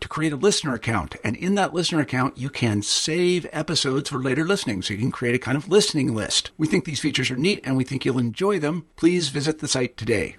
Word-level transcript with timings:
to 0.00 0.08
create 0.08 0.32
a 0.32 0.36
listener 0.36 0.74
account. 0.74 1.16
And 1.24 1.36
in 1.36 1.54
that 1.56 1.74
listener 1.74 2.00
account, 2.00 2.38
you 2.38 2.50
can 2.50 2.82
save 2.82 3.46
episodes 3.52 4.10
for 4.10 4.18
later 4.18 4.44
listening. 4.44 4.82
So 4.82 4.94
you 4.94 5.00
can 5.00 5.10
create 5.10 5.34
a 5.34 5.38
kind 5.38 5.56
of 5.56 5.68
listening 5.68 6.14
list. 6.14 6.50
We 6.56 6.66
think 6.66 6.84
these 6.84 7.00
features 7.00 7.30
are 7.30 7.36
neat 7.36 7.60
and 7.64 7.76
we 7.76 7.84
think 7.84 8.04
you'll 8.04 8.18
enjoy 8.18 8.58
them. 8.58 8.86
Please 8.96 9.28
visit 9.28 9.58
the 9.58 9.68
site 9.68 9.96
today. 9.96 10.36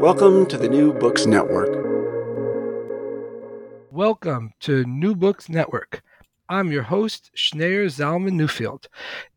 Welcome 0.00 0.46
to 0.46 0.58
the 0.58 0.68
New 0.68 0.92
Books 0.92 1.26
Network. 1.26 1.84
Welcome 3.90 4.52
to 4.60 4.84
New 4.84 5.14
Books 5.14 5.48
Network. 5.48 6.02
I'm 6.48 6.70
your 6.70 6.84
host, 6.84 7.30
Schneur 7.34 7.86
Zalman 7.86 8.34
Newfield. 8.34 8.86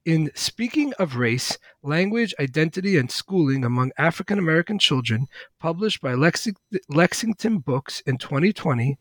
In 0.05 0.31
Speaking 0.35 0.93
of 0.93 1.15
Race, 1.15 1.57
Language, 1.81 2.33
Identity, 2.39 2.97
and 2.97 3.09
Schooling 3.09 3.65
Among 3.65 3.91
African 3.97 4.37
American 4.37 4.77
Children, 4.77 5.27
published 5.59 6.01
by 6.01 6.13
Lexi- 6.13 6.55
Lexington 6.87 7.59
Books 7.59 8.01
in 8.01 8.17
2020, 8.17 8.97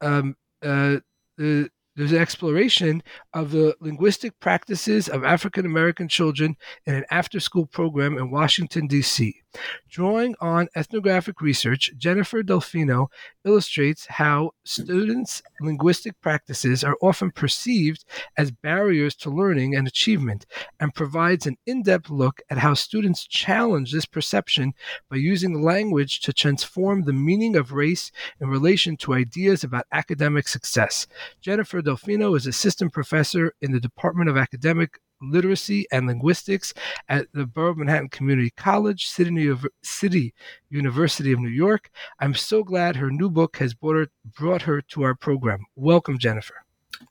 um, 0.00 0.36
uh, 0.62 0.98
the 1.36 1.70
there's 1.96 2.12
an 2.12 2.18
exploration 2.18 3.02
of 3.32 3.50
the 3.50 3.76
linguistic 3.80 4.38
practices 4.40 5.08
of 5.08 5.24
African 5.24 5.64
American 5.64 6.08
children 6.08 6.56
in 6.86 6.94
an 6.94 7.04
after 7.10 7.40
school 7.40 7.66
program 7.66 8.18
in 8.18 8.30
Washington, 8.30 8.86
D.C. 8.86 9.42
Drawing 9.88 10.34
on 10.40 10.68
ethnographic 10.74 11.40
research, 11.40 11.92
Jennifer 11.96 12.42
Delfino 12.42 13.06
illustrates 13.44 14.06
how 14.06 14.50
students' 14.64 15.42
linguistic 15.60 16.20
practices 16.20 16.82
are 16.82 16.96
often 17.00 17.30
perceived 17.30 18.04
as 18.36 18.50
barriers 18.50 19.14
to 19.14 19.30
learning 19.30 19.76
and 19.76 19.86
achievement, 19.86 20.46
and 20.80 20.94
provides 20.94 21.46
an 21.46 21.56
in 21.66 21.84
depth 21.84 22.10
look 22.10 22.40
at 22.50 22.58
how 22.58 22.74
students 22.74 23.24
challenge 23.24 23.92
this 23.92 24.06
perception 24.06 24.72
by 25.08 25.16
using 25.16 25.62
language 25.62 26.20
to 26.20 26.32
transform 26.32 27.02
the 27.02 27.12
meaning 27.12 27.54
of 27.54 27.72
race 27.72 28.10
in 28.40 28.48
relation 28.48 28.96
to 28.96 29.14
ideas 29.14 29.62
about 29.62 29.86
academic 29.92 30.48
success. 30.48 31.06
Jennifer 31.40 31.80
Delfino 31.84 32.36
is 32.36 32.46
assistant 32.46 32.92
professor 32.92 33.52
in 33.60 33.72
the 33.72 33.80
Department 33.80 34.30
of 34.30 34.36
Academic 34.36 34.98
literacy 35.20 35.86
and 35.92 36.06
linguistics 36.06 36.74
at 37.08 37.26
the 37.32 37.46
Borough 37.46 37.70
of 37.70 37.78
Manhattan 37.78 38.08
Community 38.08 38.50
College, 38.56 39.06
City, 39.06 39.52
City 39.82 40.34
University 40.70 41.32
of 41.32 41.40
New 41.40 41.48
York. 41.48 41.90
I'm 42.20 42.34
so 42.34 42.62
glad 42.62 42.96
her 42.96 43.10
new 43.10 43.30
book 43.30 43.56
has 43.58 43.74
brought 43.74 43.96
her, 43.96 44.08
brought 44.36 44.62
her 44.62 44.80
to 44.80 45.02
our 45.02 45.14
program. 45.14 45.64
Welcome, 45.76 46.18
Jennifer. 46.18 46.54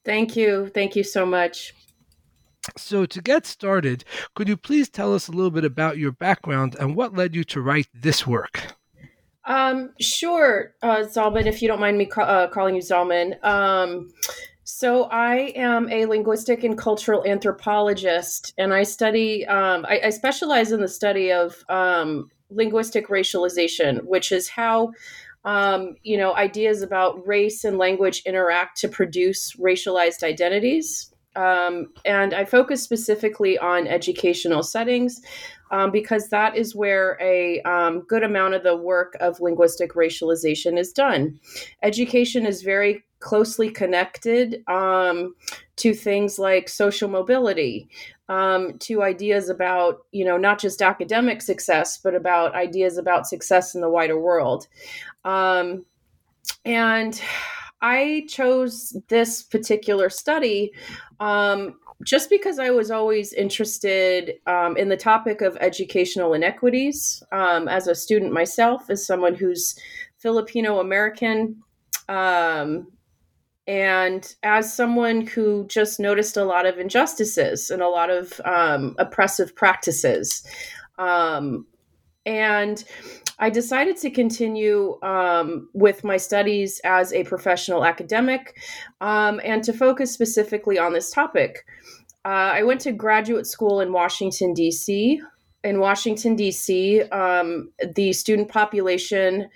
Thank 0.06 0.36
you. 0.36 0.72
Thank 0.74 0.96
you 0.96 1.04
so 1.04 1.26
much. 1.26 1.74
So, 2.78 3.06
to 3.06 3.22
get 3.22 3.46
started, 3.46 4.06
could 4.36 4.48
you 4.48 4.56
please 4.56 4.90
tell 4.90 5.14
us 5.14 5.28
a 5.28 5.34
little 5.34 5.52
bit 5.52 5.66
about 5.66 5.98
your 5.98 6.14
background 6.14 6.78
and 6.80 6.96
what 6.96 7.14
led 7.14 7.36
you 7.36 7.44
to 7.46 7.62
write 7.62 7.88
this 7.94 8.26
work? 8.26 8.74
Um, 9.46 9.92
sure, 10.00 10.74
uh, 10.82 11.04
Zalman, 11.04 11.46
if 11.46 11.62
you 11.62 11.68
don't 11.68 11.82
mind 11.82 11.98
me 11.98 12.06
ca- 12.06 12.22
uh, 12.22 12.48
calling 12.48 12.76
you 12.76 12.82
Zalman. 12.82 13.44
Um, 13.44 14.10
so 14.76 15.04
I 15.04 15.54
am 15.56 15.88
a 15.92 16.08
linguistic 16.08 16.64
and 16.64 16.76
cultural 16.76 17.24
anthropologist, 17.28 18.56
and 18.58 18.74
I 18.74 18.82
study. 18.82 19.46
Um, 19.46 19.86
I, 19.88 20.02
I, 20.06 20.10
specialize 20.10 20.72
in 20.72 20.82
the 20.82 20.88
study 20.88 21.32
of 21.32 21.64
um, 21.70 22.32
linguistic 22.50 23.08
racialization, 23.08 24.04
which 24.06 24.32
is 24.32 24.50
how 24.50 24.94
um, 25.46 25.96
you 26.02 26.18
know 26.18 26.36
ideas 26.36 26.82
about 26.82 27.26
race 27.28 27.64
and 27.64 27.78
language 27.78 28.24
interact 28.26 28.80
to 28.80 28.88
produce 28.88 29.56
racialized 29.58 30.24
identities. 30.24 31.14
Um, 31.36 31.94
and 32.04 32.34
I 32.34 32.46
focus 32.46 32.82
specifically 32.82 33.60
on 33.60 33.88
educational 33.88 34.64
settings 34.64 35.22
um, 35.72 35.92
because 35.92 36.30
that 36.30 36.56
is 36.56 36.76
where 36.76 37.18
a 37.20 37.62
um, 37.62 38.02
good 38.02 38.24
amount 38.24 38.54
of 38.54 38.64
the 38.64 38.78
work 38.78 39.16
of 39.20 39.40
linguistic 39.40 39.94
racialization 39.94 40.78
is 40.78 40.94
done. 40.94 41.40
Education 41.82 42.46
is 42.46 42.62
very 42.62 43.04
closely 43.24 43.70
connected 43.72 44.62
um, 44.68 45.34
to 45.78 45.94
things 45.94 46.38
like 46.38 46.68
social 46.68 47.10
mobility, 47.10 47.88
um, 48.28 48.78
to 48.80 49.02
ideas 49.02 49.50
about, 49.50 50.06
you 50.12 50.26
know, 50.26 50.38
not 50.38 50.60
just 50.60 50.82
academic 50.82 51.42
success, 51.42 51.98
but 51.98 52.14
about 52.14 52.54
ideas 52.54 52.98
about 52.98 53.26
success 53.26 53.76
in 53.76 53.82
the 53.82 53.90
wider 53.90 54.20
world. 54.20 54.68
Um, 55.24 55.86
and 56.66 57.20
I 57.82 58.26
chose 58.28 58.96
this 59.08 59.42
particular 59.42 60.10
study 60.10 60.74
um, 61.22 61.80
just 62.04 62.30
because 62.30 62.60
I 62.60 62.72
was 62.72 62.92
always 62.92 63.32
interested 63.32 64.34
um, 64.48 64.76
in 64.76 64.90
the 64.90 64.98
topic 64.98 65.42
of 65.42 65.58
educational 65.62 66.34
inequities 66.34 67.24
um, 67.32 67.70
as 67.70 67.88
a 67.88 67.96
student 67.96 68.34
myself, 68.34 68.90
as 68.90 69.06
someone 69.06 69.36
who's 69.36 69.80
Filipino 70.18 70.80
American. 70.80 71.64
Um, 72.10 72.88
and 73.68 74.36
as 74.44 74.74
someone 74.74 75.26
who 75.26 75.66
just 75.68 76.00
noticed 76.00 76.36
a 76.36 76.44
lot 76.44 76.66
of 76.66 76.78
injustices 76.78 77.70
and 77.70 77.82
a 77.82 77.88
lot 77.88 78.10
of 78.10 78.42
um, 78.46 78.96
oppressive 78.98 79.56
practices. 79.56 80.46
Um, 80.98 81.66
and 82.26 82.84
I 83.40 83.50
decided 83.50 83.98
to 83.98 84.10
continue 84.10 85.02
um, 85.02 85.70
with 85.74 86.04
my 86.04 86.18
studies 86.18 86.80
as 86.84 87.12
a 87.14 87.24
professional 87.24 87.86
academic 87.86 88.58
um, 89.02 89.42
and 89.44 89.64
to 89.64 89.74
focus 89.74 90.12
specifically 90.12 90.78
on 90.78 90.94
this 90.94 91.12
topic. 91.12 91.66
Uh, 92.26 92.56
I 92.56 92.64
went 92.64 92.80
to 92.82 92.92
graduate 92.92 93.48
school 93.48 93.82
in 93.82 93.92
Washington, 93.92 94.54
D.C. 94.54 95.22
In 95.64 95.80
Washington, 95.80 96.36
D.C., 96.36 97.02
um, 97.04 97.72
the 97.96 98.14
student 98.14 98.50
population 98.50 99.50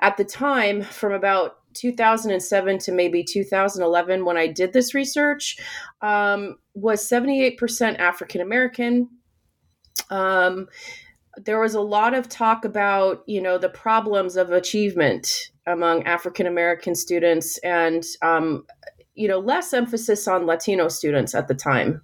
at 0.00 0.16
the 0.16 0.24
time, 0.24 0.82
from 0.82 1.12
about 1.12 1.58
2007 1.74 2.78
to 2.78 2.92
maybe 2.92 3.22
2011 3.22 4.24
when 4.24 4.36
I 4.36 4.46
did 4.46 4.72
this 4.72 4.94
research 4.94 5.58
um, 6.02 6.56
was 6.74 7.08
78% 7.08 7.98
African 7.98 8.40
American. 8.40 9.08
Um, 10.10 10.68
there 11.36 11.60
was 11.60 11.74
a 11.74 11.80
lot 11.80 12.14
of 12.14 12.28
talk 12.28 12.64
about 12.64 13.22
you 13.26 13.40
know 13.40 13.58
the 13.58 13.68
problems 13.68 14.36
of 14.36 14.50
achievement 14.50 15.50
among 15.66 16.04
African 16.04 16.46
American 16.46 16.94
students 16.94 17.58
and 17.58 18.04
um, 18.22 18.64
you 19.14 19.28
know 19.28 19.38
less 19.38 19.72
emphasis 19.72 20.28
on 20.28 20.46
Latino 20.46 20.88
students 20.88 21.34
at 21.34 21.48
the 21.48 21.54
time. 21.54 22.02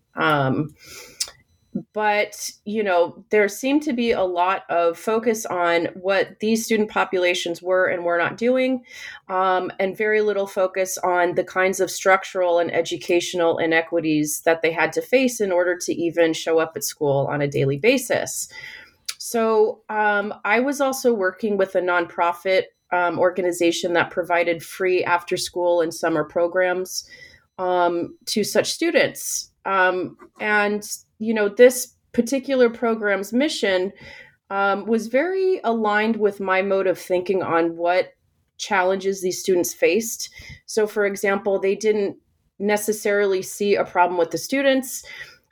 But 1.93 2.50
you 2.64 2.82
know 2.82 3.25
there 3.31 3.49
seemed 3.49 3.82
to 3.84 3.93
be 3.93 4.11
a 4.11 4.22
lot 4.22 4.62
of 4.70 4.99
focus 4.99 5.46
on 5.46 5.87
what 5.94 6.40
these 6.40 6.64
student 6.64 6.90
populations 6.90 7.62
were 7.62 7.87
and 7.87 8.05
were 8.05 8.19
not 8.19 8.37
doing 8.37 8.82
um, 9.28 9.70
and 9.78 9.96
very 9.96 10.20
little 10.20 10.49
focus 10.49 10.99
on 10.99 11.34
the 11.37 11.44
kinds 11.44 11.81
of 11.81 11.90
structural 11.90 12.58
and 12.58 12.75
educational 12.75 13.58
inequities 13.58 14.40
that 14.43 14.62
they 14.62 14.72
had 14.72 14.93
to 14.94 15.02
face 15.02 15.40
in 15.40 15.52
order 15.52 15.76
to 15.76 15.94
even 15.94 16.32
show 16.32 16.58
up 16.58 16.72
at 16.76 16.84
school 16.84 17.28
on 17.31 17.40
a 17.40 17.49
daily 17.49 17.78
basis 17.78 18.49
So 19.19 19.82
um, 19.90 20.34
I 20.44 20.61
was 20.61 20.81
also 20.81 21.12
working 21.12 21.56
with 21.58 21.75
a 21.75 21.81
nonprofit 21.81 22.64
um, 22.90 23.19
organization 23.19 23.93
that 23.93 24.11
provided 24.11 24.62
free 24.62 25.05
after 25.05 25.37
school 25.37 25.82
and 25.82 25.93
summer 25.94 26.25
programs 26.25 27.08
um, 27.58 28.17
to 28.26 28.43
such 28.43 28.72
students. 28.72 29.52
Um, 29.67 30.17
and, 30.40 30.82
you 31.20 31.32
know, 31.32 31.49
this 31.49 31.94
particular 32.12 32.69
program's 32.69 33.32
mission 33.32 33.93
um, 34.50 34.84
was 34.87 35.06
very 35.06 35.61
aligned 35.62 36.17
with 36.17 36.40
my 36.40 36.61
mode 36.61 36.88
of 36.88 36.99
thinking 36.99 37.43
on 37.43 37.76
what 37.76 38.14
challenges 38.58 39.22
these 39.22 39.40
students 39.40 39.72
faced. 39.72 40.28
So, 40.67 40.87
for 40.87 41.06
example, 41.06 41.61
they 41.61 41.76
didn't 41.76 42.17
necessarily 42.58 43.43
see 43.43 43.76
a 43.76 43.84
problem 43.84 44.19
with 44.19 44.32
the 44.32 44.38
students. 44.38 45.05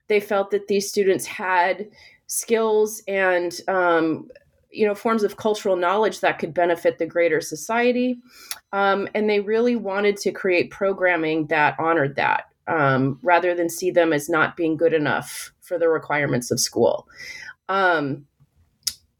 They 0.09 0.21
felt 0.21 0.51
that 0.51 0.69
these 0.69 0.89
students 0.89 1.27
had 1.27 1.89
skills 2.27 3.03
and 3.09 3.61
um, 3.69 4.29
you 4.71 4.87
know 4.87 4.95
forms 4.95 5.23
of 5.23 5.37
cultural 5.37 5.77
knowledge 5.77 6.21
that 6.21 6.39
could 6.39 6.53
benefit 6.53 6.99
the 6.99 7.07
greater 7.07 7.41
society 7.41 8.19
um, 8.73 9.09
and 9.15 9.29
they 9.29 9.41
really 9.41 9.77
wanted 9.77 10.17
to 10.19 10.31
create 10.31 10.71
programming 10.71 11.47
that 11.47 11.75
honored 11.79 12.17
that 12.17 12.45
um, 12.67 13.19
rather 13.23 13.55
than 13.55 13.71
see 13.71 13.91
them 13.91 14.13
as 14.13 14.29
not 14.29 14.57
being 14.57 14.77
good 14.77 14.93
enough 14.93 15.53
for 15.69 15.79
the 15.79 15.89
requirements 15.89 16.51
of 16.51 16.59
school 16.59 17.07
um, 17.69 18.27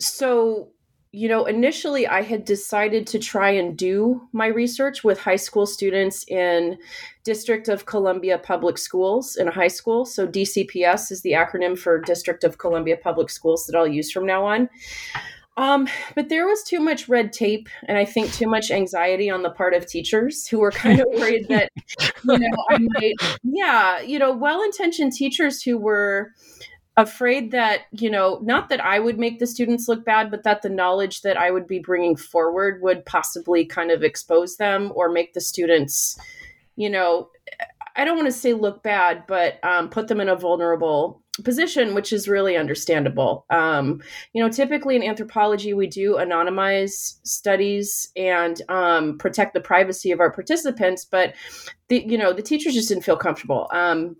so 0.01 0.71
you 1.11 1.29
know, 1.29 1.47
initially 1.47 2.07
I 2.07 2.23
had 2.23 2.45
decided 2.45 3.07
to 3.09 3.19
try 3.19 3.51
and 3.51 3.77
do 3.77 4.29
my 4.33 4.47
research 4.47 5.03
with 5.03 5.19
high 5.19 5.37
school 5.37 5.67
students 5.67 6.25
in 6.29 6.77
District 7.25 7.69
of 7.69 7.87
Columbia 7.87 8.37
Public 8.37 8.77
Schools 8.77 9.37
in 9.37 9.49
a 9.49 9.51
high 9.53 9.69
school. 9.69 10.05
So 10.05 10.27
DCPS 10.27 11.11
is 11.11 11.23
the 11.23 11.33
acronym 11.33 11.79
for 11.79 11.99
District 11.99 12.45
of 12.45 12.59
Columbia 12.59 12.99
Public 13.03 13.31
Schools 13.31 13.67
that 13.67 13.77
I'll 13.77 13.89
use 13.89 14.13
from 14.13 14.27
now 14.27 14.45
on. 14.45 14.69
Um, 15.59 15.89
but 16.15 16.29
there 16.29 16.47
was 16.47 16.63
too 16.63 16.79
much 16.79 17.09
red 17.09 17.33
tape 17.33 17.69
and 17.89 17.99
I 17.99 18.05
think 18.05 18.33
too 18.33 18.47
much 18.47 18.71
anxiety 18.71 19.29
on 19.29 19.43
the 19.43 19.51
part 19.51 19.75
of 19.75 19.87
teachers 19.87 20.47
who 20.47 20.61
were 20.61 20.71
kind 20.71 21.01
of 21.01 21.07
worried 21.13 21.49
that, 21.49 21.71
you 22.25 22.39
know, 22.39 22.57
I 22.71 22.79
might, 22.79 23.15
yeah, 23.43 24.01
you 24.01 24.21
know, 24.21 24.33
well 24.33 24.63
intentioned 24.63 25.13
teachers 25.13 25.61
who 25.61 25.77
were, 25.77 26.33
afraid 26.97 27.53
that 27.53 27.83
you 27.93 28.11
know 28.11 28.41
not 28.43 28.69
that 28.69 28.85
i 28.85 28.99
would 28.99 29.21
make 29.21 29.39
the 29.39 29.47
students 29.47 29.87
look 29.87 30.05
bad 30.05 30.33
but 30.33 30.43
that 30.43 30.63
the 30.63 30.69
knowledge 30.69 31.23
that 31.23 31.37
i 31.37 31.49
would 31.49 31.65
be 31.65 31.79
bringing 31.79 32.17
forward 32.17 32.83
would 32.83 33.07
possibly 33.07 33.65
kind 33.65 33.93
of 33.93 34.03
expose 34.03 34.57
them 34.57 34.91
or 34.97 35.09
make 35.09 35.33
the 35.33 35.41
students 35.41 36.19
you 36.75 36.91
know 36.91 37.29
i 37.95 38.05
don't 38.05 38.17
want 38.17 38.27
to 38.27 38.33
say 38.33 38.53
look 38.53 38.83
bad 38.83 39.23
but 39.29 39.65
um, 39.65 39.89
put 39.89 40.09
them 40.09 40.21
in 40.21 40.29
a 40.29 40.35
vulnerable 40.35 41.23
position 41.45 41.95
which 41.95 42.13
is 42.13 42.29
really 42.29 42.57
understandable. 42.57 43.47
Um, 43.51 44.03
you 44.33 44.43
know 44.43 44.49
typically 44.51 44.97
in 44.97 45.03
anthropology 45.03 45.75
we 45.75 45.87
do 45.87 46.15
anonymize 46.15 47.19
studies 47.25 48.11
and 48.17 48.61
um, 48.69 49.19
protect 49.19 49.55
the 49.55 49.61
privacy 49.61 50.11
of 50.11 50.21
our 50.21 50.31
participants 50.31 51.05
but 51.05 51.35
the 51.89 52.05
you 52.07 52.19
know 52.19 52.33
the 52.33 52.43
teachers 52.43 52.75
just 52.75 52.89
didn't 52.89 53.05
feel 53.05 53.17
comfortable. 53.17 53.69
Um, 53.73 54.17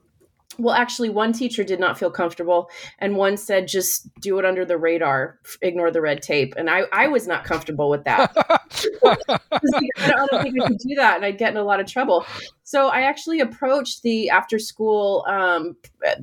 well 0.59 0.75
actually 0.75 1.09
one 1.09 1.33
teacher 1.33 1.63
did 1.63 1.81
not 1.81 1.99
feel 1.99 2.11
comfortable 2.11 2.69
and 2.99 3.17
one 3.17 3.37
said 3.37 3.69
just 3.69 4.09
do 4.21 4.39
it 4.39 4.45
under 4.45 4.65
the 4.65 4.77
radar 4.77 5.39
ignore 5.63 5.91
the 5.91 6.01
red 6.01 6.21
tape. 6.23 6.55
And 6.57 6.69
i, 6.69 6.83
I 6.93 7.07
was 7.07 7.27
not 7.27 7.45
comfortable 7.45 7.89
with 7.89 8.05
that. 8.05 8.33
I 9.05 10.27
don't 10.29 10.43
think 10.43 10.55
we 10.55 10.61
could 10.61 10.79
do 10.79 10.95
that 10.97 11.17
and 11.17 11.25
i'd 11.25 11.39
get 11.39 11.53
in 11.53 11.57
a 11.57 11.65
lot 11.65 11.81
of 11.81 11.87
trouble. 11.87 12.27
So 12.65 12.89
i 12.89 13.03
actually 13.03 13.41
approached 13.41 14.03
the 14.03 14.29
after 14.31 14.59
school 14.59 15.25
um, 15.29 15.77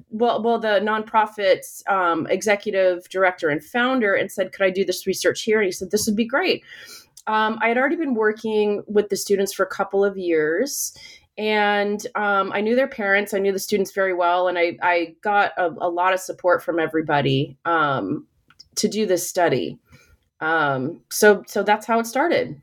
well, 0.10 0.44
well 0.44 0.60
the 0.60 0.80
nonprofit's 0.82 1.84
um, 1.88 2.28
executive 2.28 3.08
director 3.10 3.50
and 3.50 3.64
founder 3.64 4.14
and 4.14 4.32
said 4.32 4.52
could 4.52 4.66
i 4.66 4.70
do 4.70 4.86
this 4.86 5.08
research 5.08 5.44
here? 5.44 5.60
And 5.60 5.66
he 5.66 5.72
said 5.72 5.92
this 5.92 6.06
would 6.06 6.16
be 6.16 6.26
great. 6.26 6.64
Um, 7.28 7.58
I 7.60 7.70
had 7.70 7.78
already 7.78 7.96
been 7.96 8.14
working 8.14 8.84
with 8.88 9.10
the 9.10 9.18
students 9.18 9.52
for 9.52 9.64
a 9.64 9.70
couple 9.70 10.06
of 10.06 10.16
years 10.16 10.96
and 11.38 12.06
um, 12.16 12.52
I 12.54 12.62
knew 12.62 12.76
their 12.76 12.88
parents. 12.88 13.34
I 13.34 13.40
knew 13.40 13.52
the 13.52 13.60
students 13.60 13.92
very 13.92 14.14
well, 14.14 14.48
and 14.48 14.58
I 14.58 14.78
I 14.82 15.16
got 15.22 15.52
a, 15.58 15.68
a 15.68 15.90
lot 15.90 16.14
of 16.14 16.20
support 16.20 16.64
from 16.64 16.80
everybody 16.80 17.58
um, 17.66 18.28
to 18.76 18.88
do 18.88 19.06
this 19.06 19.28
study. 19.28 19.78
Um, 20.40 21.02
so 21.12 21.44
so 21.48 21.64
that's 21.64 21.86
how 21.86 22.00
it 22.00 22.08
started. 22.08 22.62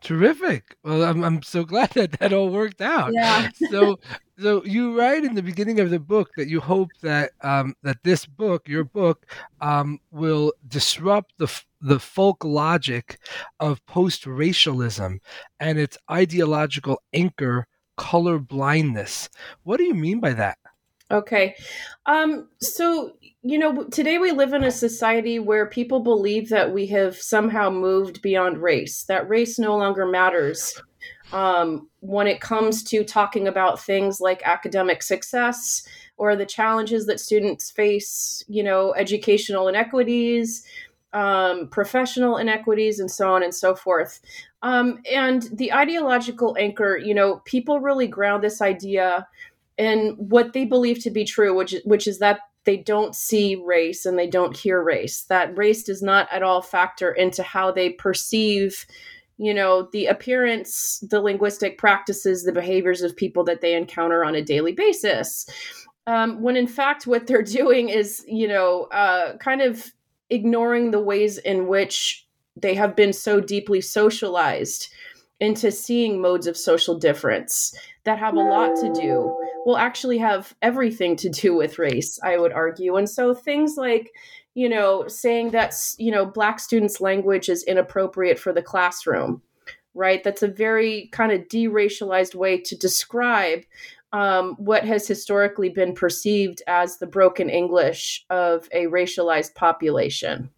Terrific. 0.00 0.76
Well, 0.84 1.04
I'm 1.04 1.24
I'm 1.24 1.42
so 1.42 1.64
glad 1.64 1.90
that 1.90 2.12
that 2.18 2.32
all 2.32 2.50
worked 2.50 2.80
out. 2.80 3.12
Yeah. 3.12 3.50
so 3.70 3.98
so 4.38 4.64
you 4.64 4.98
write 4.98 5.24
in 5.24 5.34
the 5.34 5.42
beginning 5.42 5.80
of 5.80 5.90
the 5.90 5.98
book 5.98 6.30
that 6.36 6.48
you 6.48 6.60
hope 6.60 6.90
that 7.02 7.32
um, 7.40 7.74
that 7.82 7.98
this 8.02 8.26
book, 8.26 8.68
your 8.68 8.84
book, 8.84 9.26
um, 9.60 9.98
will 10.10 10.52
disrupt 10.68 11.34
the 11.38 11.48
the 11.80 11.98
folk 11.98 12.44
logic 12.44 13.18
of 13.60 13.84
post 13.86 14.26
racialism 14.26 15.20
and 15.60 15.78
its 15.78 15.96
ideological 16.10 17.00
anchor 17.12 17.66
color 17.96 18.38
blindness. 18.38 19.28
What 19.64 19.78
do 19.78 19.84
you 19.84 19.94
mean 19.94 20.20
by 20.20 20.34
that? 20.34 20.58
Okay. 21.10 21.54
Um, 22.06 22.48
so, 22.60 23.12
you 23.42 23.58
know, 23.58 23.84
today 23.84 24.18
we 24.18 24.32
live 24.32 24.52
in 24.52 24.64
a 24.64 24.72
society 24.72 25.38
where 25.38 25.66
people 25.66 26.00
believe 26.00 26.48
that 26.48 26.72
we 26.72 26.86
have 26.88 27.16
somehow 27.16 27.70
moved 27.70 28.22
beyond 28.22 28.58
race, 28.58 29.04
that 29.04 29.28
race 29.28 29.58
no 29.58 29.76
longer 29.76 30.04
matters 30.04 30.80
um, 31.32 31.88
when 32.00 32.26
it 32.26 32.40
comes 32.40 32.82
to 32.84 33.04
talking 33.04 33.46
about 33.46 33.80
things 33.80 34.20
like 34.20 34.42
academic 34.44 35.02
success 35.02 35.86
or 36.16 36.34
the 36.34 36.46
challenges 36.46 37.06
that 37.06 37.20
students 37.20 37.70
face, 37.70 38.42
you 38.48 38.62
know, 38.62 38.94
educational 38.94 39.68
inequities, 39.68 40.64
um, 41.16 41.68
professional 41.68 42.36
inequities, 42.36 43.00
and 43.00 43.10
so 43.10 43.32
on 43.32 43.42
and 43.42 43.54
so 43.54 43.74
forth. 43.74 44.20
Um, 44.62 45.00
and 45.10 45.48
the 45.50 45.72
ideological 45.72 46.54
anchor, 46.60 46.98
you 46.98 47.14
know, 47.14 47.40
people 47.46 47.80
really 47.80 48.06
ground 48.06 48.44
this 48.44 48.60
idea 48.60 49.26
in 49.78 50.14
what 50.18 50.52
they 50.52 50.66
believe 50.66 51.02
to 51.04 51.10
be 51.10 51.24
true, 51.24 51.56
which 51.56 51.74
which 51.84 52.06
is 52.06 52.18
that 52.18 52.40
they 52.64 52.76
don't 52.76 53.14
see 53.14 53.56
race 53.56 54.04
and 54.04 54.18
they 54.18 54.26
don't 54.26 54.56
hear 54.56 54.82
race. 54.82 55.22
That 55.22 55.56
race 55.56 55.84
does 55.84 56.02
not 56.02 56.28
at 56.30 56.42
all 56.42 56.60
factor 56.60 57.12
into 57.12 57.42
how 57.42 57.72
they 57.72 57.90
perceive, 57.90 58.84
you 59.38 59.54
know, 59.54 59.88
the 59.92 60.06
appearance, 60.06 61.02
the 61.08 61.20
linguistic 61.20 61.78
practices, 61.78 62.42
the 62.42 62.52
behaviors 62.52 63.00
of 63.00 63.16
people 63.16 63.42
that 63.44 63.62
they 63.62 63.74
encounter 63.74 64.22
on 64.22 64.34
a 64.34 64.42
daily 64.42 64.72
basis. 64.72 65.46
Um, 66.06 66.42
when 66.42 66.56
in 66.56 66.66
fact, 66.66 67.06
what 67.06 67.26
they're 67.26 67.42
doing 67.62 67.88
is, 67.88 68.22
you 68.28 68.48
know, 68.48 68.82
uh, 68.92 69.38
kind 69.38 69.62
of 69.62 69.92
ignoring 70.30 70.90
the 70.90 71.00
ways 71.00 71.38
in 71.38 71.68
which 71.68 72.26
they 72.56 72.74
have 72.74 72.96
been 72.96 73.12
so 73.12 73.40
deeply 73.40 73.80
socialized 73.80 74.88
into 75.38 75.70
seeing 75.70 76.20
modes 76.20 76.46
of 76.46 76.56
social 76.56 76.98
difference 76.98 77.76
that 78.04 78.18
have 78.18 78.34
a 78.34 78.40
lot 78.40 78.74
to 78.76 78.90
do 78.94 79.36
will 79.66 79.76
actually 79.76 80.16
have 80.16 80.54
everything 80.62 81.14
to 81.16 81.28
do 81.28 81.54
with 81.54 81.78
race 81.78 82.18
i 82.24 82.38
would 82.38 82.52
argue. 82.52 82.96
And 82.96 83.08
so 83.08 83.34
things 83.34 83.76
like 83.76 84.12
you 84.54 84.68
know 84.68 85.06
saying 85.08 85.50
that 85.50 85.74
you 85.98 86.10
know 86.10 86.24
black 86.24 86.58
students 86.60 87.00
language 87.00 87.48
is 87.48 87.62
inappropriate 87.64 88.38
for 88.38 88.52
the 88.52 88.62
classroom 88.62 89.42
right? 89.96 90.22
That's 90.22 90.42
a 90.42 90.48
very 90.48 91.08
kind 91.10 91.32
of 91.32 91.48
deracialized 91.48 92.34
way 92.34 92.60
to 92.60 92.76
describe 92.76 93.62
um, 94.16 94.54
what 94.58 94.84
has 94.84 95.06
historically 95.06 95.68
been 95.68 95.94
perceived 95.94 96.62
as 96.66 96.98
the 96.98 97.06
broken 97.06 97.50
english 97.50 98.24
of 98.30 98.68
a 98.72 98.86
racialized 98.86 99.54
population 99.54 100.50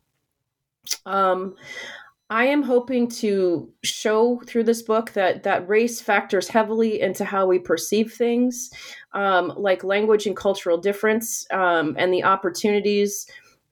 um, 1.07 1.55
I 2.31 2.45
am 2.45 2.63
hoping 2.63 3.09
to 3.09 3.73
show 3.83 4.43
through 4.47 4.65
this 4.65 4.83
book 4.83 5.13
that 5.13 5.45
that 5.45 5.67
race 5.67 6.01
factors 6.01 6.49
heavily 6.49 7.01
into 7.01 7.25
how 7.25 7.47
we 7.47 7.59
perceive 7.59 8.13
things, 8.13 8.71
um, 9.13 9.55
like 9.57 9.83
language 9.83 10.27
and 10.27 10.37
cultural 10.37 10.77
difference, 10.77 11.47
um, 11.51 11.97
and 11.99 12.13
the 12.13 12.25
opportunities 12.25 13.27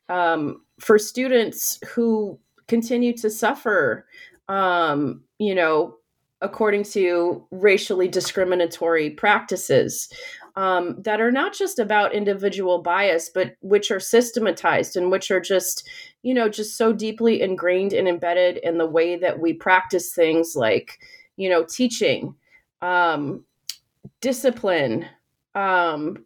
um, 0.09 0.63
for 0.81 0.99
students 0.99 1.79
who 1.87 2.39
continue 2.67 3.15
to 3.19 3.29
suffer. 3.29 4.07
Um, 4.49 5.23
you 5.39 5.55
know, 5.55 5.97
according 6.43 6.85
to 6.85 7.47
racially 7.51 8.09
discriminatory 8.09 9.11
practices 9.11 10.09
um, 10.57 11.01
that 11.03 11.21
are 11.21 11.33
not 11.33 11.55
just 11.55 11.79
about 11.79 12.15
individual 12.15 12.83
bias, 12.83 13.31
but 13.33 13.55
which 13.61 13.91
are 13.91 14.01
systematized 14.01 14.97
and 14.97 15.11
which 15.11 15.31
are 15.31 15.41
just, 15.41 15.89
you 16.23 16.33
know, 16.33 16.49
just 16.49 16.77
so 16.77 16.93
deeply 16.93 17.43
ingrained 17.43 17.93
and 17.93 18.09
embedded 18.09 18.59
in 18.59 18.79
the 18.79 18.87
way 18.87 19.17
that 19.17 19.39
we 19.39 19.53
practice 19.53 20.15
things 20.15 20.55
like, 20.57 20.99
you 21.37 21.49
know, 21.49 21.65
teaching, 21.65 22.35
um, 22.81 23.45
discipline, 24.21 25.07
um, 25.55 26.25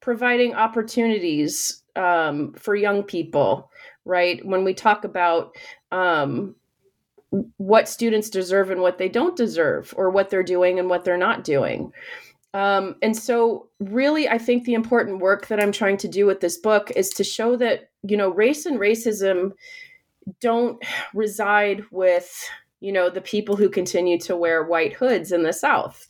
providing 0.00 0.54
opportunities 0.54 1.82
um, 1.96 2.54
for 2.54 2.74
young 2.74 3.02
people, 3.02 3.70
right? 4.04 4.44
When 4.44 4.64
we 4.64 4.72
talk 4.72 5.04
about, 5.04 5.56
um, 5.90 6.54
what 7.56 7.88
students 7.88 8.28
deserve 8.28 8.70
and 8.70 8.82
what 8.82 8.98
they 8.98 9.08
don't 9.08 9.36
deserve, 9.36 9.94
or 9.96 10.10
what 10.10 10.30
they're 10.30 10.42
doing 10.42 10.78
and 10.78 10.90
what 10.90 11.04
they're 11.04 11.16
not 11.16 11.44
doing. 11.44 11.92
Um, 12.54 12.96
and 13.00 13.16
so, 13.16 13.68
really, 13.80 14.28
I 14.28 14.36
think 14.36 14.64
the 14.64 14.74
important 14.74 15.20
work 15.20 15.46
that 15.46 15.60
I'm 15.60 15.72
trying 15.72 15.96
to 15.98 16.08
do 16.08 16.26
with 16.26 16.40
this 16.40 16.58
book 16.58 16.90
is 16.94 17.08
to 17.10 17.24
show 17.24 17.56
that, 17.56 17.90
you 18.02 18.16
know, 18.16 18.28
race 18.28 18.66
and 18.66 18.78
racism 18.78 19.52
don't 20.40 20.82
reside 21.14 21.84
with, 21.90 22.30
you 22.80 22.92
know, 22.92 23.08
the 23.08 23.22
people 23.22 23.56
who 23.56 23.70
continue 23.70 24.18
to 24.20 24.36
wear 24.36 24.64
white 24.64 24.92
hoods 24.92 25.32
in 25.32 25.42
the 25.42 25.52
South. 25.52 26.06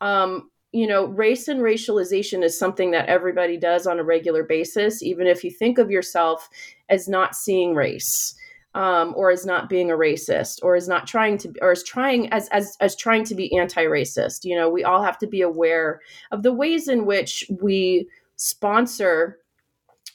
Um, 0.00 0.50
you 0.72 0.88
know, 0.88 1.04
race 1.04 1.46
and 1.46 1.60
racialization 1.60 2.42
is 2.42 2.58
something 2.58 2.90
that 2.90 3.08
everybody 3.08 3.56
does 3.56 3.86
on 3.86 4.00
a 4.00 4.04
regular 4.04 4.42
basis, 4.42 5.04
even 5.04 5.28
if 5.28 5.44
you 5.44 5.50
think 5.52 5.78
of 5.78 5.92
yourself 5.92 6.48
as 6.88 7.08
not 7.08 7.36
seeing 7.36 7.76
race 7.76 8.34
um, 8.74 9.14
or 9.16 9.30
as 9.30 9.46
not 9.46 9.68
being 9.68 9.90
a 9.90 9.96
racist 9.96 10.58
or 10.62 10.74
as 10.74 10.88
not 10.88 11.06
trying 11.06 11.38
to 11.38 11.52
or 11.62 11.70
as 11.70 11.82
trying 11.82 12.32
as 12.32 12.48
as 12.48 12.76
as 12.80 12.96
trying 12.96 13.24
to 13.24 13.34
be 13.34 13.56
anti-racist. 13.56 14.44
You 14.44 14.56
know 14.56 14.68
we 14.68 14.84
all 14.84 15.02
have 15.02 15.18
to 15.18 15.26
be 15.26 15.40
aware 15.40 16.00
of 16.32 16.42
the 16.42 16.52
ways 16.52 16.88
in 16.88 17.06
which 17.06 17.44
we 17.62 18.08
sponsor 18.36 19.38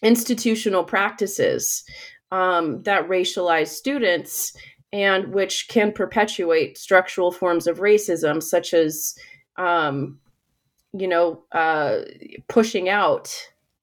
institutional 0.01 0.83
practices 0.83 1.83
um, 2.31 2.83
that 2.83 3.07
racialize 3.07 3.69
students 3.69 4.55
and 4.91 5.33
which 5.33 5.67
can 5.67 5.91
perpetuate 5.91 6.77
structural 6.77 7.31
forms 7.31 7.67
of 7.67 7.79
racism 7.79 8.41
such 8.41 8.73
as 8.73 9.15
um, 9.57 10.19
you 10.93 11.07
know 11.07 11.43
uh, 11.53 11.99
pushing 12.47 12.89
out 12.89 13.33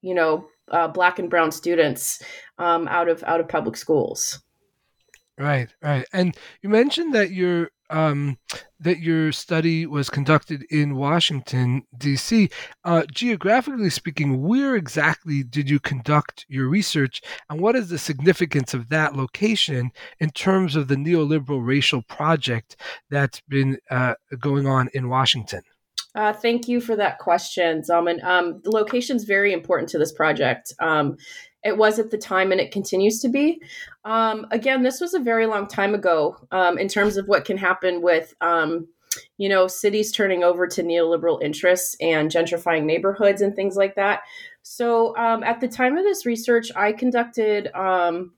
you 0.02 0.14
know 0.14 0.46
uh, 0.70 0.88
black 0.88 1.18
and 1.18 1.30
brown 1.30 1.50
students 1.50 2.22
um, 2.58 2.88
out 2.88 3.08
of 3.08 3.22
out 3.24 3.40
of 3.40 3.48
public 3.48 3.76
schools 3.76 4.40
Right, 5.38 5.68
right. 5.82 6.06
And 6.12 6.34
you 6.62 6.70
mentioned 6.70 7.14
that 7.14 7.30
your 7.30 7.70
um, 7.90 8.38
that 8.80 9.00
your 9.00 9.32
study 9.32 9.86
was 9.86 10.10
conducted 10.10 10.64
in 10.70 10.96
Washington 10.96 11.82
D.C. 11.96 12.48
Uh, 12.84 13.04
geographically 13.12 13.90
speaking, 13.90 14.42
where 14.42 14.74
exactly 14.74 15.42
did 15.42 15.68
you 15.68 15.78
conduct 15.78 16.46
your 16.48 16.68
research, 16.68 17.20
and 17.50 17.60
what 17.60 17.76
is 17.76 17.90
the 17.90 17.98
significance 17.98 18.72
of 18.74 18.88
that 18.88 19.14
location 19.14 19.90
in 20.20 20.30
terms 20.30 20.74
of 20.74 20.88
the 20.88 20.96
neoliberal 20.96 21.64
racial 21.64 22.02
project 22.02 22.76
that's 23.10 23.40
been 23.42 23.78
uh, 23.90 24.14
going 24.40 24.66
on 24.66 24.88
in 24.94 25.08
Washington? 25.08 25.62
Uh, 26.16 26.32
thank 26.32 26.66
you 26.66 26.80
for 26.80 26.96
that 26.96 27.18
question, 27.18 27.82
Zalman. 27.82 28.24
Um, 28.24 28.62
the 28.64 28.70
location 28.70 29.16
is 29.16 29.24
very 29.24 29.52
important 29.52 29.90
to 29.90 29.98
this 29.98 30.12
project. 30.12 30.72
Um, 30.80 31.18
it 31.66 31.76
was 31.76 31.98
at 31.98 32.10
the 32.10 32.18
time 32.18 32.52
and 32.52 32.60
it 32.60 32.70
continues 32.70 33.20
to 33.20 33.28
be. 33.28 33.60
Um, 34.04 34.46
again, 34.52 34.82
this 34.84 35.00
was 35.00 35.14
a 35.14 35.18
very 35.18 35.46
long 35.46 35.66
time 35.66 35.94
ago 35.94 36.36
um, 36.52 36.78
in 36.78 36.86
terms 36.86 37.16
of 37.16 37.26
what 37.26 37.44
can 37.44 37.56
happen 37.56 38.02
with, 38.02 38.34
um, 38.40 38.86
you 39.36 39.48
know, 39.48 39.66
cities 39.66 40.12
turning 40.12 40.44
over 40.44 40.68
to 40.68 40.82
neoliberal 40.82 41.42
interests 41.42 41.96
and 42.00 42.30
gentrifying 42.30 42.84
neighborhoods 42.84 43.42
and 43.42 43.56
things 43.56 43.76
like 43.76 43.96
that. 43.96 44.20
So 44.62 45.16
um, 45.16 45.42
at 45.42 45.60
the 45.60 45.68
time 45.68 45.96
of 45.96 46.04
this 46.04 46.24
research, 46.24 46.70
I 46.76 46.92
conducted 46.92 47.68
um, 47.74 48.32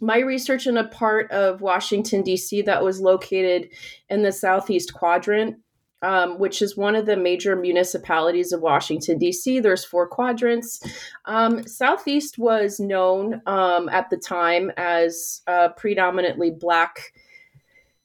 my 0.00 0.18
research 0.18 0.68
in 0.68 0.76
a 0.76 0.88
part 0.88 1.30
of 1.32 1.60
Washington, 1.60 2.22
D.C. 2.22 2.62
that 2.62 2.84
was 2.84 3.00
located 3.00 3.68
in 4.08 4.22
the 4.22 4.32
southeast 4.32 4.94
quadrant 4.94 5.56
um, 6.04 6.38
which 6.38 6.60
is 6.60 6.76
one 6.76 6.94
of 6.94 7.06
the 7.06 7.16
major 7.16 7.56
municipalities 7.56 8.52
of 8.52 8.60
Washington, 8.60 9.18
D.C. 9.18 9.60
There's 9.60 9.84
four 9.84 10.06
quadrants. 10.06 10.80
Um, 11.24 11.66
Southeast 11.66 12.38
was 12.38 12.78
known 12.78 13.40
um, 13.46 13.88
at 13.88 14.10
the 14.10 14.18
time 14.18 14.70
as 14.76 15.42
a 15.46 15.70
predominantly 15.70 16.50
Black 16.50 17.12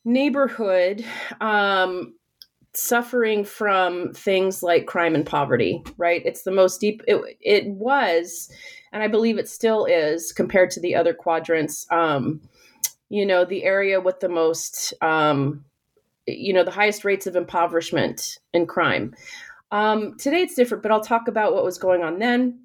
neighborhood. 0.06 1.04
Um, 1.42 2.16
suffering 2.74 3.44
from 3.44 4.14
things 4.14 4.62
like 4.62 4.86
crime 4.86 5.16
and 5.16 5.26
poverty 5.26 5.84
right 5.98 6.22
it's 6.24 6.44
the 6.44 6.52
most 6.52 6.80
deep 6.80 7.02
it, 7.08 7.20
it 7.42 7.66
was 7.66 8.50
and 8.94 9.02
i 9.02 9.08
believe 9.08 9.40
it 9.40 9.50
still 9.50 9.86
is 9.86 10.32
compared 10.32 10.70
to 10.70 10.80
the 10.80 10.94
other 10.94 11.14
quadrants 11.14 11.88
um 11.92 12.40
you 13.10 13.26
know 13.26 13.44
the 13.44 13.64
area 13.64 14.00
with 14.00 14.20
the 14.20 14.30
most 14.30 14.94
um 15.02 15.66
you 16.28 16.54
know 16.54 16.64
the 16.64 16.72
highest 16.72 17.06
rates 17.06 17.28
of 17.28 17.36
impoverishment 17.36 18.40
and 18.54 18.68
crime. 18.68 19.14
Um, 19.72 20.18
today 20.18 20.42
it's 20.42 20.56
different 20.56 20.82
but 20.82 20.92
i'll 20.92 21.00
talk 21.00 21.28
about 21.28 21.54
what 21.54 21.64
was 21.64 21.78
going 21.78 22.04
on 22.04 22.20
then. 22.20 22.60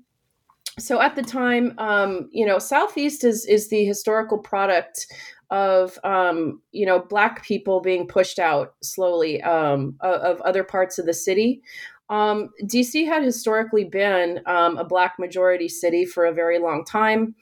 So 0.78 1.00
at 1.00 1.14
the 1.14 1.22
time 1.22 1.74
um, 1.78 2.28
you 2.32 2.46
know 2.46 2.58
southeast 2.58 3.24
is 3.24 3.46
is 3.46 3.68
the 3.68 3.84
historical 3.84 4.38
product 4.38 5.06
of 5.50 5.98
um, 6.04 6.60
you 6.72 6.86
know 6.86 7.00
black 7.00 7.44
people 7.44 7.80
being 7.80 8.06
pushed 8.06 8.38
out 8.38 8.74
slowly 8.82 9.42
um, 9.42 9.96
of, 10.00 10.20
of, 10.20 10.40
other 10.40 10.64
parts 10.64 10.98
of 10.98 11.06
the 11.06 11.14
city. 11.14 11.62
Um, 12.10 12.50
dc 12.64 13.06
had 13.06 13.22
historically 13.22 13.84
been 13.84 14.40
um, 14.46 14.76
a 14.76 14.84
black 14.84 15.14
majority 15.18 15.68
city 15.68 16.04
for 16.04 16.26
a 16.26 16.34
very 16.34 16.58
long 16.58 16.84
time 16.84 17.34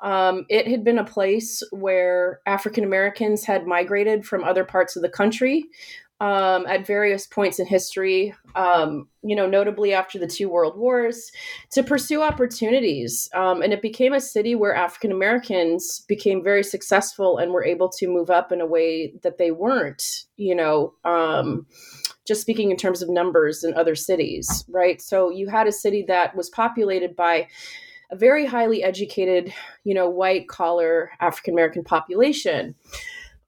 um, 0.00 0.44
it 0.48 0.66
had 0.66 0.84
been 0.84 0.98
a 0.98 1.04
place 1.04 1.62
where 1.70 2.40
African 2.46 2.84
Americans 2.84 3.44
had 3.44 3.66
migrated 3.66 4.26
from 4.26 4.44
other 4.44 4.64
parts 4.64 4.96
of 4.96 5.02
the 5.02 5.08
country 5.08 5.66
um, 6.20 6.66
at 6.66 6.86
various 6.86 7.26
points 7.26 7.58
in 7.58 7.66
history, 7.66 8.34
um, 8.54 9.06
you 9.22 9.36
know, 9.36 9.46
notably 9.46 9.92
after 9.92 10.18
the 10.18 10.26
two 10.26 10.48
world 10.48 10.76
wars, 10.76 11.30
to 11.72 11.82
pursue 11.82 12.22
opportunities. 12.22 13.28
Um, 13.34 13.60
and 13.60 13.72
it 13.72 13.82
became 13.82 14.14
a 14.14 14.20
city 14.20 14.54
where 14.54 14.74
African 14.74 15.12
Americans 15.12 16.04
became 16.08 16.42
very 16.42 16.62
successful 16.62 17.36
and 17.36 17.52
were 17.52 17.64
able 17.64 17.90
to 17.90 18.08
move 18.08 18.30
up 18.30 18.50
in 18.50 18.62
a 18.62 18.66
way 18.66 19.12
that 19.22 19.36
they 19.36 19.50
weren't, 19.50 20.24
you 20.36 20.54
know, 20.54 20.94
um, 21.04 21.66
just 22.26 22.40
speaking 22.40 22.70
in 22.70 22.76
terms 22.76 23.02
of 23.02 23.10
numbers 23.10 23.62
in 23.62 23.74
other 23.74 23.94
cities, 23.94 24.64
right? 24.68 25.02
So 25.02 25.30
you 25.30 25.48
had 25.48 25.66
a 25.66 25.72
city 25.72 26.02
that 26.08 26.34
was 26.34 26.48
populated 26.48 27.14
by 27.14 27.48
a 28.10 28.16
very 28.16 28.46
highly 28.46 28.82
educated, 28.82 29.52
you 29.84 29.94
know, 29.94 30.08
white 30.08 30.48
collar 30.48 31.10
African 31.20 31.54
American 31.54 31.84
population. 31.84 32.74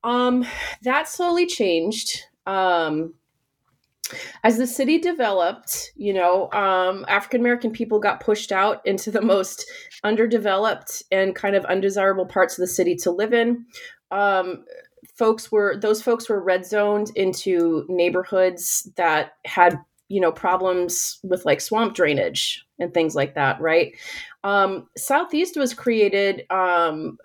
Um, 0.05 0.47
that 0.83 1.09
slowly 1.09 1.47
changed. 1.47 2.23
Um, 2.47 3.15
as 4.43 4.57
the 4.57 4.67
city 4.67 4.99
developed, 4.99 5.93
you 5.97 6.15
know, 6.15 6.51
um, 6.53 7.05
African 7.09 7.41
American 7.41 7.71
people 7.71 8.01
got 8.01 8.21
pushed 8.21 8.53
out 8.53 8.85
into 8.87 9.11
the 9.11 9.21
most 9.21 9.71
underdeveloped 10.05 11.03
and 11.11 11.35
kind 11.35 11.55
of 11.55 11.65
undesirable 11.67 12.27
parts 12.27 12.57
of 12.57 12.63
the 12.63 12.67
city 12.67 12.97
to 12.97 13.11
live 13.11 13.33
in. 13.33 13.67
Um, 14.11 14.65
folks 15.15 15.51
were 15.53 15.77
those 15.77 16.01
folks 16.01 16.29
were 16.29 16.43
red 16.43 16.65
zoned 16.65 17.11
into 17.17 17.85
neighborhoods 17.89 18.91
that 18.97 19.33
had 19.45 19.79
you 20.09 20.21
know 20.21 20.33
problems 20.33 21.19
with 21.23 21.45
like 21.45 21.61
swamp 21.61 21.95
drainage 21.95 22.67
and 22.79 22.93
things 22.93 23.15
like 23.15 23.35
that 23.35 23.61
right? 23.61 23.95
Um, 24.45 24.89
southeast 24.97 25.57
was 25.57 25.75
created 25.75 26.45
um, 26.51 27.19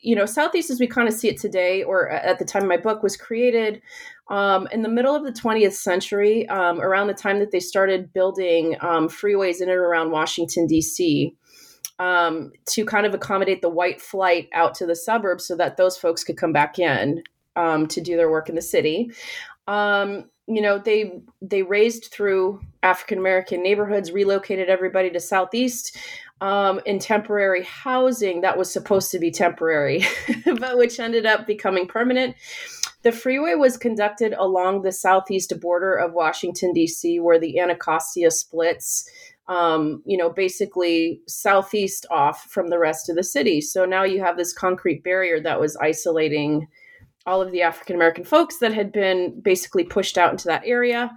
you 0.00 0.14
know 0.14 0.26
southeast 0.26 0.70
as 0.70 0.80
we 0.80 0.86
kind 0.86 1.08
of 1.08 1.14
see 1.14 1.28
it 1.28 1.38
today 1.38 1.82
or 1.82 2.08
at 2.10 2.38
the 2.38 2.44
time 2.44 2.62
of 2.62 2.68
my 2.68 2.76
book 2.76 3.02
was 3.02 3.16
created 3.16 3.82
um, 4.28 4.68
in 4.72 4.82
the 4.82 4.88
middle 4.88 5.14
of 5.14 5.24
the 5.24 5.32
20th 5.32 5.72
century 5.72 6.48
um, 6.48 6.80
around 6.80 7.06
the 7.06 7.14
time 7.14 7.38
that 7.38 7.50
they 7.50 7.60
started 7.60 8.12
building 8.12 8.76
um, 8.80 9.08
freeways 9.08 9.60
in 9.60 9.68
and 9.68 9.78
around 9.78 10.10
washington 10.10 10.66
d.c 10.66 11.34
um, 11.98 12.52
to 12.66 12.84
kind 12.84 13.06
of 13.06 13.14
accommodate 13.14 13.62
the 13.62 13.68
white 13.68 14.00
flight 14.00 14.48
out 14.52 14.74
to 14.74 14.86
the 14.86 14.96
suburbs 14.96 15.46
so 15.46 15.56
that 15.56 15.76
those 15.76 15.96
folks 15.96 16.22
could 16.22 16.36
come 16.36 16.52
back 16.52 16.78
in 16.78 17.22
to 17.56 18.00
do 18.02 18.16
their 18.18 18.30
work 18.30 18.50
in 18.50 18.54
the 18.54 18.60
city. 18.60 19.10
Um, 19.66 20.24
you 20.46 20.60
know 20.60 20.78
they 20.78 21.20
they 21.42 21.62
raised 21.62 22.06
through 22.06 22.60
african 22.82 23.18
american 23.18 23.62
neighborhoods 23.62 24.12
relocated 24.12 24.68
everybody 24.68 25.10
to 25.10 25.20
southeast 25.20 25.96
um, 26.40 26.80
in 26.84 26.98
temporary 26.98 27.64
housing 27.64 28.42
that 28.42 28.58
was 28.58 28.70
supposed 28.70 29.10
to 29.10 29.18
be 29.18 29.30
temporary 29.30 30.04
but 30.58 30.76
which 30.76 31.00
ended 31.00 31.24
up 31.24 31.46
becoming 31.46 31.88
permanent. 31.88 32.36
The 33.02 33.12
freeway 33.12 33.54
was 33.54 33.78
conducted 33.78 34.34
along 34.36 34.82
the 34.82 34.92
southeast 34.92 35.58
border 35.60 35.94
of 35.94 36.12
washington 36.12 36.72
d.c 36.74 37.20
where 37.20 37.38
the 37.38 37.58
anacostia 37.58 38.30
splits 38.30 39.08
um, 39.48 40.02
you 40.04 40.16
know 40.16 40.28
basically 40.28 41.22
southeast 41.26 42.04
off 42.10 42.42
from 42.50 42.68
the 42.68 42.78
rest 42.78 43.08
of 43.08 43.16
the 43.16 43.22
city. 43.22 43.60
So 43.60 43.84
now 43.84 44.02
you 44.02 44.20
have 44.20 44.36
this 44.36 44.52
concrete 44.52 45.04
barrier 45.04 45.40
that 45.40 45.60
was 45.60 45.76
isolating 45.76 46.66
all 47.26 47.42
of 47.42 47.50
the 47.52 47.62
African 47.62 47.96
American 47.96 48.24
folks 48.24 48.58
that 48.58 48.72
had 48.72 48.92
been 48.92 49.40
basically 49.40 49.84
pushed 49.84 50.16
out 50.16 50.32
into 50.32 50.46
that 50.46 50.62
area. 50.64 51.10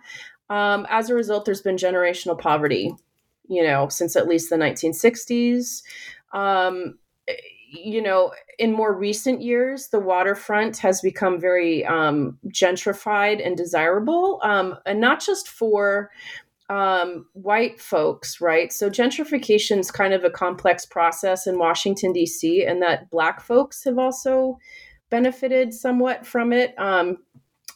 Um, 0.50 0.88
as 0.90 1.10
a 1.10 1.16
result, 1.16 1.46
there's 1.46 1.62
been 1.62 1.76
generational 1.76 2.40
poverty, 2.40 2.94
you 3.48 3.64
know, 3.64 3.88
since 3.90 4.16
at 4.16 4.28
least 4.28 4.50
the 4.50 4.56
1960s. 4.56 5.84
Um, 6.34 6.98
you 7.72 8.02
know, 8.02 8.34
in 8.58 8.74
more 8.74 8.98
recent 8.98 9.42
years, 9.42 9.90
the 9.90 10.00
waterfront 10.00 10.78
has 10.78 11.02
become 11.02 11.40
very 11.40 11.86
um, 11.86 12.38
gentrified 12.48 13.46
and 13.46 13.56
desirable, 13.56 14.40
um, 14.44 14.76
and 14.88 15.00
not 15.00 15.24
just 15.24 15.48
for 15.48 16.10
um, 16.70 17.28
white 17.34 17.80
folks, 17.80 18.42
right? 18.42 18.72
So 18.72 18.90
gentrification 18.90 19.80
is 19.80 19.92
kind 19.92 20.14
of 20.14 20.24
a 20.24 20.30
complex 20.30 20.86
process 20.86 21.48
in 21.48 21.60
Washington 21.60 22.12
D.C., 22.12 22.66
and 22.66 22.82
that 22.82 23.10
Black 23.10 23.42
folks 23.42 23.84
have 23.84 23.98
also 23.98 24.58
benefited 25.10 25.74
somewhat 25.74 26.26
from 26.26 26.54
it. 26.54 26.74
Um, 26.78 27.18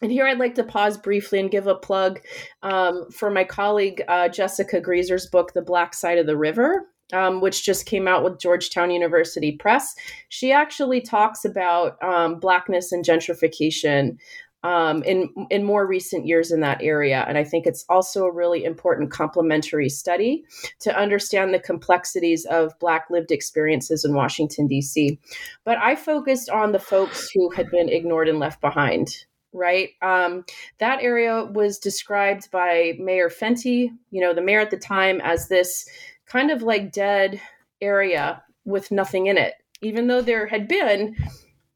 and 0.01 0.11
here 0.11 0.25
I'd 0.25 0.39
like 0.39 0.55
to 0.55 0.63
pause 0.63 0.97
briefly 0.97 1.39
and 1.39 1.49
give 1.49 1.67
a 1.67 1.75
plug 1.75 2.19
um, 2.61 3.09
for 3.09 3.29
my 3.29 3.43
colleague 3.43 4.03
uh, 4.07 4.27
Jessica 4.27 4.81
Grieser's 4.81 5.27
book, 5.27 5.53
The 5.53 5.61
Black 5.61 5.93
Side 5.93 6.17
of 6.17 6.25
the 6.25 6.37
River, 6.37 6.89
um, 7.13 7.39
which 7.39 7.63
just 7.63 7.85
came 7.85 8.07
out 8.07 8.23
with 8.23 8.39
Georgetown 8.39 8.91
University 8.91 9.53
Press. 9.53 9.95
She 10.29 10.51
actually 10.51 10.99
talks 10.99 11.45
about 11.45 12.01
um, 12.03 12.39
Blackness 12.39 12.91
and 12.91 13.05
gentrification 13.05 14.17
um, 14.63 15.03
in 15.03 15.29
in 15.50 15.63
more 15.63 15.86
recent 15.86 16.25
years 16.25 16.51
in 16.51 16.62
that 16.62 16.82
area, 16.82 17.25
and 17.27 17.38
I 17.38 17.43
think 17.43 17.65
it's 17.65 17.86
also 17.89 18.25
a 18.25 18.32
really 18.32 18.63
important 18.63 19.12
complementary 19.12 19.89
study 19.89 20.46
to 20.79 20.98
understand 20.98 21.53
the 21.53 21.60
complexities 21.60 22.46
of 22.46 22.77
Black 22.79 23.08
lived 23.10 23.32
experiences 23.32 24.05
in 24.05 24.13
Washington 24.13 24.67
D.C. 24.67 25.20
But 25.65 25.77
I 25.79 25.96
focused 25.96 26.50
on 26.50 26.72
the 26.72 26.79
folks 26.79 27.29
who 27.34 27.50
had 27.51 27.70
been 27.72 27.89
ignored 27.89 28.29
and 28.29 28.39
left 28.39 28.62
behind 28.62 29.25
right? 29.55 29.91
Um, 30.01 30.46
that 30.79 31.03
area 31.03 31.46
was 31.46 31.77
described 31.77 32.50
by 32.50 32.93
Mayor 32.98 33.29
Fenty, 33.29 33.89
you 34.10 34.20
know, 34.20 34.34
the 34.34 34.41
mayor 34.41 34.60
at 34.60 34.72
the 34.72 34.77
time, 34.77 35.22
as 35.22 35.48
this 35.48 35.88
kind 36.25 36.50
of 36.50 36.63
like 36.63 36.91
dead 36.91 37.39
area 37.79 38.41
with 38.65 38.91
nothing 38.91 39.27
in 39.27 39.38
it, 39.38 39.53
even 39.82 40.08
though 40.08 40.22
there 40.22 40.48
had 40.48 40.67
been 40.67 41.15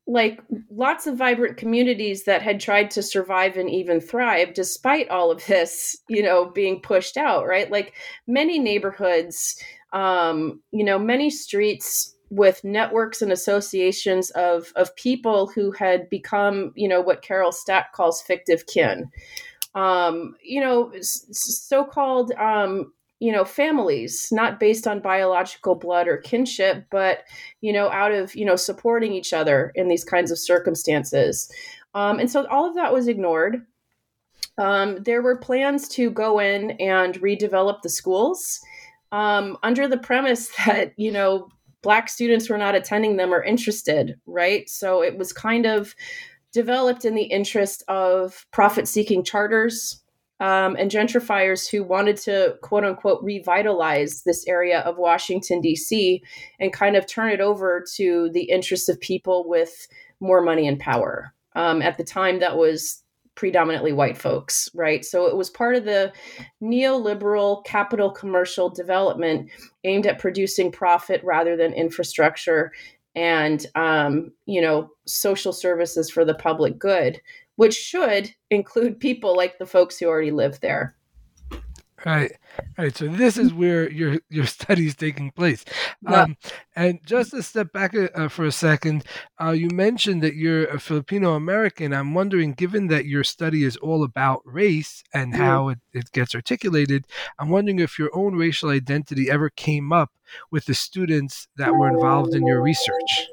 like 0.08 0.42
lots 0.72 1.06
of 1.06 1.18
vibrant 1.18 1.58
communities 1.58 2.24
that 2.24 2.42
had 2.42 2.62
tried 2.62 2.90
to 2.90 3.04
survive 3.04 3.58
and 3.58 3.70
even 3.70 4.00
thrive 4.00 4.54
despite 4.54 5.10
all 5.10 5.30
of 5.30 5.46
this 5.48 5.98
you 6.08 6.24
know 6.24 6.46
being 6.46 6.80
pushed 6.80 7.18
out 7.18 7.46
right? 7.46 7.70
Like 7.70 7.94
many 8.26 8.58
neighborhoods 8.58 9.62
um 9.94 10.62
you 10.72 10.84
know 10.84 10.98
many 10.98 11.30
streets 11.30 12.16
with 12.30 12.64
networks 12.64 13.22
and 13.22 13.32
associations 13.32 14.30
of 14.32 14.72
of 14.76 14.96
people 14.96 15.48
who 15.48 15.72
had 15.72 16.10
become 16.10 16.72
you 16.76 16.88
know 16.88 17.02
what 17.02 17.22
carol 17.22 17.52
stack 17.52 17.94
calls 17.94 18.22
fictive 18.22 18.66
kin. 18.66 19.10
Um 19.76 20.36
you 20.42 20.62
know 20.62 20.92
so-called 21.02 22.32
um 22.34 22.94
you 23.20 23.32
know 23.32 23.44
families 23.44 24.28
not 24.32 24.60
based 24.60 24.88
on 24.88 25.00
biological 25.00 25.76
blood 25.76 26.08
or 26.08 26.18
kinship 26.18 26.86
but 26.92 27.24
you 27.62 27.74
know 27.74 27.90
out 27.90 28.12
of 28.12 28.36
you 28.36 28.46
know 28.46 28.56
supporting 28.56 29.14
each 29.14 29.34
other 29.34 29.72
in 29.76 29.88
these 29.88 30.04
kinds 30.04 30.32
of 30.32 30.40
circumstances. 30.40 31.52
Um, 31.94 32.20
and 32.20 32.30
so 32.30 32.46
all 32.48 32.68
of 32.68 32.76
that 32.76 32.94
was 32.94 33.08
ignored. 33.08 33.66
Um, 34.60 35.02
there 35.04 35.22
were 35.22 35.38
plans 35.38 35.88
to 35.90 36.12
go 36.12 36.40
in 36.40 36.72
and 36.72 37.16
redevelop 37.22 37.82
the 37.82 37.90
schools 37.90 38.60
um, 39.12 39.58
under 39.64 39.88
the 39.88 39.98
premise 39.98 40.50
that 40.66 40.94
you 40.98 41.12
know 41.12 41.50
black 41.82 42.10
students 42.10 42.50
were 42.50 42.58
not 42.58 42.76
attending 42.76 43.18
them 43.18 43.34
or 43.34 43.44
interested 43.44 44.20
right? 44.26 44.70
So 44.70 45.02
it 45.02 45.18
was 45.18 45.34
kind 45.34 45.66
of 45.66 45.96
developed 46.54 47.06
in 47.06 47.16
the 47.16 47.24
interest 47.24 47.84
of 47.88 48.46
profit 48.52 48.88
seeking 48.88 49.24
charters 49.24 50.02
um, 50.40 50.76
and 50.76 50.92
gentrifiers 50.92 51.70
who 51.70 51.84
wanted 51.84 52.18
to 52.18 52.56
quote 52.62 52.84
unquote 52.84 53.24
revitalize 53.24 54.24
this 54.24 54.46
area 54.48 54.82
of 54.82 54.98
Washington, 54.98 55.62
D.C., 55.62 56.22
and 56.60 56.74
kind 56.74 56.96
of 56.96 57.08
turn 57.08 57.32
it 57.32 57.42
over 57.42 57.84
to 57.96 58.30
the 58.34 58.44
interests 58.44 58.90
of 58.90 59.00
people 59.00 59.48
with 59.48 59.88
more 60.20 60.42
money 60.42 60.68
and 60.68 60.80
power. 60.80 61.34
Um, 61.56 61.82
at 61.82 61.98
the 61.98 62.04
time, 62.04 62.40
that 62.40 62.58
was 62.58 63.04
predominantly 63.34 63.94
white 63.94 64.18
folks, 64.18 64.70
right? 64.74 65.06
So 65.06 65.28
it 65.28 65.38
was 65.38 65.50
part 65.50 65.76
of 65.76 65.86
the 65.86 66.12
neoliberal 66.62 67.64
capital 67.66 68.12
commercial 68.12 68.70
development 68.70 69.50
aimed 69.84 70.08
at 70.08 70.20
producing 70.20 70.72
profit 70.72 71.22
rather 71.24 71.56
than 71.56 71.74
infrastructure 71.74 72.72
and 73.16 73.66
um, 73.76 74.32
you 74.46 74.62
know 74.62 74.92
social 75.06 75.52
services 75.52 76.10
for 76.10 76.24
the 76.24 76.36
public 76.36 76.78
good 76.78 77.20
which 77.58 77.76
should 77.76 78.32
include 78.50 79.00
people 79.00 79.36
like 79.36 79.60
the 79.60 79.66
folks 79.66 80.00
who 80.00 80.08
already 80.08 80.32
live 80.32 80.60
there. 80.62 80.96
Right, 82.06 82.32
right. 82.78 82.96
So 82.96 83.08
this 83.08 83.38
is 83.38 83.54
where 83.54 83.92
your 83.92 84.20
your 84.30 84.46
study 84.58 84.86
is 84.86 84.96
taking 84.96 85.32
place. 85.32 85.66
Um, 86.06 86.38
and 86.76 87.00
just 87.04 87.32
to 87.32 87.42
step 87.42 87.74
back 87.74 87.96
uh, 87.96 88.28
for 88.28 88.46
a 88.46 88.52
second, 88.52 89.04
uh, 89.42 89.50
you 89.50 89.70
mentioned 89.70 90.22
that 90.22 90.36
you're 90.36 90.66
a 90.66 90.80
Filipino 90.80 91.34
American. 91.34 91.94
I'm 91.94 92.14
wondering, 92.14 92.54
given 92.54 92.88
that 92.88 93.06
your 93.06 93.24
study 93.24 93.64
is 93.64 93.78
all 93.78 94.04
about 94.04 94.42
race 94.46 95.04
and 95.12 95.34
mm-hmm. 95.34 95.42
how 95.42 95.70
it, 95.70 95.80
it 95.92 96.12
gets 96.12 96.36
articulated, 96.36 97.06
I'm 97.40 97.50
wondering 97.50 97.80
if 97.80 97.98
your 97.98 98.16
own 98.16 98.36
racial 98.36 98.70
identity 98.70 99.30
ever 99.32 99.50
came 99.50 99.92
up 99.92 100.12
with 100.52 100.66
the 100.66 100.76
students 100.76 101.48
that 101.58 101.74
were 101.74 101.90
involved 101.90 102.36
in 102.36 102.46
your 102.46 102.62
research. 102.62 103.28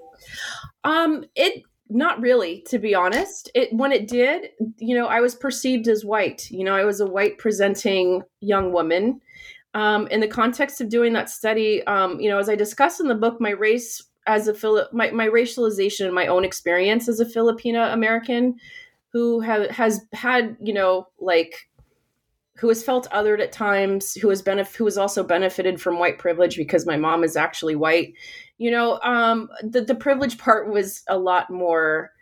Um, 0.84 1.24
it 1.34 1.64
not 1.88 2.20
really, 2.20 2.62
to 2.68 2.78
be 2.78 2.94
honest. 2.94 3.50
It 3.54 3.72
when 3.72 3.92
it 3.92 4.08
did, 4.08 4.50
you 4.78 4.96
know, 4.96 5.06
I 5.06 5.20
was 5.20 5.34
perceived 5.34 5.88
as 5.88 6.04
white. 6.04 6.50
You 6.50 6.64
know, 6.64 6.74
I 6.74 6.84
was 6.84 7.00
a 7.00 7.06
white 7.06 7.38
presenting 7.38 8.22
young 8.40 8.72
woman. 8.72 9.20
Um, 9.74 10.06
in 10.08 10.20
the 10.20 10.28
context 10.28 10.80
of 10.80 10.88
doing 10.88 11.12
that 11.14 11.28
study, 11.28 11.84
um, 11.86 12.20
you 12.20 12.30
know, 12.30 12.38
as 12.38 12.48
I 12.48 12.54
discuss 12.54 13.00
in 13.00 13.08
the 13.08 13.14
book, 13.14 13.40
my 13.40 13.50
race 13.50 14.02
as 14.26 14.48
a 14.48 14.54
Philip, 14.54 14.92
my, 14.92 15.10
my 15.10 15.26
racialization 15.26 16.06
and 16.06 16.14
my 16.14 16.28
own 16.28 16.44
experience 16.44 17.08
as 17.08 17.20
a 17.20 17.28
Filipino 17.28 17.92
American 17.92 18.54
who 19.12 19.40
ha- 19.42 19.70
has 19.70 20.00
had, 20.12 20.56
you 20.60 20.72
know, 20.72 21.08
like 21.18 21.68
who 22.56 22.68
has 22.68 22.84
felt 22.84 23.10
othered 23.10 23.40
at 23.40 23.52
times, 23.52 24.14
who 24.14 24.28
has 24.28 24.42
benef- 24.42 24.76
who 24.76 24.84
has 24.84 24.96
also 24.96 25.24
benefited 25.24 25.80
from 25.80 25.98
white 25.98 26.18
privilege 26.18 26.56
because 26.56 26.86
my 26.86 26.96
mom 26.96 27.24
is 27.24 27.36
actually 27.36 27.74
white. 27.74 28.14
You 28.58 28.70
know, 28.70 29.00
um, 29.02 29.48
the 29.62 29.80
the 29.80 29.94
privilege 29.94 30.38
part 30.38 30.70
was 30.70 31.02
a 31.08 31.18
lot 31.18 31.50
more, 31.50 32.12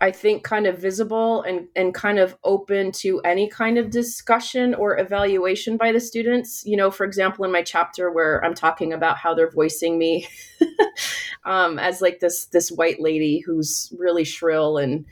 I 0.00 0.10
think, 0.10 0.42
kind 0.42 0.66
of 0.66 0.78
visible 0.78 1.42
and 1.42 1.68
and 1.76 1.92
kind 1.92 2.18
of 2.18 2.36
open 2.44 2.92
to 2.92 3.20
any 3.20 3.46
kind 3.48 3.76
of 3.76 3.90
discussion 3.90 4.74
or 4.74 4.98
evaluation 4.98 5.76
by 5.76 5.92
the 5.92 6.00
students. 6.00 6.64
You 6.64 6.78
know, 6.78 6.90
for 6.90 7.04
example, 7.04 7.44
in 7.44 7.52
my 7.52 7.62
chapter 7.62 8.10
where 8.10 8.42
I'm 8.42 8.54
talking 8.54 8.94
about 8.94 9.18
how 9.18 9.34
they're 9.34 9.50
voicing 9.50 9.98
me 9.98 10.28
um, 11.44 11.78
as 11.78 12.00
like 12.00 12.20
this 12.20 12.46
this 12.46 12.72
white 12.72 13.00
lady 13.00 13.40
who's 13.40 13.92
really 13.98 14.24
shrill 14.24 14.78
and 14.78 15.04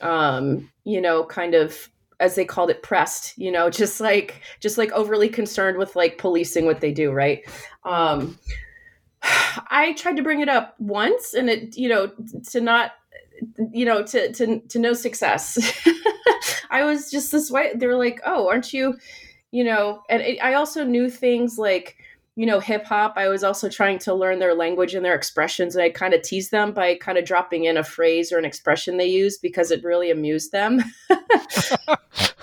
um, 0.00 0.70
you 0.84 1.02
know, 1.02 1.24
kind 1.24 1.54
of 1.54 1.90
as 2.20 2.34
they 2.34 2.44
called 2.44 2.70
it 2.70 2.82
pressed 2.82 3.36
you 3.38 3.50
know 3.50 3.70
just 3.82 4.00
like 4.00 4.40
just 4.60 4.78
like 4.78 4.92
overly 4.92 5.28
concerned 5.28 5.78
with 5.78 5.96
like 5.96 6.18
policing 6.18 6.64
what 6.66 6.80
they 6.80 6.92
do 6.92 7.12
right? 7.12 7.42
Um 7.84 8.38
i 9.70 9.94
tried 9.94 10.16
to 10.16 10.22
bring 10.22 10.40
it 10.40 10.48
up 10.48 10.74
once 10.78 11.32
and 11.32 11.48
it 11.48 11.76
you 11.78 11.88
know 11.88 12.10
to 12.50 12.60
not 12.60 12.92
you 13.72 13.84
know 13.84 14.02
to 14.02 14.32
to 14.32 14.60
to 14.60 14.78
no 14.78 14.92
success. 14.92 15.58
I 16.70 16.84
was 16.84 17.10
just 17.10 17.30
this 17.32 17.50
way 17.50 17.72
they 17.74 17.86
were 17.86 17.96
like 17.96 18.20
oh 18.26 18.48
aren't 18.48 18.72
you 18.72 18.96
you 19.50 19.62
know 19.62 20.02
and 20.10 20.20
it, 20.22 20.38
i 20.42 20.54
also 20.54 20.82
knew 20.82 21.08
things 21.08 21.58
like 21.58 21.96
you 22.36 22.46
know, 22.46 22.58
hip 22.58 22.84
hop, 22.84 23.14
I 23.16 23.28
was 23.28 23.44
also 23.44 23.68
trying 23.68 23.98
to 24.00 24.14
learn 24.14 24.40
their 24.40 24.54
language 24.54 24.94
and 24.94 25.04
their 25.04 25.14
expressions. 25.14 25.76
And 25.76 25.84
I 25.84 25.90
kind 25.90 26.14
of 26.14 26.22
teased 26.22 26.50
them 26.50 26.72
by 26.72 26.96
kind 26.96 27.16
of 27.16 27.24
dropping 27.24 27.64
in 27.64 27.76
a 27.76 27.84
phrase 27.84 28.32
or 28.32 28.38
an 28.38 28.44
expression 28.44 28.96
they 28.96 29.06
use 29.06 29.38
because 29.38 29.70
it 29.70 29.84
really 29.84 30.10
amused 30.10 30.50
them. 30.50 30.82
so 31.48 31.76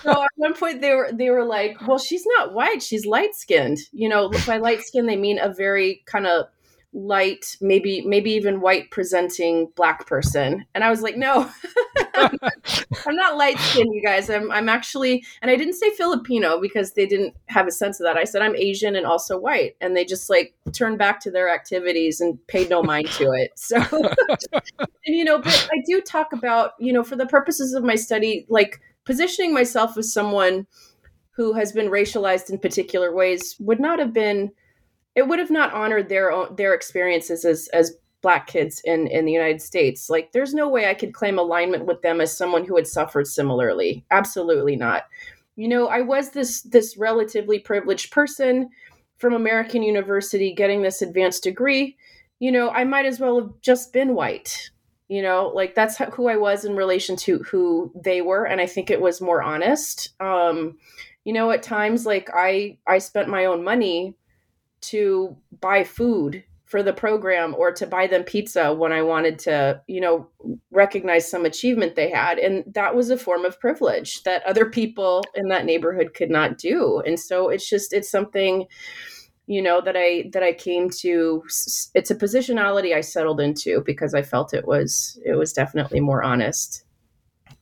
at 0.05 0.29
one 0.35 0.53
point 0.53 0.79
they 0.79 0.95
were 0.95 1.09
they 1.11 1.29
were 1.29 1.43
like, 1.43 1.85
Well, 1.85 1.97
she's 1.97 2.25
not 2.37 2.53
white, 2.53 2.81
she's 2.81 3.05
light 3.05 3.35
skinned. 3.35 3.79
You 3.91 4.07
know, 4.07 4.31
by 4.47 4.57
light 4.57 4.81
skin 4.81 5.07
they 5.07 5.17
mean 5.17 5.39
a 5.39 5.53
very 5.53 6.03
kind 6.05 6.25
of 6.25 6.45
light, 6.93 7.55
maybe 7.61 8.01
maybe 8.05 8.31
even 8.31 8.61
white 8.61 8.91
presenting 8.91 9.69
black 9.75 10.05
person. 10.07 10.65
And 10.75 10.83
I 10.83 10.89
was 10.89 11.01
like, 11.01 11.15
no, 11.15 11.49
I'm 12.15 13.15
not 13.15 13.37
light 13.37 13.57
skinned, 13.59 13.93
you 13.93 14.01
guys. 14.01 14.29
I'm 14.29 14.51
I'm 14.51 14.67
actually 14.67 15.23
and 15.41 15.49
I 15.49 15.55
didn't 15.55 15.75
say 15.75 15.89
Filipino 15.91 16.59
because 16.59 16.93
they 16.93 17.05
didn't 17.05 17.35
have 17.47 17.67
a 17.67 17.71
sense 17.71 17.99
of 17.99 18.05
that. 18.05 18.17
I 18.17 18.25
said 18.25 18.41
I'm 18.41 18.55
Asian 18.55 18.95
and 18.95 19.05
also 19.05 19.39
white. 19.39 19.75
And 19.79 19.95
they 19.95 20.03
just 20.03 20.29
like 20.29 20.53
turned 20.73 20.97
back 20.97 21.19
to 21.21 21.31
their 21.31 21.53
activities 21.53 22.19
and 22.19 22.45
paid 22.47 22.69
no 22.69 22.83
mind 22.83 23.07
to 23.11 23.31
it. 23.31 23.51
So 23.61 23.77
and 24.51 25.15
you 25.15 25.23
know, 25.23 25.39
but 25.39 25.69
I 25.71 25.81
do 25.87 26.01
talk 26.01 26.33
about, 26.33 26.71
you 26.79 26.91
know, 26.91 27.03
for 27.03 27.15
the 27.15 27.25
purposes 27.25 27.73
of 27.73 27.83
my 27.83 27.95
study, 27.95 28.45
like 28.49 28.81
positioning 29.05 29.53
myself 29.53 29.97
as 29.97 30.11
someone 30.11 30.67
who 31.31 31.53
has 31.53 31.71
been 31.71 31.87
racialized 31.87 32.49
in 32.49 32.57
particular 32.57 33.13
ways 33.15 33.55
would 33.59 33.79
not 33.79 33.99
have 33.99 34.13
been 34.13 34.51
it 35.15 35.27
would 35.27 35.39
have 35.39 35.51
not 35.51 35.73
honored 35.73 36.09
their 36.09 36.31
own 36.31 36.55
their 36.55 36.73
experiences 36.73 37.45
as 37.45 37.67
as 37.73 37.97
black 38.21 38.47
kids 38.47 38.81
in 38.85 39.07
in 39.07 39.25
the 39.25 39.31
United 39.31 39.61
States. 39.61 40.09
Like 40.09 40.31
there's 40.31 40.53
no 40.53 40.69
way 40.69 40.89
I 40.89 40.93
could 40.93 41.13
claim 41.13 41.39
alignment 41.39 41.85
with 41.85 42.01
them 42.01 42.21
as 42.21 42.35
someone 42.35 42.65
who 42.65 42.75
had 42.75 42.87
suffered 42.87 43.27
similarly. 43.27 44.05
Absolutely 44.11 44.75
not. 44.75 45.03
You 45.55 45.67
know, 45.67 45.87
I 45.87 46.01
was 46.01 46.31
this 46.31 46.61
this 46.61 46.97
relatively 46.97 47.59
privileged 47.59 48.11
person 48.11 48.69
from 49.17 49.33
American 49.33 49.83
University 49.83 50.53
getting 50.53 50.81
this 50.81 51.01
advanced 51.01 51.43
degree. 51.43 51.97
You 52.39 52.51
know, 52.51 52.69
I 52.69 52.83
might 52.83 53.05
as 53.05 53.19
well 53.19 53.39
have 53.39 53.51
just 53.61 53.93
been 53.93 54.15
white. 54.15 54.71
You 55.09 55.21
know, 55.21 55.51
like 55.53 55.75
that's 55.75 55.97
who 56.13 56.29
I 56.29 56.37
was 56.37 56.63
in 56.63 56.75
relation 56.75 57.17
to 57.17 57.39
who 57.39 57.91
they 58.01 58.21
were 58.21 58.45
and 58.45 58.61
I 58.61 58.65
think 58.65 58.89
it 58.89 59.01
was 59.01 59.19
more 59.19 59.41
honest. 59.41 60.09
Um 60.19 60.77
you 61.25 61.33
know, 61.33 61.51
at 61.51 61.63
times 61.63 62.05
like 62.05 62.29
I 62.33 62.77
I 62.87 62.99
spent 62.99 63.27
my 63.27 63.45
own 63.45 63.63
money 63.63 64.15
to 64.81 65.37
buy 65.59 65.83
food 65.83 66.43
for 66.65 66.81
the 66.81 66.93
program 66.93 67.53
or 67.57 67.73
to 67.73 67.85
buy 67.85 68.07
them 68.07 68.23
pizza 68.23 68.73
when 68.73 68.93
I 68.93 69.01
wanted 69.01 69.37
to, 69.39 69.81
you 69.87 69.99
know, 69.99 70.29
recognize 70.71 71.29
some 71.29 71.43
achievement 71.43 71.95
they 71.95 72.09
had. 72.09 72.39
And 72.39 72.63
that 72.73 72.95
was 72.95 73.09
a 73.09 73.17
form 73.17 73.43
of 73.43 73.59
privilege 73.59 74.23
that 74.23 74.41
other 74.45 74.65
people 74.65 75.21
in 75.35 75.49
that 75.49 75.65
neighborhood 75.65 76.13
could 76.13 76.29
not 76.29 76.57
do. 76.57 77.01
And 77.05 77.19
so 77.19 77.49
it's 77.49 77.67
just, 77.67 77.91
it's 77.91 78.09
something, 78.09 78.67
you 79.47 79.61
know, 79.61 79.81
that 79.81 79.97
I, 79.97 80.29
that 80.31 80.43
I 80.43 80.53
came 80.53 80.89
to, 81.01 81.43
it's 81.93 82.09
a 82.09 82.15
positionality 82.15 82.95
I 82.95 83.01
settled 83.01 83.41
into 83.41 83.83
because 83.85 84.13
I 84.13 84.21
felt 84.21 84.53
it 84.53 84.65
was, 84.65 85.19
it 85.25 85.33
was 85.33 85.51
definitely 85.51 85.99
more 85.99 86.23
honest. 86.23 86.85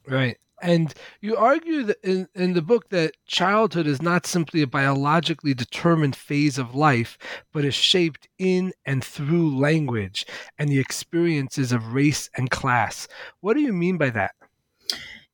Right. 0.08 0.38
And 0.62 0.93
you 1.22 1.36
argue 1.36 1.84
that 1.84 1.98
in, 2.04 2.28
in 2.36 2.54
the 2.54 2.62
book 2.62 2.89
that 2.89 3.15
childhood 3.28 3.88
is 3.88 4.02
not 4.02 4.26
simply 4.26 4.62
a 4.62 4.67
biologically 4.67 5.54
determined 5.54 6.15
phase 6.15 6.58
of 6.58 6.76
life, 6.76 7.17
but 7.54 7.65
is 7.65 7.76
shaped 7.76 8.28
in 8.38 8.74
and 8.86 9.04
through 9.04 9.58
language 9.58 10.26
and 10.58 10.69
the 10.69 10.80
experiences 10.80 11.72
of 11.72 11.93
race 11.93 12.30
and 12.36 12.50
class. 12.50 13.08
What 13.41 13.54
do 13.54 13.62
you 13.62 13.74
mean 13.74 13.98
by 13.98 14.10
that? 14.12 14.32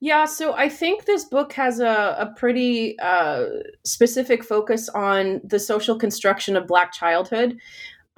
Yeah, 0.02 0.26
so 0.26 0.54
I 0.54 0.70
think 0.70 1.06
this 1.06 1.26
book 1.26 1.54
has 1.54 1.80
a, 1.80 2.16
a 2.20 2.34
pretty 2.38 3.00
uh, 3.00 3.46
specific 3.86 4.44
focus 4.44 4.90
on 4.90 5.42
the 5.44 5.58
social 5.58 5.98
construction 5.98 6.56
of 6.56 6.68
Black 6.68 6.92
childhood. 6.92 7.58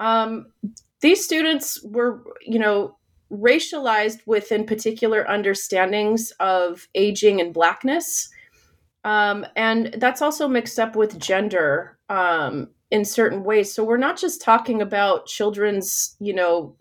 Um, 0.00 0.52
these 1.00 1.24
students 1.24 1.82
were, 1.82 2.22
you 2.42 2.58
know, 2.58 2.97
racialized 3.30 4.20
within 4.26 4.64
particular 4.64 5.28
understandings 5.28 6.32
of 6.40 6.88
aging 6.94 7.40
and 7.40 7.52
blackness. 7.52 8.28
Um, 9.04 9.46
and 9.56 9.94
that's 9.98 10.22
also 10.22 10.48
mixed 10.48 10.78
up 10.78 10.96
with 10.96 11.18
gender 11.18 11.98
um, 12.08 12.68
in 12.90 13.04
certain 13.04 13.44
ways. 13.44 13.72
So 13.72 13.84
we're 13.84 13.96
not 13.96 14.18
just 14.18 14.42
talking 14.42 14.82
about 14.82 15.26
children's, 15.26 16.16
you 16.20 16.34
know, 16.34 16.74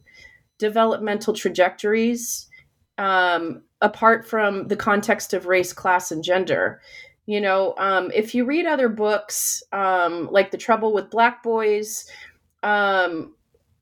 developmental 0.58 1.34
trajectories 1.34 2.48
um, 2.98 3.64
apart 3.82 4.28
from 4.28 4.68
the 4.68 4.76
context 4.76 5.34
of 5.34 5.46
race, 5.46 5.74
class, 5.74 6.12
and 6.12 6.24
gender. 6.24 6.82
You 7.28 7.42
know, 7.42 7.76
um, 7.78 8.10
if 8.16 8.34
you 8.34 8.46
read 8.46 8.66
other 8.66 8.90
books 8.90 9.62
um, 9.74 10.30
like 10.32 10.50
The 10.50 10.58
Trouble 10.58 10.94
with 10.94 11.10
Black 11.10 11.44
Boys, 11.44 12.10
um, 12.64 13.36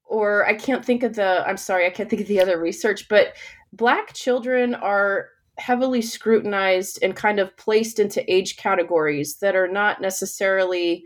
or 0.05 0.45
I 0.45 0.53
can't 0.53 0.85
think 0.85 1.03
of 1.03 1.15
the, 1.15 1.47
I'm 1.47 1.57
sorry, 1.57 1.85
I 1.85 1.89
can't 1.89 2.09
think 2.09 2.21
of 2.21 2.27
the 2.27 2.41
other 2.41 2.59
research, 2.59 3.07
but 3.09 3.33
Black 3.73 4.13
children 4.13 4.73
are 4.75 5.29
heavily 5.57 6.01
scrutinized 6.01 6.99
and 7.01 7.15
kind 7.15 7.39
of 7.39 7.55
placed 7.57 7.99
into 7.99 8.33
age 8.33 8.57
categories 8.57 9.37
that 9.37 9.55
are 9.55 9.67
not 9.67 10.01
necessarily 10.01 11.03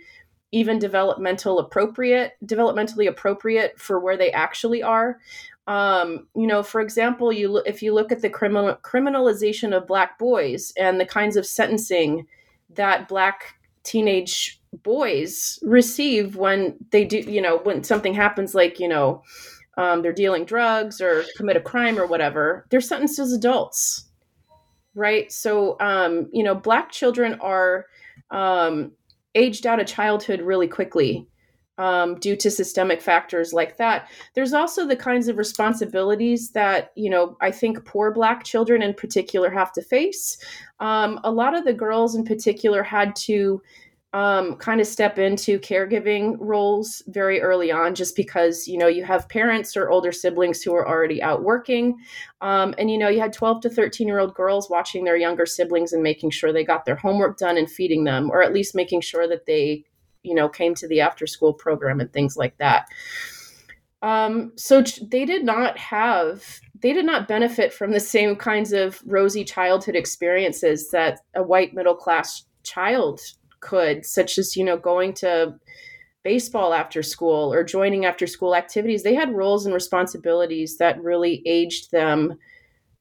even 0.51 0.79
developmental 0.79 1.59
appropriate 1.59 2.33
developmentally 2.43 3.07
appropriate 3.07 3.79
for 3.79 3.99
where 3.99 4.17
they 4.17 4.31
actually 4.31 4.81
are. 4.81 5.19
Um, 5.67 6.27
you 6.35 6.47
know 6.47 6.63
for 6.63 6.81
example 6.81 7.31
you 7.31 7.57
if 7.57 7.83
you 7.83 7.93
look 7.93 8.11
at 8.11 8.21
the 8.23 8.29
criminal 8.29 8.75
criminalization 8.83 9.75
of 9.75 9.85
black 9.85 10.17
boys 10.17 10.73
and 10.77 10.99
the 10.99 11.05
kinds 11.05 11.37
of 11.37 11.45
sentencing 11.45 12.25
that 12.71 13.07
black 13.07 13.55
teenage 13.83 14.58
boys 14.83 15.59
receive 15.61 16.35
when 16.35 16.75
they 16.91 17.05
do, 17.05 17.17
you 17.17 17.41
know, 17.41 17.57
when 17.57 17.83
something 17.83 18.13
happens, 18.13 18.53
like, 18.53 18.79
you 18.79 18.87
know, 18.87 19.23
um, 19.77 20.01
they're 20.01 20.13
dealing 20.13 20.45
drugs 20.45 20.99
or 21.01 21.23
commit 21.37 21.57
a 21.57 21.61
crime 21.61 21.97
or 21.97 22.05
whatever, 22.05 22.65
they're 22.69 22.81
sentenced 22.81 23.19
as 23.19 23.33
adults. 23.33 24.05
Right. 24.95 25.31
So, 25.31 25.77
um, 25.79 26.29
you 26.33 26.43
know, 26.43 26.55
Black 26.55 26.91
children 26.91 27.35
are 27.41 27.85
um, 28.31 28.91
aged 29.35 29.65
out 29.65 29.79
of 29.79 29.87
childhood 29.87 30.41
really 30.41 30.67
quickly. 30.67 31.27
Um, 31.77 32.19
due 32.19 32.35
to 32.35 32.51
systemic 32.51 33.01
factors 33.01 33.53
like 33.53 33.77
that. 33.77 34.09
There's 34.33 34.51
also 34.51 34.85
the 34.85 34.97
kinds 34.97 35.29
of 35.29 35.37
responsibilities 35.37 36.51
that, 36.51 36.91
you 36.95 37.09
know, 37.09 37.37
I 37.39 37.51
think 37.51 37.85
poor 37.85 38.11
Black 38.11 38.43
children 38.43 38.81
in 38.81 38.93
particular 38.93 39.49
have 39.49 39.71
to 39.71 39.81
face. 39.81 40.37
Um, 40.81 41.21
a 41.23 41.31
lot 41.31 41.55
of 41.55 41.63
the 41.63 41.71
girls 41.71 42.15
in 42.15 42.25
particular 42.25 42.83
had 42.83 43.15
to 43.27 43.61
um, 44.13 44.55
kind 44.55 44.81
of 44.81 44.87
step 44.87 45.19
into 45.19 45.59
caregiving 45.59 46.35
roles 46.39 47.03
very 47.07 47.41
early 47.41 47.71
on 47.71 47.93
just 47.93 48.15
because 48.15 48.67
you 48.67 48.77
know 48.77 48.87
you 48.87 49.03
have 49.03 49.29
parents 49.29 49.77
or 49.77 49.89
older 49.89 50.11
siblings 50.11 50.63
who 50.63 50.73
are 50.73 50.87
already 50.87 51.21
out 51.21 51.43
working. 51.43 51.95
Um, 52.41 52.73
and 52.79 52.89
you 52.89 52.97
know 52.97 53.07
you 53.07 53.19
had 53.19 53.33
12 53.33 53.61
to 53.61 53.69
13 53.69 54.07
year 54.07 54.19
old 54.19 54.33
girls 54.33 54.69
watching 54.69 55.03
their 55.03 55.17
younger 55.17 55.45
siblings 55.45 55.93
and 55.93 56.01
making 56.01 56.31
sure 56.31 56.51
they 56.51 56.63
got 56.63 56.85
their 56.85 56.95
homework 56.95 57.37
done 57.37 57.57
and 57.57 57.69
feeding 57.69 58.03
them 58.03 58.31
or 58.31 58.41
at 58.41 58.53
least 58.53 58.73
making 58.73 59.01
sure 59.01 59.27
that 59.27 59.45
they 59.45 59.83
you 60.23 60.33
know 60.33 60.49
came 60.49 60.73
to 60.75 60.87
the 60.87 61.01
after 61.01 61.27
school 61.27 61.53
program 61.53 61.99
and 61.99 62.11
things 62.11 62.35
like 62.35 62.57
that. 62.57 62.87
Um, 64.01 64.53
so 64.55 64.81
they 64.81 65.25
did 65.25 65.43
not 65.43 65.77
have 65.77 66.61
they 66.81 66.93
did 66.93 67.05
not 67.05 67.27
benefit 67.27 67.73
from 67.73 67.91
the 67.91 67.99
same 67.99 68.35
kinds 68.35 68.73
of 68.73 69.03
rosy 69.05 69.43
childhood 69.43 69.95
experiences 69.95 70.89
that 70.91 71.19
a 71.35 71.43
white 71.43 71.75
middle 71.75 71.95
class 71.95 72.45
child 72.63 73.19
could, 73.59 74.05
such 74.05 74.37
as, 74.37 74.55
you 74.55 74.63
know, 74.63 74.77
going 74.77 75.13
to 75.15 75.55
baseball 76.23 76.73
after 76.73 77.01
school 77.01 77.53
or 77.53 77.63
joining 77.63 78.05
after 78.05 78.27
school 78.27 78.55
activities. 78.55 79.03
They 79.03 79.15
had 79.15 79.33
roles 79.33 79.65
and 79.65 79.73
responsibilities 79.73 80.77
that 80.77 81.01
really 81.01 81.41
aged 81.45 81.91
them 81.91 82.37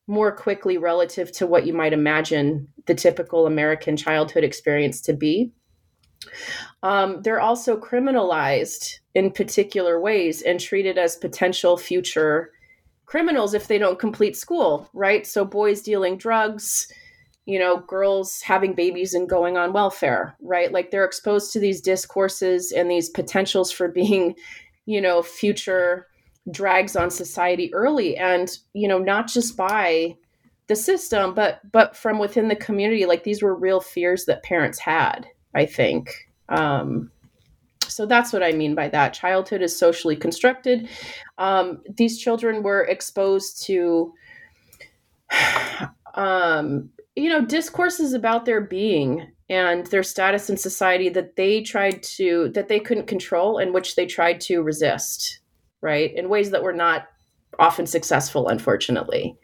more 0.06 0.34
quickly 0.34 0.78
relative 0.78 1.30
to 1.32 1.46
what 1.46 1.66
you 1.66 1.74
might 1.74 1.92
imagine 1.92 2.68
the 2.86 2.94
typical 2.94 3.46
American 3.46 3.96
childhood 3.96 4.44
experience 4.44 5.00
to 5.02 5.12
be. 5.12 5.52
Um, 6.82 7.20
they're 7.22 7.40
also 7.40 7.76
criminalized 7.76 8.98
in 9.14 9.30
particular 9.30 10.00
ways 10.00 10.42
and 10.42 10.58
treated 10.58 10.96
as 10.96 11.16
potential 11.16 11.76
future 11.76 12.52
criminals 13.06 13.54
if 13.54 13.66
they 13.66 13.78
don't 13.78 13.98
complete 13.98 14.36
school, 14.36 14.88
right? 14.92 15.26
So, 15.26 15.44
boys 15.44 15.82
dealing 15.82 16.18
drugs, 16.18 16.90
you 17.48 17.58
know, 17.58 17.78
girls 17.78 18.42
having 18.42 18.74
babies 18.74 19.14
and 19.14 19.26
going 19.26 19.56
on 19.56 19.72
welfare, 19.72 20.36
right? 20.42 20.70
Like 20.70 20.90
they're 20.90 21.06
exposed 21.06 21.50
to 21.54 21.58
these 21.58 21.80
discourses 21.80 22.72
and 22.72 22.90
these 22.90 23.08
potentials 23.08 23.72
for 23.72 23.88
being, 23.88 24.34
you 24.84 25.00
know, 25.00 25.22
future 25.22 26.08
drags 26.50 26.94
on 26.94 27.10
society 27.10 27.72
early 27.72 28.18
and, 28.18 28.50
you 28.74 28.86
know, 28.86 28.98
not 28.98 29.28
just 29.28 29.56
by 29.56 30.14
the 30.66 30.76
system, 30.76 31.32
but 31.32 31.60
but 31.72 31.96
from 31.96 32.18
within 32.18 32.48
the 32.48 32.54
community. 32.54 33.06
Like 33.06 33.24
these 33.24 33.42
were 33.42 33.54
real 33.54 33.80
fears 33.80 34.26
that 34.26 34.42
parents 34.42 34.78
had, 34.78 35.26
I 35.54 35.64
think. 35.64 36.10
Um, 36.50 37.10
so 37.86 38.04
that's 38.04 38.30
what 38.30 38.42
I 38.42 38.52
mean 38.52 38.74
by 38.74 38.90
that. 38.90 39.14
Childhood 39.14 39.62
is 39.62 39.74
socially 39.74 40.16
constructed. 40.16 40.86
Um, 41.38 41.80
these 41.96 42.18
children 42.18 42.62
were 42.62 42.82
exposed 42.82 43.64
to 43.68 44.12
um, 46.14 46.90
you 47.18 47.28
know, 47.28 47.44
discourses 47.44 48.12
about 48.12 48.44
their 48.44 48.60
being 48.60 49.32
and 49.50 49.86
their 49.86 50.02
status 50.02 50.48
in 50.48 50.56
society 50.56 51.08
that 51.08 51.36
they 51.36 51.62
tried 51.62 52.02
to 52.02 52.50
that 52.50 52.68
they 52.68 52.78
couldn't 52.78 53.06
control 53.06 53.58
and 53.58 53.74
which 53.74 53.96
they 53.96 54.06
tried 54.06 54.40
to 54.42 54.62
resist, 54.62 55.40
right? 55.80 56.14
In 56.14 56.28
ways 56.28 56.50
that 56.50 56.62
were 56.62 56.72
not 56.72 57.08
often 57.58 57.86
successful, 57.86 58.48
unfortunately. 58.48 59.36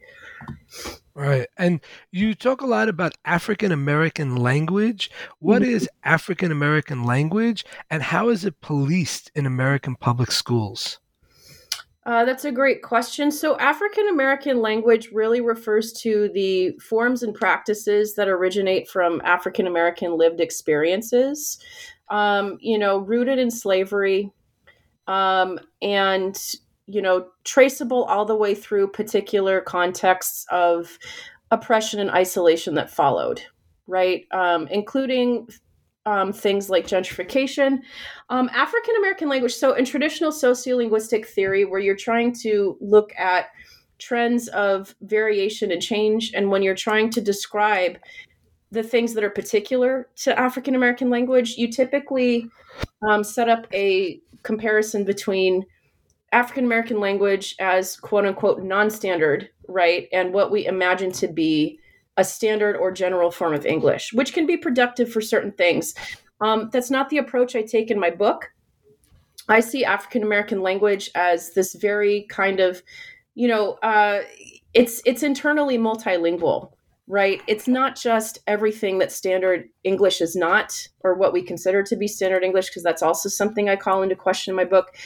Right. 1.15 1.47
And 1.57 1.81
you 2.11 2.35
talk 2.35 2.61
a 2.61 2.67
lot 2.67 2.89
about 2.89 3.15
African 3.25 3.73
American 3.73 4.37
language. 4.37 5.11
What 5.39 5.63
mm-hmm. 5.63 5.71
is 5.71 5.89
African 6.03 6.53
American 6.53 7.05
language 7.05 7.65
and 7.91 8.03
how 8.03 8.29
is 8.29 8.45
it 8.45 8.61
policed 8.61 9.31
in 9.35 9.47
American 9.47 9.97
public 9.97 10.33
schools? 10.33 10.99
Uh, 12.07 12.25
that's 12.25 12.45
a 12.45 12.53
great 12.53 12.83
question. 12.83 13.31
So, 13.31 13.59
African 13.59 14.09
American 14.09 14.61
language 14.61 15.09
really 15.11 15.41
refers 15.41 15.93
to 15.95 16.29
the 16.35 16.73
forms 16.73 17.23
and 17.23 17.35
practices 17.35 18.15
that 18.17 18.29
originate 18.29 18.89
from 18.89 19.23
African 19.25 19.67
American 19.67 20.19
lived 20.19 20.41
experiences, 20.41 21.59
um, 22.11 22.59
you 22.61 22.79
know, 22.79 22.99
rooted 22.99 23.39
in 23.39 23.51
slavery 23.51 24.31
um, 25.07 25.59
and, 25.81 26.39
you 26.87 27.01
know, 27.01 27.29
traceable 27.45 28.05
all 28.05 28.27
the 28.27 28.37
way 28.37 28.55
through 28.55 28.89
particular 28.89 29.63
contexts 29.63 30.45
of 30.51 30.99
oppression 31.51 32.01
and 32.01 32.11
isolation 32.11 32.75
that 32.75 32.91
followed, 32.91 33.41
right? 33.87 34.27
Um, 34.31 34.69
including 34.71 35.49
um, 36.07 36.33
things 36.33 36.69
like 36.69 36.87
gentrification. 36.87 37.81
Um, 38.29 38.51
African 38.53 38.97
American 38.97 39.29
language. 39.29 39.55
So, 39.55 39.75
in 39.75 39.85
traditional 39.85 40.31
sociolinguistic 40.31 41.27
theory, 41.27 41.65
where 41.65 41.81
you're 41.81 41.97
trying 41.97 42.35
to 42.41 42.77
look 42.81 43.13
at 43.19 43.47
trends 43.99 44.49
of 44.49 44.95
variation 45.03 45.71
and 45.71 45.81
change, 45.81 46.33
and 46.35 46.51
when 46.51 46.63
you're 46.63 46.75
trying 46.75 47.11
to 47.11 47.21
describe 47.21 47.99
the 48.71 48.83
things 48.83 49.15
that 49.15 49.25
are 49.25 49.31
particular 49.31 50.09
to 50.17 50.39
African 50.39 50.75
American 50.75 51.11
language, 51.11 51.57
you 51.57 51.71
typically 51.71 52.49
um, 53.09 53.25
set 53.25 53.49
up 53.49 53.67
a 53.73 54.21
comparison 54.43 55.05
between 55.05 55.65
African 56.33 56.65
American 56.65 56.99
language 56.99 57.55
as 57.61 57.97
quote 57.97 58.27
unquote 58.27 58.63
non 58.63 58.91
standard, 58.91 59.49
right? 59.69 60.09
And 60.13 60.35
what 60.35 60.51
we 60.51 60.67
imagine 60.67 61.13
to 61.13 61.29
be 61.29 61.79
a 62.17 62.25
standard 62.25 62.77
or 62.77 62.93
general 62.93 63.31
form 63.31 63.55
of 63.55 63.67
English, 63.67 64.13
which 64.13 64.33
can 64.33 64.47
be 64.47 64.57
productive 64.57 65.13
for 65.13 65.21
certain 65.21 65.53
things. 65.53 65.95
Um, 66.41 66.71
that's 66.73 66.91
not 66.91 67.09
the 67.09 67.19
approach 67.19 67.57
I 67.57 67.63
take 67.63 67.91
in 67.91 67.99
my 67.99 68.11
book. 68.11 68.51
I 69.49 69.61
see 69.61 69.85
African 69.85 70.23
American 70.23 70.63
language 70.63 71.11
as 71.15 71.53
this 71.55 71.75
very 71.75 72.27
kind 72.31 72.61
of, 72.61 72.83
you 73.35 73.49
know, 73.49 73.73
uh, 73.83 74.23
it's 74.73 75.03
it's 75.05 75.23
internally 75.23 75.79
multilingual, 75.79 76.73
right? 77.07 77.43
It's 77.47 77.69
not 77.69 77.97
just 77.97 78.39
everything 78.47 78.99
that 78.99 79.13
standard 79.13 79.69
English 79.85 80.21
is 80.21 80.35
not, 80.35 80.89
or 81.01 81.15
what 81.15 81.33
we 81.33 81.43
consider 81.43 81.83
to 81.83 81.97
be 81.97 82.09
standard 82.09 82.43
English, 82.43 82.69
because 82.69 82.83
that's 82.83 83.03
also 83.03 83.29
something 83.29 83.69
I 83.69 83.77
call 83.77 84.03
into 84.03 84.17
question 84.17 84.53
in 84.53 84.57
my 84.57 84.65
book 84.65 84.97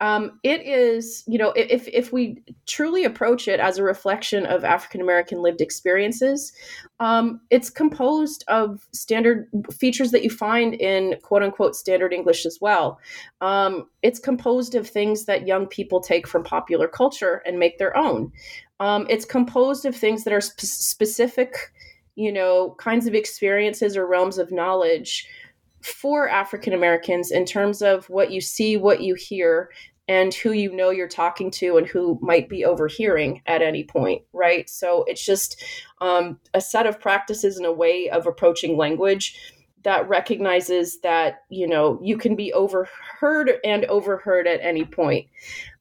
um, 0.00 0.38
it 0.42 0.60
is 0.66 1.24
you 1.26 1.38
know 1.38 1.52
if 1.56 1.88
if 1.88 2.12
we 2.12 2.42
truly 2.66 3.04
approach 3.04 3.48
it 3.48 3.60
as 3.60 3.78
a 3.78 3.82
reflection 3.82 4.44
of 4.46 4.64
african 4.64 5.00
american 5.00 5.40
lived 5.40 5.60
experiences 5.60 6.52
um, 6.98 7.40
it's 7.50 7.68
composed 7.68 8.44
of 8.48 8.86
standard 8.92 9.48
features 9.70 10.12
that 10.12 10.24
you 10.24 10.30
find 10.30 10.74
in 10.74 11.16
quote 11.22 11.42
unquote 11.42 11.76
standard 11.76 12.12
english 12.12 12.46
as 12.46 12.58
well. 12.60 12.98
Um, 13.40 13.88
it's 14.02 14.18
composed 14.18 14.74
of 14.74 14.88
things 14.88 15.26
that 15.26 15.46
young 15.46 15.66
people 15.66 16.00
take 16.00 16.26
from 16.26 16.42
popular 16.42 16.88
culture 16.88 17.42
and 17.44 17.58
make 17.58 17.78
their 17.78 17.96
own. 17.96 18.32
Um, 18.80 19.06
it's 19.10 19.24
composed 19.24 19.84
of 19.84 19.94
things 19.94 20.24
that 20.24 20.32
are 20.32 20.40
sp- 20.40 20.60
specific 20.60 21.72
you 22.14 22.32
know 22.32 22.74
kinds 22.78 23.06
of 23.06 23.14
experiences 23.14 23.94
or 23.94 24.06
realms 24.06 24.38
of 24.38 24.50
knowledge 24.50 25.28
for 25.86 26.28
African 26.28 26.72
Americans 26.72 27.30
in 27.30 27.44
terms 27.44 27.80
of 27.80 28.08
what 28.10 28.32
you 28.32 28.40
see, 28.40 28.76
what 28.76 29.00
you 29.02 29.14
hear, 29.14 29.70
and 30.08 30.34
who 30.34 30.52
you 30.52 30.72
know 30.72 30.90
you're 30.90 31.08
talking 31.08 31.50
to 31.50 31.76
and 31.76 31.86
who 31.86 32.18
might 32.20 32.48
be 32.48 32.64
overhearing 32.64 33.40
at 33.46 33.62
any 33.62 33.84
point, 33.84 34.22
right? 34.32 34.68
So 34.68 35.04
it's 35.06 35.24
just 35.24 35.62
um, 36.00 36.38
a 36.54 36.60
set 36.60 36.86
of 36.86 37.00
practices 37.00 37.56
and 37.56 37.66
a 37.66 37.72
way 37.72 38.08
of 38.10 38.26
approaching 38.26 38.76
language 38.76 39.40
that 39.82 40.08
recognizes 40.08 41.00
that 41.00 41.44
you 41.48 41.68
know 41.68 42.00
you 42.02 42.18
can 42.18 42.34
be 42.34 42.52
overheard 42.52 43.52
and 43.64 43.84
overheard 43.84 44.46
at 44.46 44.60
any 44.62 44.84
point. 44.84 45.28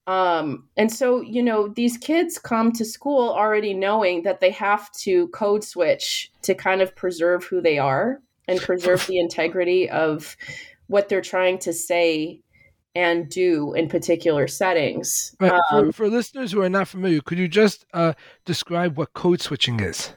Um, 0.07 0.67
and 0.77 0.91
so, 0.93 1.21
you 1.21 1.41
know, 1.41 1.67
these 1.67 1.97
kids 1.97 2.37
come 2.37 2.71
to 2.73 2.85
school 2.85 3.31
already 3.31 3.73
knowing 3.73 4.21
that 4.21 4.39
they 4.39 4.51
have 4.51 4.91
to 4.99 5.29
code 5.29 5.63
switch 5.63 6.31
to 6.43 6.53
kind 6.53 6.83
of 6.83 6.95
preserve 6.95 7.43
who 7.45 7.59
they 7.59 7.79
are 7.79 8.21
and 8.47 8.59
preserve 8.59 9.05
the 9.07 9.19
integrity 9.19 9.89
of 9.89 10.35
what 10.87 11.09
they're 11.09 11.21
trying 11.21 11.57
to 11.59 11.73
say 11.73 12.41
and 12.95 13.27
do 13.29 13.73
in 13.73 13.89
particular 13.89 14.47
settings. 14.47 15.35
Right. 15.39 15.51
Um, 15.71 15.87
for, 15.87 15.91
for, 15.91 16.09
listeners 16.09 16.53
who 16.53 16.61
are 16.61 16.69
not 16.69 16.87
familiar, 16.87 17.19
could 17.21 17.37
you 17.37 17.47
just 17.47 17.85
uh, 17.93 18.13
describe 18.45 18.97
what 18.97 19.13
code 19.13 19.41
switching 19.41 19.81
is? 19.81 20.13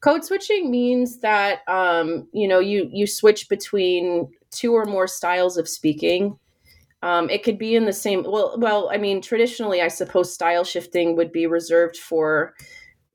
Code 0.00 0.24
switching 0.24 0.70
means 0.70 1.18
that 1.18 1.68
um, 1.68 2.28
you 2.32 2.46
know 2.46 2.60
you 2.60 2.88
you 2.92 3.06
switch 3.06 3.48
between 3.48 4.30
two 4.50 4.72
or 4.72 4.84
more 4.84 5.08
styles 5.08 5.56
of 5.56 5.68
speaking. 5.68 6.38
Um, 7.02 7.30
it 7.30 7.42
could 7.42 7.58
be 7.58 7.74
in 7.74 7.86
the 7.86 7.92
same. 7.92 8.24
Well, 8.24 8.56
well, 8.58 8.90
I 8.92 8.98
mean, 8.98 9.20
traditionally, 9.20 9.82
I 9.82 9.88
suppose 9.88 10.32
style 10.32 10.64
shifting 10.64 11.16
would 11.16 11.32
be 11.32 11.46
reserved 11.46 11.96
for 11.96 12.54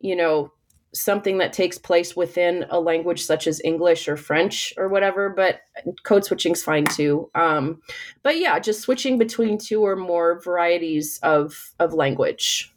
you 0.01 0.15
know 0.15 0.51
something 0.95 1.37
that 1.39 1.53
takes 1.53 1.77
place 1.77 2.15
within 2.15 2.65
a 2.69 2.79
language 2.79 3.23
such 3.23 3.47
as 3.47 3.61
English 3.63 4.07
or 4.07 4.17
French 4.17 4.73
or 4.77 4.87
whatever, 4.87 5.29
but 5.29 5.61
code 6.03 6.23
switching's 6.23 6.63
fine 6.63 6.85
too. 6.85 7.29
Um, 7.35 7.81
but 8.23 8.39
yeah, 8.39 8.57
just 8.59 8.81
switching 8.81 9.17
between 9.17 9.57
two 9.57 9.85
or 9.85 9.95
more 9.95 10.41
varieties 10.41 11.19
of 11.21 11.73
of 11.79 11.93
language. 11.93 12.71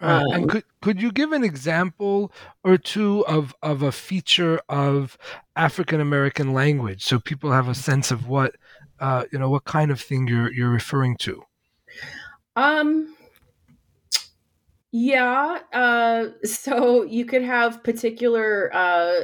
Uh, 0.00 0.24
and 0.32 0.48
could 0.48 0.64
could 0.80 1.02
you 1.02 1.12
give 1.12 1.32
an 1.32 1.44
example 1.44 2.32
or 2.64 2.78
two 2.78 3.24
of 3.26 3.54
of 3.62 3.82
a 3.82 3.92
feature 3.92 4.60
of 4.68 5.18
African 5.56 6.00
American 6.00 6.54
language 6.54 7.04
so 7.04 7.18
people 7.18 7.52
have 7.52 7.68
a 7.68 7.74
sense 7.74 8.10
of 8.10 8.26
what 8.26 8.56
uh, 8.98 9.24
you 9.30 9.38
know 9.38 9.50
what 9.50 9.64
kind 9.64 9.90
of 9.90 10.00
thing 10.00 10.26
you're 10.26 10.50
you're 10.52 10.70
referring 10.70 11.16
to? 11.18 11.42
Um 12.56 13.14
yeah. 14.92 15.60
Uh, 15.72 16.26
so 16.44 17.02
you 17.04 17.24
could 17.24 17.42
have 17.42 17.82
particular. 17.82 18.70
Uh, 18.74 19.14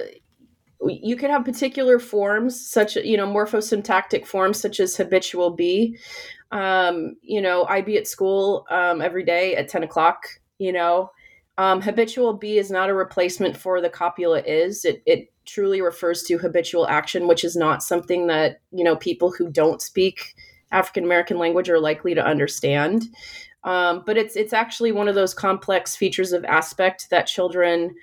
you 0.86 1.16
could 1.16 1.30
have 1.30 1.44
particular 1.44 1.98
forms, 1.98 2.60
such 2.70 2.96
you 2.96 3.16
know, 3.16 3.26
morphosyntactic 3.26 4.26
forms 4.26 4.60
such 4.60 4.78
as 4.78 4.96
habitual 4.96 5.50
be. 5.50 5.96
Um, 6.52 7.16
you 7.22 7.40
know, 7.40 7.64
I 7.64 7.80
be 7.80 7.96
at 7.96 8.06
school 8.06 8.66
um, 8.70 9.00
every 9.00 9.24
day 9.24 9.56
at 9.56 9.68
ten 9.68 9.82
o'clock. 9.82 10.26
You 10.58 10.72
know, 10.72 11.10
um, 11.58 11.80
habitual 11.80 12.34
be 12.34 12.58
is 12.58 12.70
not 12.70 12.90
a 12.90 12.94
replacement 12.94 13.56
for 13.56 13.80
the 13.80 13.90
copula 13.90 14.42
is. 14.46 14.84
It 14.84 15.02
it 15.06 15.32
truly 15.46 15.80
refers 15.80 16.22
to 16.24 16.38
habitual 16.38 16.86
action, 16.88 17.26
which 17.26 17.44
is 17.44 17.56
not 17.56 17.82
something 17.82 18.26
that 18.28 18.60
you 18.70 18.84
know 18.84 18.96
people 18.96 19.32
who 19.32 19.50
don't 19.50 19.82
speak 19.82 20.34
African 20.72 21.04
American 21.04 21.38
language 21.38 21.68
are 21.70 21.80
likely 21.80 22.14
to 22.14 22.24
understand. 22.24 23.04
Um, 23.64 24.02
but 24.06 24.16
it's 24.16 24.36
it's 24.36 24.52
actually 24.52 24.92
one 24.92 25.08
of 25.08 25.14
those 25.14 25.34
complex 25.34 25.96
features 25.96 26.32
of 26.32 26.44
aspect 26.44 27.10
that 27.10 27.26
children 27.26 27.94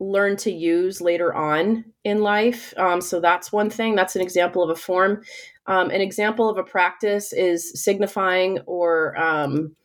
learn 0.00 0.36
to 0.36 0.50
use 0.50 1.00
later 1.00 1.32
on 1.32 1.84
in 2.04 2.20
life. 2.20 2.74
Um, 2.76 3.00
so 3.00 3.20
that's 3.20 3.52
one 3.52 3.70
thing. 3.70 3.94
That's 3.94 4.16
an 4.16 4.22
example 4.22 4.62
of 4.62 4.70
a 4.70 4.74
form. 4.74 5.22
Um, 5.66 5.90
an 5.90 6.00
example 6.00 6.48
of 6.48 6.58
a 6.58 6.64
practice 6.64 7.32
is 7.32 7.70
signifying 7.80 8.58
or 8.66 9.16
um, 9.16 9.76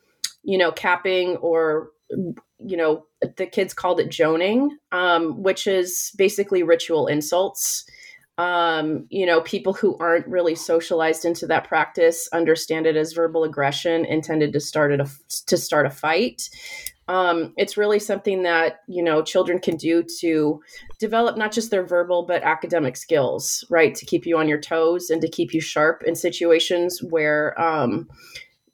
you 0.42 0.58
know 0.58 0.72
capping 0.72 1.36
or 1.36 1.90
you 2.10 2.76
know 2.76 3.06
the 3.36 3.46
kids 3.46 3.74
called 3.74 4.00
it 4.00 4.10
joning, 4.10 4.76
um, 4.92 5.42
which 5.42 5.66
is 5.66 6.12
basically 6.16 6.62
ritual 6.62 7.06
insults 7.06 7.84
um, 8.38 9.06
you 9.10 9.26
know, 9.26 9.40
people 9.40 9.74
who 9.74 9.96
aren't 9.98 10.26
really 10.28 10.54
socialized 10.54 11.24
into 11.24 11.46
that 11.48 11.66
practice 11.66 12.28
understand 12.32 12.86
it 12.86 12.96
as 12.96 13.12
verbal 13.12 13.42
aggression 13.42 14.04
intended 14.04 14.52
to 14.52 14.60
start 14.60 14.92
a 14.92 15.10
to 15.46 15.56
start 15.56 15.86
a 15.86 15.90
fight. 15.90 16.48
Um, 17.08 17.54
it's 17.56 17.76
really 17.76 17.98
something 17.98 18.44
that 18.44 18.80
you 18.86 19.02
know 19.02 19.22
children 19.22 19.58
can 19.58 19.76
do 19.76 20.04
to 20.20 20.62
develop 21.00 21.36
not 21.36 21.50
just 21.50 21.72
their 21.72 21.84
verbal 21.84 22.26
but 22.26 22.44
academic 22.44 22.96
skills, 22.96 23.64
right? 23.70 23.94
To 23.96 24.06
keep 24.06 24.24
you 24.24 24.38
on 24.38 24.48
your 24.48 24.60
toes 24.60 25.10
and 25.10 25.20
to 25.20 25.28
keep 25.28 25.52
you 25.52 25.60
sharp 25.60 26.04
in 26.06 26.14
situations 26.14 27.02
where. 27.02 27.60
Um, 27.60 28.08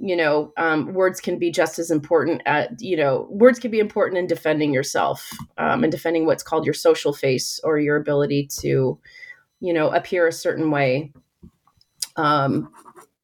you 0.00 0.16
know 0.16 0.52
um, 0.56 0.92
words 0.92 1.20
can 1.20 1.38
be 1.38 1.52
just 1.52 1.78
as 1.78 1.88
important 1.88 2.42
at 2.46 2.80
you 2.80 2.96
know 2.96 3.28
words 3.30 3.60
can 3.60 3.70
be 3.70 3.78
important 3.78 4.18
in 4.18 4.26
defending 4.26 4.74
yourself 4.74 5.30
um, 5.56 5.84
and 5.84 5.92
defending 5.92 6.26
what's 6.26 6.42
called 6.42 6.64
your 6.64 6.74
social 6.74 7.12
face 7.12 7.60
or 7.62 7.78
your 7.78 7.94
ability 7.94 8.48
to 8.58 8.98
you 9.64 9.72
know, 9.72 9.88
appear 9.88 10.28
a 10.28 10.32
certain 10.32 10.70
way, 10.70 11.10
um, 12.16 12.70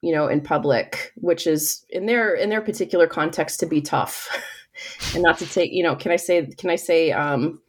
you 0.01 0.11
know, 0.11 0.27
in 0.27 0.41
public, 0.41 1.13
which 1.17 1.47
is 1.47 1.85
in 1.91 2.07
their 2.07 2.33
in 2.33 2.49
their 2.49 2.63
particular 2.63 3.07
context 3.07 3.61
to 3.61 3.67
be 3.67 3.83
tough, 3.83 4.27
and 5.15 5.23
not 5.23 5.37
to 5.37 5.47
take, 5.47 5.71
you 5.71 5.83
know, 5.83 5.95
can 5.95 6.13
I 6.13 6.17
say 6.17 6.47
can 6.47 6.71
I 6.71 6.77
say 6.77 7.13
um, 7.13 7.61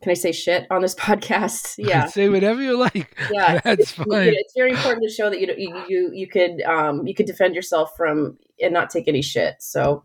can 0.00 0.10
I 0.10 0.14
say 0.14 0.32
shit 0.32 0.66
on 0.70 0.80
this 0.80 0.94
podcast? 1.08 1.74
Yeah, 1.76 2.06
say 2.06 2.30
whatever 2.30 2.62
you 2.62 2.78
like. 2.78 3.14
Yeah, 3.30 3.60
that's 3.62 3.82
it's, 3.82 3.92
fine. 3.92 4.06
It's 4.08 4.54
very 4.56 4.70
important 4.70 5.02
to 5.02 5.10
show 5.10 5.28
that 5.28 5.38
you 5.38 5.52
you 5.58 5.84
you, 5.86 6.10
you 6.14 6.26
could 6.28 6.62
um, 6.62 7.06
you 7.06 7.14
could 7.14 7.26
defend 7.26 7.54
yourself 7.54 7.94
from 7.94 8.38
and 8.62 8.72
not 8.72 8.88
take 8.88 9.06
any 9.06 9.20
shit. 9.20 9.56
So 9.60 10.02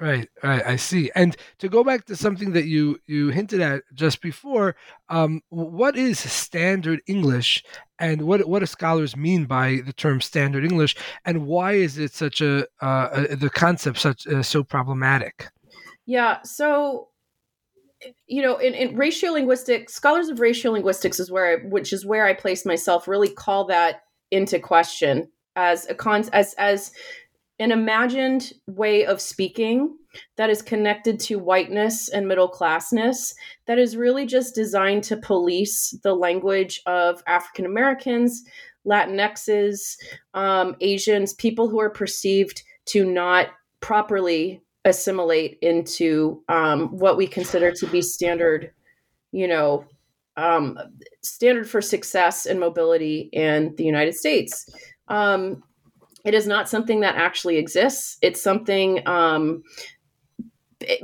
Right, 0.00 0.28
right. 0.42 0.66
I 0.66 0.76
see. 0.76 1.10
And 1.14 1.36
to 1.58 1.68
go 1.68 1.84
back 1.84 2.04
to 2.06 2.16
something 2.16 2.52
that 2.52 2.66
you 2.66 2.98
you 3.06 3.28
hinted 3.28 3.60
at 3.60 3.82
just 3.94 4.20
before, 4.20 4.74
um, 5.08 5.40
what 5.50 5.96
is 5.96 6.18
standard 6.18 7.00
English, 7.06 7.62
and 8.00 8.22
what 8.22 8.48
what 8.48 8.58
do 8.58 8.66
scholars 8.66 9.16
mean 9.16 9.44
by 9.44 9.80
the 9.86 9.92
term 9.92 10.20
standard 10.20 10.64
English, 10.64 10.96
and 11.24 11.46
why 11.46 11.72
is 11.72 11.96
it 11.98 12.12
such 12.12 12.40
a, 12.40 12.66
uh, 12.80 13.24
a 13.30 13.36
the 13.36 13.50
concept 13.50 13.98
such 13.98 14.26
uh, 14.26 14.42
so 14.42 14.64
problematic? 14.64 15.48
Yeah. 16.06 16.42
So 16.42 17.08
you 18.26 18.42
know, 18.42 18.56
in, 18.58 18.74
in 18.74 18.96
raciolinguistics, 18.96 19.90
scholars 19.90 20.28
of 20.28 20.38
raciolinguistics 20.38 21.20
is 21.20 21.30
where, 21.30 21.58
I, 21.58 21.64
which 21.66 21.92
is 21.92 22.04
where 22.04 22.26
I 22.26 22.34
place 22.34 22.66
myself, 22.66 23.08
really 23.08 23.30
call 23.30 23.66
that 23.66 24.02
into 24.30 24.58
question 24.58 25.28
as 25.56 25.88
a 25.88 25.94
con 25.94 26.24
as 26.32 26.54
as 26.54 26.92
an 27.58 27.70
imagined 27.70 28.52
way 28.66 29.06
of 29.06 29.20
speaking 29.20 29.96
that 30.36 30.50
is 30.50 30.62
connected 30.62 31.20
to 31.20 31.38
whiteness 31.38 32.08
and 32.08 32.26
middle 32.26 32.50
classness 32.50 33.34
that 33.66 33.78
is 33.78 33.96
really 33.96 34.26
just 34.26 34.54
designed 34.54 35.04
to 35.04 35.16
police 35.16 35.96
the 36.02 36.14
language 36.14 36.80
of 36.86 37.22
African 37.26 37.64
Americans, 37.64 38.44
Latinxes, 38.86 39.96
um, 40.34 40.76
Asians, 40.80 41.32
people 41.34 41.68
who 41.68 41.80
are 41.80 41.90
perceived 41.90 42.62
to 42.86 43.04
not 43.04 43.48
properly 43.80 44.60
assimilate 44.84 45.58
into 45.62 46.42
um, 46.48 46.88
what 46.88 47.16
we 47.16 47.26
consider 47.26 47.72
to 47.72 47.86
be 47.86 48.02
standard, 48.02 48.72
you 49.32 49.48
know, 49.48 49.84
um, 50.36 50.78
standard 51.22 51.68
for 51.68 51.80
success 51.80 52.44
and 52.44 52.58
mobility 52.58 53.28
in 53.32 53.74
the 53.76 53.84
United 53.84 54.14
States. 54.14 54.68
Um, 55.08 55.62
it 56.24 56.34
is 56.34 56.46
not 56.46 56.68
something 56.68 57.00
that 57.00 57.16
actually 57.16 57.56
exists. 57.56 58.16
It's 58.22 58.42
something 58.42 59.06
um, 59.06 59.62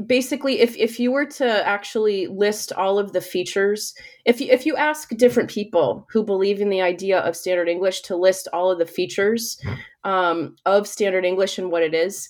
basically 0.07 0.61
if 0.61 0.77
if 0.77 0.99
you 0.99 1.13
were 1.13 1.27
to 1.27 1.67
actually 1.67 2.27
list 2.27 2.73
all 2.73 2.99
of 2.99 3.13
the 3.13 3.21
features 3.21 3.95
if 4.25 4.41
you 4.41 4.49
if 4.51 4.67
you 4.67 4.77
ask 4.77 5.11
different 5.17 5.51
people 5.51 6.07
who 6.11 6.23
believe 6.23 6.61
in 6.61 6.71
the 6.71 6.83
idea 6.83 7.19
of 7.21 7.37
standard 7.37 7.69
english 7.69 8.01
to 8.01 8.17
list 8.17 8.49
all 8.53 8.71
of 8.71 8.79
the 8.79 8.87
features 8.87 9.61
um, 10.05 10.57
of 10.67 10.87
standard 10.87 11.25
english 11.25 11.59
and 11.59 11.71
what 11.71 11.83
it 11.83 11.95
is 11.95 12.29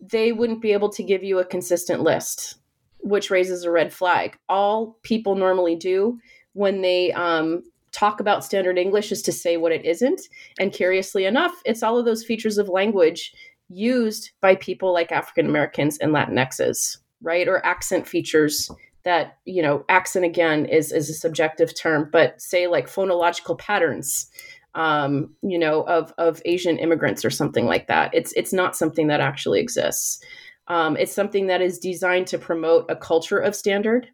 they 0.00 0.30
wouldn't 0.30 0.62
be 0.62 0.72
able 0.72 0.90
to 0.90 1.02
give 1.02 1.24
you 1.24 1.38
a 1.38 1.44
consistent 1.44 2.02
list 2.02 2.56
which 2.98 3.30
raises 3.30 3.64
a 3.64 3.70
red 3.70 3.92
flag 3.92 4.38
all 4.48 4.98
people 5.02 5.34
normally 5.34 5.74
do 5.74 6.18
when 6.52 6.80
they 6.82 7.12
um, 7.12 7.62
talk 7.98 8.20
about 8.20 8.44
standard 8.44 8.78
english 8.78 9.10
is 9.10 9.22
to 9.22 9.32
say 9.32 9.56
what 9.56 9.72
it 9.72 9.84
isn't 9.84 10.20
and 10.60 10.72
curiously 10.72 11.24
enough 11.24 11.54
it's 11.64 11.82
all 11.82 11.98
of 11.98 12.04
those 12.04 12.24
features 12.24 12.58
of 12.58 12.68
language 12.68 13.32
used 13.68 14.30
by 14.40 14.54
people 14.56 14.92
like 14.92 15.12
African 15.12 15.46
Americans 15.46 15.98
and 15.98 16.12
Latinxes, 16.12 16.98
right? 17.22 17.46
Or 17.46 17.64
accent 17.64 18.06
features 18.06 18.70
that, 19.04 19.38
you 19.44 19.62
know, 19.62 19.84
accent 19.88 20.24
again 20.24 20.66
is, 20.66 20.92
is 20.92 21.08
a 21.08 21.14
subjective 21.14 21.78
term, 21.78 22.08
but 22.10 22.40
say 22.40 22.66
like 22.66 22.88
phonological 22.88 23.58
patterns, 23.58 24.30
um, 24.74 25.34
you 25.42 25.58
know, 25.58 25.82
of, 25.82 26.12
of 26.18 26.42
Asian 26.44 26.78
immigrants 26.78 27.24
or 27.24 27.30
something 27.30 27.66
like 27.66 27.86
that. 27.86 28.12
It's, 28.12 28.32
it's 28.34 28.52
not 28.52 28.76
something 28.76 29.06
that 29.08 29.20
actually 29.20 29.60
exists. 29.60 30.22
Um, 30.66 30.96
it's 30.96 31.12
something 31.12 31.46
that 31.46 31.62
is 31.62 31.78
designed 31.78 32.26
to 32.28 32.38
promote 32.38 32.86
a 32.90 32.96
culture 32.96 33.38
of 33.38 33.54
standard. 33.54 34.08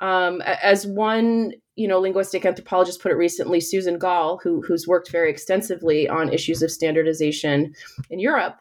Um, 0.00 0.40
as 0.42 0.86
one, 0.86 1.52
you 1.80 1.88
know, 1.88 1.98
linguistic 1.98 2.44
anthropologist 2.44 3.00
put 3.00 3.10
it 3.10 3.16
recently, 3.16 3.58
Susan 3.58 3.98
Gal, 3.98 4.38
who, 4.42 4.60
who's 4.60 4.86
worked 4.86 5.10
very 5.10 5.30
extensively 5.30 6.06
on 6.06 6.30
issues 6.30 6.60
of 6.60 6.70
standardization 6.70 7.74
in 8.10 8.18
Europe, 8.18 8.58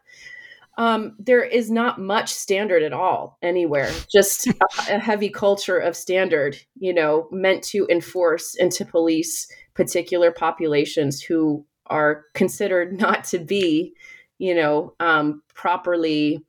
um, 0.78 1.18
there 1.20 1.44
is 1.44 1.70
not 1.70 2.00
much 2.00 2.34
standard 2.34 2.82
at 2.82 2.94
all 2.94 3.38
anywhere. 3.42 3.92
Just 4.10 4.48
a, 4.48 4.54
a, 4.90 5.00
heavy 5.00 5.28
culture 5.28 5.78
of 5.78 5.98
standard, 5.98 6.56
you 6.80 6.94
know, 6.94 7.28
meant 7.30 7.62
to 7.66 7.86
enforce 7.90 8.56
and 8.56 8.72
to 8.72 8.86
police 8.86 9.52
particular 9.74 10.32
populations 10.32 11.22
who 11.22 11.66
are 11.88 12.24
considered 12.34 12.98
not 13.02 13.26
to 13.26 13.38
be, 13.38 13.94
you 14.38 14.56
know, 14.56 14.94
um, 15.02 15.44
properly 15.54 16.42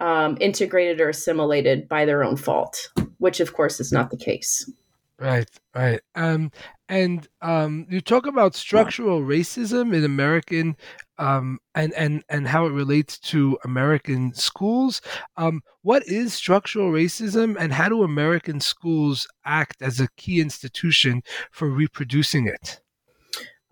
um, 0.00 0.36
integrated 0.38 1.00
or 1.00 1.08
assimilated 1.08 1.88
by 1.88 2.04
their 2.04 2.22
own 2.22 2.36
fault, 2.36 2.92
which 3.16 3.40
of 3.40 3.54
course 3.54 3.80
is 3.80 3.90
not 3.90 4.10
the 4.10 4.18
case. 4.18 4.70
Right, 5.20 5.48
right. 5.74 6.00
Um, 6.14 6.50
and 6.88 7.28
um, 7.42 7.86
you 7.90 8.00
talk 8.00 8.26
about 8.26 8.54
structural 8.54 9.20
racism 9.20 9.94
in 9.94 10.02
American 10.02 10.76
um, 11.18 11.58
and 11.74 11.92
and 11.92 12.24
and 12.30 12.48
how 12.48 12.64
it 12.64 12.70
relates 12.72 13.18
to 13.30 13.58
American 13.64 14.32
schools. 14.32 15.02
Um, 15.36 15.60
what 15.82 16.04
is 16.06 16.32
structural 16.32 16.90
racism, 16.90 17.54
and 17.60 17.70
how 17.74 17.90
do 17.90 18.02
American 18.02 18.60
schools 18.60 19.28
act 19.44 19.82
as 19.82 20.00
a 20.00 20.08
key 20.16 20.40
institution 20.40 21.22
for 21.52 21.68
reproducing 21.68 22.46
it? 22.46 22.79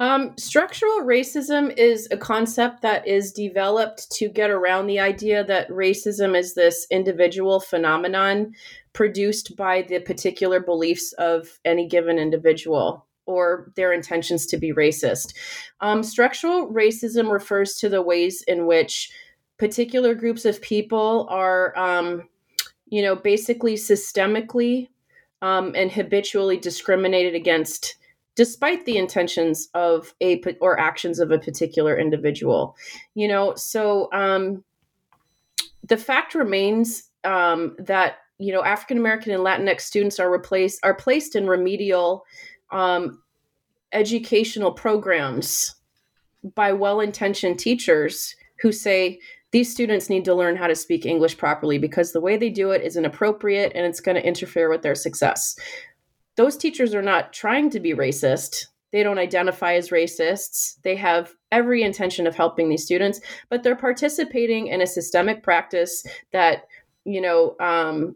Um, 0.01 0.37
structural 0.39 1.01
racism 1.01 1.77
is 1.77 2.07
a 2.11 2.17
concept 2.17 2.83
that 2.83 3.07
is 3.07 3.33
developed 3.33 4.11
to 4.13 4.29
get 4.29 4.51
around 4.51 4.87
the 4.87 5.01
idea 5.01 5.43
that 5.45 5.69
racism 5.71 6.39
is 6.39 6.55
this 6.55 6.87
individual 6.91 7.59
phenomenon 7.59 8.55
produced 8.93 9.57
by 9.57 9.83
the 9.83 9.99
particular 10.01 10.61
beliefs 10.61 11.13
of 11.15 11.59
any 11.65 11.89
given 11.89 12.19
individual 12.19 13.07
or 13.27 13.73
their 13.77 13.93
intentions 13.93 14.47
to 14.47 14.57
be 14.57 14.73
racist. 14.73 15.35
Um, 15.81 16.03
structural 16.03 16.73
racism 16.73 17.31
refers 17.31 17.75
to 17.75 17.89
the 17.89 18.01
ways 18.01 18.43
in 18.47 18.67
which 18.67 19.11
particular 19.59 20.15
groups 20.15 20.45
of 20.45 20.63
people 20.63 21.27
are, 21.29 21.77
um, 21.77 22.29
you 22.87 23.03
know, 23.03 23.17
basically 23.17 23.75
systemically 23.75 24.89
um, 25.43 25.73
and 25.75 25.91
habitually 25.91 26.57
discriminated 26.57 27.35
against 27.35 27.97
despite 28.39 28.87
the 28.87 28.97
intentions 28.97 29.69
of 29.75 30.15
a 30.23 30.41
or 30.61 30.79
actions 30.79 31.19
of 31.19 31.33
a 31.33 31.39
particular 31.39 31.99
individual 31.99 32.77
you 33.15 33.27
know? 33.27 33.55
So 33.57 34.09
um, 34.13 34.63
the 35.83 35.97
fact 35.97 36.37
remains 36.37 37.11
um, 37.25 37.75
that 37.81 38.19
you 38.39 38.53
know 38.53 38.63
african 38.63 38.97
american 38.97 39.33
and 39.33 39.43
latinx 39.43 39.81
students 39.81 40.21
are 40.21 40.31
replaced 40.31 40.79
are 40.85 40.95
placed 40.95 41.35
in 41.35 41.49
remedial 41.49 42.25
um, 42.71 43.21
educational 43.93 44.71
programs 44.71 45.75
by 46.55 46.73
well-intentioned 46.73 47.59
teachers 47.59 48.37
who 48.61 48.71
say 48.71 49.19
these 49.51 49.73
students 49.73 50.09
need 50.09 50.25
to 50.25 50.35
learn 50.35 50.55
how 50.55 50.69
to 50.69 50.77
speak 50.77 51.05
english 51.05 51.37
properly 51.37 51.79
because 51.79 52.13
the 52.13 52.21
way 52.21 52.37
they 52.37 52.51
do 52.51 52.71
it 52.71 52.83
is 52.83 52.97
inappropriate 52.97 53.73
and 53.75 53.85
it's 53.85 54.01
going 54.01 54.15
to 54.15 54.25
interfere 54.25 54.71
with 54.71 54.83
their 54.83 54.95
success 54.95 55.57
those 56.39 56.57
teachers 56.57 56.95
are 56.95 57.03
not 57.03 57.33
trying 57.33 57.69
to 57.69 57.81
be 57.81 57.93
racist. 57.93 58.67
They 58.93 59.03
don't 59.03 59.19
identify 59.19 59.75
as 59.75 59.91
racists. 59.91 60.81
They 60.83 60.95
have 60.95 61.35
every 61.51 61.83
intention 61.83 62.29
of 62.29 62.37
helping 62.37 62.69
these 62.69 62.85
students, 62.85 63.21
but 63.51 63.65
they're 63.65 63.75
participating 63.75 64.69
in 64.69 64.81
a 64.81 64.87
systemic 64.87 65.43
practice 65.43 66.07
that, 66.33 66.69
you 67.05 67.21
know, 67.21 67.57
um, 67.59 68.15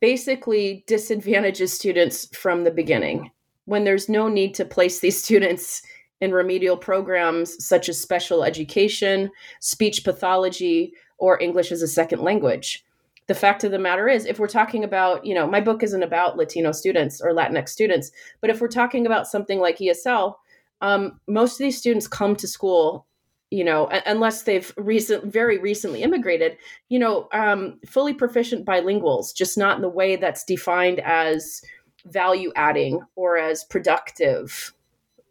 basically 0.00 0.84
disadvantages 0.86 1.70
students 1.70 2.34
from 2.34 2.64
the 2.64 2.70
beginning 2.70 3.30
when 3.66 3.84
there's 3.84 4.08
no 4.08 4.26
need 4.26 4.54
to 4.54 4.64
place 4.64 5.00
these 5.00 5.22
students 5.22 5.82
in 6.22 6.32
remedial 6.32 6.78
programs 6.78 7.62
such 7.62 7.90
as 7.90 8.00
special 8.00 8.42
education, 8.42 9.30
speech 9.60 10.02
pathology, 10.02 10.94
or 11.18 11.40
English 11.42 11.72
as 11.72 11.82
a 11.82 11.88
second 11.88 12.22
language 12.22 12.82
the 13.28 13.34
fact 13.34 13.64
of 13.64 13.70
the 13.70 13.78
matter 13.78 14.08
is 14.08 14.26
if 14.26 14.38
we're 14.38 14.46
talking 14.46 14.84
about 14.84 15.24
you 15.24 15.34
know 15.34 15.46
my 15.46 15.60
book 15.60 15.82
isn't 15.82 16.02
about 16.02 16.36
latino 16.36 16.72
students 16.72 17.20
or 17.20 17.32
latinx 17.32 17.68
students 17.68 18.10
but 18.40 18.50
if 18.50 18.60
we're 18.60 18.68
talking 18.68 19.06
about 19.06 19.26
something 19.26 19.60
like 19.60 19.78
esl 19.78 20.34
um, 20.80 21.20
most 21.28 21.52
of 21.52 21.58
these 21.58 21.78
students 21.78 22.08
come 22.08 22.34
to 22.36 22.48
school 22.48 23.06
you 23.50 23.64
know 23.64 23.88
unless 24.06 24.42
they've 24.42 24.72
recent 24.76 25.24
very 25.24 25.58
recently 25.58 26.02
immigrated 26.02 26.56
you 26.88 26.98
know 26.98 27.28
um, 27.32 27.78
fully 27.86 28.14
proficient 28.14 28.66
bilinguals 28.66 29.34
just 29.34 29.56
not 29.56 29.76
in 29.76 29.82
the 29.82 29.88
way 29.88 30.16
that's 30.16 30.44
defined 30.44 31.00
as 31.00 31.62
value 32.06 32.52
adding 32.56 33.00
or 33.14 33.36
as 33.36 33.64
productive 33.64 34.72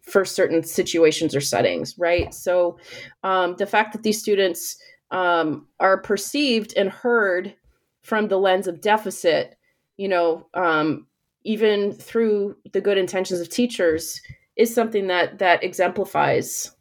for 0.02 0.24
certain 0.24 0.62
situations 0.62 1.34
or 1.34 1.40
settings 1.40 1.96
right? 1.98 2.32
So 2.34 2.78
um, 3.22 3.56
the 3.56 3.66
fact 3.66 3.92
that 3.92 4.02
these 4.02 4.20
students 4.20 4.76
um, 5.10 5.66
are 5.78 6.00
perceived 6.00 6.74
and 6.76 6.90
heard 6.90 7.54
from 8.02 8.28
the 8.28 8.38
lens 8.38 8.66
of 8.66 8.80
deficit, 8.80 9.56
you 9.96 10.08
know, 10.08 10.46
um, 10.54 11.06
even 11.44 11.92
through 11.92 12.56
the 12.72 12.80
good 12.80 12.98
intentions 12.98 13.40
of 13.40 13.48
teachers, 13.48 14.20
is 14.56 14.74
something 14.74 15.06
that 15.06 15.38
that 15.38 15.62
exemplifies 15.64 16.72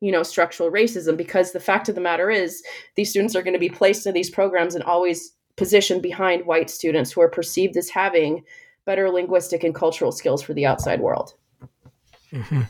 you 0.00 0.12
know 0.12 0.22
structural 0.22 0.70
racism 0.70 1.16
because 1.16 1.52
the 1.52 1.60
fact 1.60 1.88
of 1.88 1.94
the 1.94 2.00
matter 2.00 2.30
is 2.30 2.62
these 2.94 3.10
students 3.10 3.34
are 3.34 3.42
going 3.42 3.54
to 3.54 3.58
be 3.58 3.68
placed 3.68 4.06
in 4.06 4.14
these 4.14 4.30
programs 4.30 4.74
and 4.74 4.84
always 4.84 5.32
positioned 5.56 6.02
behind 6.02 6.46
white 6.46 6.70
students 6.70 7.10
who 7.10 7.20
are 7.20 7.28
perceived 7.28 7.76
as 7.76 7.88
having 7.88 8.44
better 8.84 9.10
linguistic 9.10 9.64
and 9.64 9.74
cultural 9.74 10.12
skills 10.12 10.42
for 10.42 10.54
the 10.54 10.64
outside 10.64 11.00
world 11.00 11.34
mm-hmm. 12.32 12.62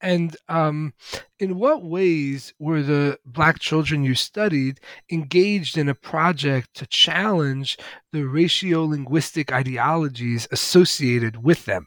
And 0.00 0.36
um, 0.48 0.94
in 1.38 1.58
what 1.58 1.82
ways 1.82 2.54
were 2.58 2.82
the 2.82 3.18
Black 3.26 3.58
children 3.58 4.04
you 4.04 4.14
studied 4.14 4.80
engaged 5.10 5.76
in 5.76 5.88
a 5.88 5.94
project 5.94 6.74
to 6.74 6.86
challenge 6.86 7.78
the 8.12 8.20
raciolinguistic 8.20 9.52
ideologies 9.52 10.48
associated 10.50 11.42
with 11.42 11.64
them? 11.64 11.86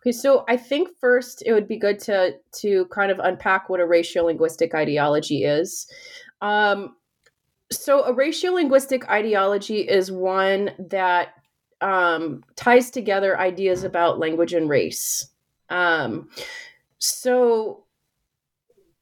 Okay, 0.00 0.12
so 0.12 0.44
I 0.48 0.56
think 0.56 0.88
first 1.00 1.42
it 1.44 1.52
would 1.52 1.68
be 1.68 1.76
good 1.76 1.98
to 2.00 2.36
to 2.60 2.86
kind 2.86 3.10
of 3.10 3.18
unpack 3.18 3.68
what 3.68 3.80
a 3.80 3.84
raciolinguistic 3.84 4.74
ideology 4.74 5.44
is. 5.44 5.86
Um, 6.40 6.96
so 7.72 8.04
a 8.04 8.14
raciolinguistic 8.14 9.08
ideology 9.08 9.80
is 9.80 10.12
one 10.12 10.70
that 10.78 11.34
um, 11.80 12.42
ties 12.54 12.90
together 12.90 13.38
ideas 13.38 13.84
about 13.84 14.18
language 14.18 14.52
and 14.52 14.68
race. 14.68 15.28
Um, 15.70 16.28
so 16.98 17.86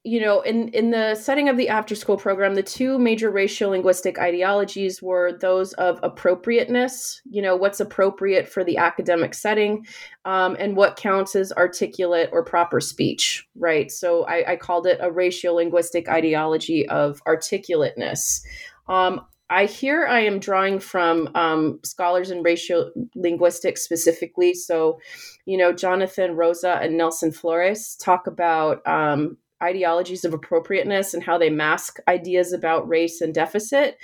you 0.07 0.21
know, 0.21 0.43
in, 0.43 0.69
in 0.69 0.91
the 0.91 1.15
setting 1.15 1.49
of 1.49 1.57
the 1.57 1.71
after 1.71 1.95
school 1.95 2.19
program, 2.19 2.55
the 2.55 2.63
two 2.63 2.99
major 2.99 3.33
raciolinguistic 3.33 4.19
ideologies 4.19 5.03
were 5.03 5.33
those 5.33 5.73
of 5.75 5.99
appropriateness, 6.03 7.23
you 7.25 7.41
know, 7.41 7.57
what's 7.57 7.81
appropriate 7.81 8.47
for 8.47 8.63
the 8.63 8.77
academic 8.77 9.33
setting, 9.33 9.87
um, 10.27 10.59
and 10.61 10.77
what 10.77 10.97
counts 10.97 11.35
as 11.35 11.53
articulate 11.53 12.29
or 12.33 12.45
proper 12.45 12.81
speech, 12.81 13.49
right? 13.57 13.91
So 13.91 14.25
I, 14.25 14.53
I 14.53 14.57
called 14.57 14.87
it 14.87 14.99
a 15.01 15.09
raciolinguistic 15.09 16.07
ideology 16.07 16.87
of 16.91 17.23
articulateness. 17.27 18.43
Um, 18.89 19.23
I 19.51 19.67
here 19.67 20.07
I 20.07 20.21
am 20.21 20.39
drawing 20.39 20.81
from 20.81 21.29
um, 21.35 21.81
scholars 21.85 22.31
in 22.31 22.43
racial 22.43 22.91
linguistics 23.15 23.83
specifically. 23.83 24.55
So, 24.55 25.01
you 25.45 25.59
know, 25.59 25.73
Jonathan 25.73 26.35
Rosa 26.35 26.79
and 26.81 26.97
Nelson 26.97 27.31
Flores 27.31 27.97
talk 27.97 28.27
about 28.27 28.87
um, 28.87 29.37
ideologies 29.63 30.25
of 30.25 30.35
appropriateness 30.35 31.15
and 31.15 31.23
how 31.23 31.39
they 31.39 31.51
mask 31.51 31.99
ideas 32.09 32.53
about 32.53 32.89
race 32.89 33.21
and 33.21 33.35
deficit. 33.35 33.99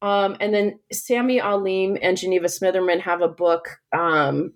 Um, 0.00 0.36
and 0.40 0.54
then 0.54 0.78
Samy 0.92 1.42
Alim 1.42 1.98
and 2.00 2.16
Geneva 2.16 2.46
Smitherman 2.46 3.00
have 3.00 3.20
a 3.20 3.28
book 3.28 3.80
um, 3.92 4.52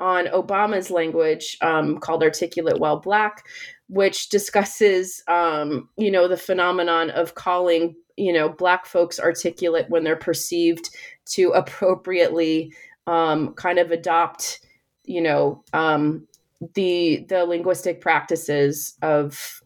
on 0.00 0.26
Obama's 0.26 0.90
language 0.90 1.56
um, 1.62 1.98
called 1.98 2.22
Articulate 2.22 2.78
While 2.78 3.00
Black, 3.00 3.44
which 3.88 4.28
discusses, 4.28 5.22
um, 5.28 5.88
you 5.96 6.10
know, 6.10 6.28
the 6.28 6.36
phenomenon 6.36 7.10
of 7.10 7.34
calling, 7.34 7.96
you 8.16 8.32
know, 8.32 8.48
Black 8.48 8.86
folks 8.86 9.18
articulate 9.18 9.88
when 9.88 10.04
they're 10.04 10.16
perceived 10.16 10.90
to 11.26 11.50
appropriately 11.50 12.72
um, 13.06 13.54
kind 13.54 13.78
of 13.78 13.90
adopt, 13.90 14.60
you 15.04 15.20
know, 15.20 15.62
um, 15.72 16.26
the 16.74 17.26
the 17.28 17.44
linguistic 17.44 18.00
practices 18.00 18.94
of, 19.02 19.62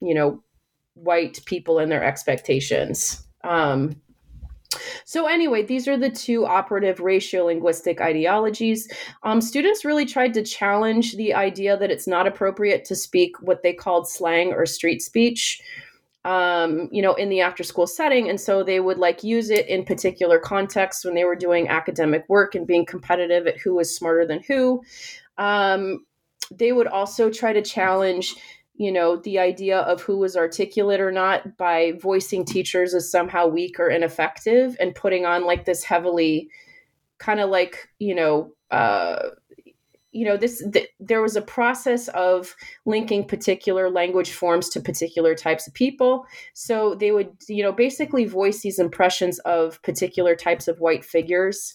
you 0.00 0.14
know, 0.14 0.42
white 0.94 1.40
people 1.46 1.78
and 1.78 1.90
their 1.90 2.04
expectations. 2.04 3.26
Um, 3.42 4.00
so, 5.04 5.26
anyway, 5.26 5.62
these 5.62 5.86
are 5.86 5.96
the 5.96 6.10
two 6.10 6.46
operative 6.46 6.98
raciolinguistic 6.98 8.00
ideologies. 8.00 8.90
Um, 9.22 9.40
students 9.40 9.84
really 9.84 10.06
tried 10.06 10.34
to 10.34 10.42
challenge 10.42 11.16
the 11.16 11.34
idea 11.34 11.76
that 11.76 11.90
it's 11.90 12.08
not 12.08 12.26
appropriate 12.26 12.84
to 12.86 12.96
speak 12.96 13.40
what 13.40 13.62
they 13.62 13.72
called 13.72 14.08
slang 14.08 14.52
or 14.52 14.66
street 14.66 15.02
speech. 15.02 15.60
Um, 16.24 16.88
you 16.90 17.02
know, 17.02 17.12
in 17.12 17.28
the 17.28 17.42
after 17.42 17.62
school 17.62 17.86
setting. 17.86 18.30
And 18.30 18.40
so 18.40 18.62
they 18.62 18.80
would 18.80 18.96
like 18.96 19.22
use 19.22 19.50
it 19.50 19.68
in 19.68 19.84
particular 19.84 20.38
contexts 20.38 21.04
when 21.04 21.14
they 21.14 21.24
were 21.24 21.36
doing 21.36 21.68
academic 21.68 22.24
work 22.30 22.54
and 22.54 22.66
being 22.66 22.86
competitive 22.86 23.46
at 23.46 23.58
who 23.58 23.74
was 23.74 23.94
smarter 23.94 24.26
than 24.26 24.42
who. 24.42 24.82
Um, 25.36 26.06
they 26.50 26.72
would 26.72 26.86
also 26.86 27.30
try 27.30 27.52
to 27.52 27.60
challenge 27.60 28.36
you 28.76 28.90
know 28.90 29.16
the 29.16 29.38
idea 29.38 29.78
of 29.80 30.02
who 30.02 30.18
was 30.18 30.36
articulate 30.36 31.00
or 31.00 31.12
not 31.12 31.56
by 31.56 31.92
voicing 32.00 32.44
teachers 32.44 32.94
as 32.94 33.10
somehow 33.10 33.46
weak 33.46 33.78
or 33.78 33.88
ineffective 33.88 34.76
and 34.80 34.94
putting 34.94 35.24
on 35.24 35.46
like 35.46 35.64
this 35.64 35.84
heavily 35.84 36.48
kind 37.18 37.40
of 37.40 37.50
like 37.50 37.88
you 37.98 38.14
know 38.14 38.52
uh 38.70 39.30
you 40.14 40.24
know 40.24 40.36
this 40.36 40.64
th- 40.72 40.88
there 41.00 41.20
was 41.20 41.36
a 41.36 41.42
process 41.42 42.08
of 42.08 42.54
linking 42.86 43.26
particular 43.26 43.90
language 43.90 44.32
forms 44.32 44.68
to 44.68 44.80
particular 44.80 45.34
types 45.34 45.66
of 45.66 45.74
people 45.74 46.24
so 46.54 46.94
they 46.94 47.10
would 47.10 47.30
you 47.48 47.62
know 47.62 47.72
basically 47.72 48.24
voice 48.24 48.60
these 48.60 48.78
impressions 48.78 49.38
of 49.40 49.82
particular 49.82 50.34
types 50.36 50.68
of 50.68 50.80
white 50.80 51.04
figures 51.04 51.74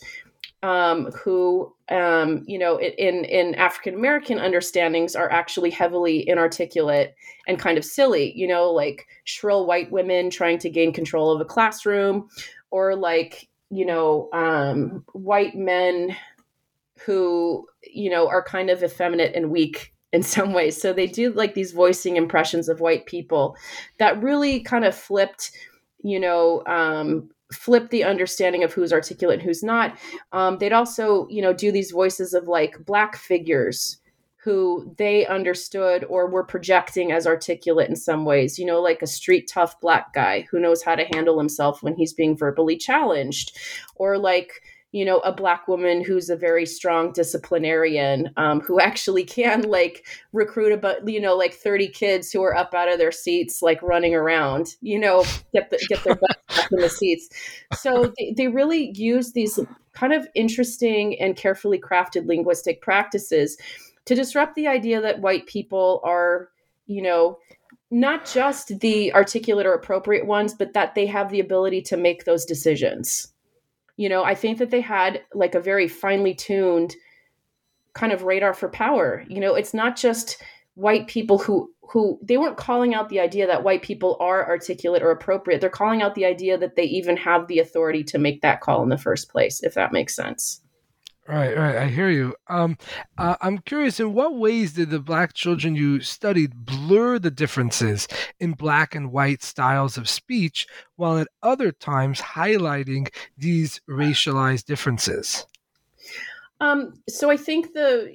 um, 0.62 1.12
who, 1.12 1.74
um, 1.90 2.44
you 2.46 2.60
know, 2.60 2.80
in 2.80 3.24
in 3.26 3.56
African 3.56 3.96
American 3.96 4.40
understandings 4.40 5.16
are 5.16 5.32
actually 5.32 5.70
heavily 5.70 6.28
inarticulate 6.28 7.16
and 7.48 7.58
kind 7.58 7.78
of 7.78 7.86
silly. 7.86 8.34
You 8.36 8.48
know, 8.48 8.70
like 8.70 9.08
shrill 9.24 9.66
white 9.66 9.92
women 9.92 10.30
trying 10.30 10.60
to 10.60 10.70
gain 10.70 10.92
control 10.92 11.32
of 11.32 11.40
a 11.40 11.46
classroom, 11.46 12.28
or 12.72 12.96
like 12.96 13.48
you 13.70 13.86
know, 13.86 14.30
um, 14.34 15.06
white 15.14 15.56
men 15.56 16.16
who 17.06 17.68
you 17.84 18.10
know 18.10 18.28
are 18.28 18.44
kind 18.44 18.70
of 18.70 18.84
effeminate 18.84 19.36
and 19.36 19.52
weak 19.52 19.94
in 20.12 20.24
some 20.24 20.54
ways. 20.54 20.82
So 20.82 20.92
they 20.92 21.08
do 21.08 21.32
like 21.32 21.54
these 21.54 21.72
voicing 21.72 22.16
impressions 22.16 22.68
of 22.68 22.80
white 22.80 23.06
people 23.06 23.56
that 24.00 24.22
really 24.24 24.62
kind 24.62 24.84
of 24.84 24.96
flipped, 24.96 25.52
you 26.04 26.20
know, 26.20 26.64
um, 26.66 27.30
flip 27.54 27.90
the 27.90 28.04
understanding 28.04 28.64
of 28.64 28.74
who's 28.74 28.92
articulate 28.92 29.40
and 29.40 29.48
who's 29.48 29.64
not. 29.64 29.98
Um, 30.32 30.58
they'd 30.58 30.74
also, 30.74 31.28
you 31.30 31.44
know, 31.44 31.54
do 31.54 31.72
these 31.72 31.92
voices 31.92 32.34
of 32.34 32.48
like 32.48 32.84
black 32.86 33.16
figures 33.18 34.00
who 34.42 34.96
they 34.98 35.28
understood 35.28 36.06
or 36.06 36.30
were 36.30 36.46
projecting 36.46 37.12
as 37.12 37.28
articulate 37.28 37.90
in 37.90 37.96
some 37.96 38.24
ways, 38.24 38.58
you 38.58 38.66
know, 38.66 38.82
like 38.82 39.02
a 39.02 39.08
street 39.08 39.50
tough 39.52 39.80
black 39.82 40.14
guy 40.14 40.48
who 40.50 40.60
knows 40.60 40.82
how 40.82 40.96
to 40.96 41.04
handle 41.14 41.38
himself 41.38 41.84
when 41.84 41.94
he's 41.96 42.14
being 42.14 42.38
verbally 42.38 42.78
challenged, 42.78 43.58
or 43.96 44.18
like, 44.18 44.62
you 44.92 45.06
know 45.06 45.20
a 45.20 45.32
black 45.32 45.68
woman 45.68 46.04
who's 46.04 46.30
a 46.30 46.36
very 46.36 46.66
strong 46.66 47.12
disciplinarian 47.12 48.32
um, 48.38 48.60
who 48.62 48.80
actually 48.80 49.24
can 49.24 49.62
like 49.64 50.06
recruit 50.34 50.72
about 50.72 51.08
you 51.08 51.22
know 51.22 51.36
like 51.36 51.54
30 51.54 51.88
kids 51.90 52.32
who 52.32 52.42
are 52.44 52.56
up 52.56 52.74
out 52.74 52.92
of 52.92 52.98
their 52.98 53.12
seats 53.12 53.62
like 53.62 53.82
running 53.84 54.16
around 54.16 54.76
you 54.82 55.00
know 55.00 55.24
get 55.54 55.70
the, 55.70 55.86
get 55.90 56.04
their 56.04 56.16
butts 56.16 56.42
back 56.56 56.72
in 56.72 56.80
the 56.80 56.90
seats. 56.90 57.30
So 57.74 58.14
they, 58.18 58.34
they 58.36 58.48
really 58.48 58.92
use 58.96 59.34
these 59.34 59.60
kind 59.94 60.14
of 60.14 60.28
interesting 60.36 61.20
and 61.20 61.36
carefully 61.36 61.80
crafted 61.80 62.26
linguistic 62.26 62.82
practices 62.82 63.58
to 64.06 64.16
disrupt 64.16 64.56
the 64.56 64.68
idea 64.68 65.02
that 65.02 65.22
white 65.22 65.46
people 65.46 66.02
are 66.04 66.50
you 66.88 67.02
know 67.02 67.38
not 67.92 68.26
just 68.26 68.80
the 68.80 69.12
articulate 69.14 69.66
or 69.66 69.74
appropriate 69.74 70.26
ones 70.26 70.54
but 70.54 70.74
that 70.74 70.96
they 70.96 71.06
have 71.06 71.30
the 71.30 71.40
ability 71.40 71.82
to 71.82 71.98
make 71.98 72.26
those 72.26 72.46
decisions 72.46 73.34
you 74.00 74.10
know 74.10 74.24
i 74.24 74.34
think 74.34 74.58
that 74.58 74.72
they 74.72 74.82
had 74.82 75.22
like 75.34 75.56
a 75.56 75.60
very 75.60 75.88
finely 75.88 76.34
tuned 76.34 76.96
kind 77.94 78.14
of 78.14 78.24
radar 78.24 78.54
for 78.54 78.70
power. 78.70 79.26
You 79.28 79.40
know 79.40 79.56
it's 79.56 79.74
not 79.74 79.98
just 79.98 80.42
white 80.76 81.08
people 81.08 81.38
who 81.38 81.70
who 81.82 82.20
they 82.22 82.38
weren't 82.38 82.56
calling 82.58 82.94
out 82.94 83.10
the 83.10 83.20
idea 83.20 83.48
that 83.48 83.64
white 83.64 83.82
people 83.82 84.16
are 84.20 84.48
articulate 84.48 85.02
or 85.02 85.12
appropriate. 85.12 85.60
They're 85.60 85.70
calling 85.70 86.02
out 86.02 86.16
the 86.16 86.26
idea 86.26 86.58
that 86.58 86.76
they 86.76 86.84
even 86.84 87.18
have 87.18 87.48
the 87.48 87.60
authority 87.60 88.04
to 88.06 88.20
make 88.20 88.42
that 88.42 88.62
call 88.62 88.84
in 88.84 88.90
the 88.90 88.98
first 88.98 89.30
place 89.30 89.62
if 89.64 89.74
that 89.74 89.92
makes 89.92 90.16
sense 90.16 90.62
Right, 91.30 91.56
right. 91.56 91.76
I 91.76 91.86
hear 91.86 92.10
you. 92.10 92.36
Um, 92.48 92.76
uh, 93.20 93.36
I'm 93.40 93.60
curious, 93.60 94.00
in 94.00 94.14
what 94.14 94.40
ways 94.40 94.74
did 94.74 94.90
the 94.90 95.00
black 95.00 95.36
children 95.36 95.76
you 95.76 96.02
studied 96.02 96.66
blur 96.66 97.20
the 97.20 97.30
differences 97.30 98.08
in 98.40 98.54
black 98.54 98.96
and 98.96 99.12
white 99.12 99.44
styles 99.44 99.96
of 99.96 100.10
speech, 100.10 100.66
while 100.96 101.20
at 101.20 101.28
other 101.44 101.72
times 101.72 102.20
highlighting 102.20 103.14
these 103.38 103.80
racialized 103.88 104.66
differences? 104.66 105.46
Um, 106.62 107.00
so 107.08 107.30
I 107.30 107.38
think 107.38 107.74
the 107.74 108.12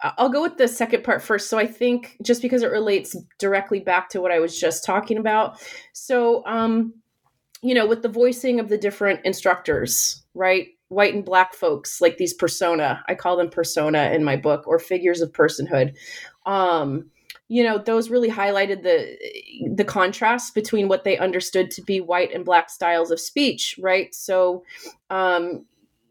I'll 0.00 0.28
go 0.28 0.42
with 0.42 0.56
the 0.56 0.66
second 0.66 1.04
part 1.04 1.22
first. 1.22 1.48
So 1.48 1.58
I 1.58 1.66
think 1.68 2.16
just 2.22 2.42
because 2.42 2.64
it 2.64 2.72
relates 2.72 3.14
directly 3.38 3.78
back 3.78 4.08
to 4.08 4.20
what 4.20 4.32
I 4.32 4.40
was 4.40 4.58
just 4.58 4.84
talking 4.84 5.16
about. 5.16 5.64
So, 5.92 6.44
um, 6.44 6.92
you 7.62 7.74
know, 7.74 7.86
with 7.86 8.02
the 8.02 8.08
voicing 8.08 8.58
of 8.58 8.68
the 8.68 8.78
different 8.78 9.20
instructors, 9.24 10.24
right? 10.34 10.70
White 10.88 11.14
and 11.14 11.24
black 11.24 11.54
folks 11.54 12.00
like 12.00 12.16
these 12.16 12.32
persona 12.32 13.04
i 13.08 13.14
call 13.14 13.36
them 13.36 13.50
persona 13.50 14.10
in 14.12 14.24
my 14.24 14.36
book 14.36 14.66
or 14.66 14.78
figures 14.78 15.20
of 15.20 15.32
personhood. 15.32 15.94
Um 16.46 17.10
you 17.50 17.64
know 17.64 17.78
those 17.78 18.10
really 18.10 18.30
highlighted 18.30 18.82
the 18.82 19.16
the 19.74 19.84
contrast 19.84 20.54
between 20.54 20.88
what 20.88 21.04
they 21.04 21.16
understood 21.18 21.70
to 21.70 21.82
be 21.82 22.00
white 22.00 22.32
and 22.34 22.44
black 22.44 22.70
styles 22.70 23.10
of 23.10 23.20
speech 23.20 23.78
right? 23.80 24.14
So 24.14 24.64
um 25.10 25.64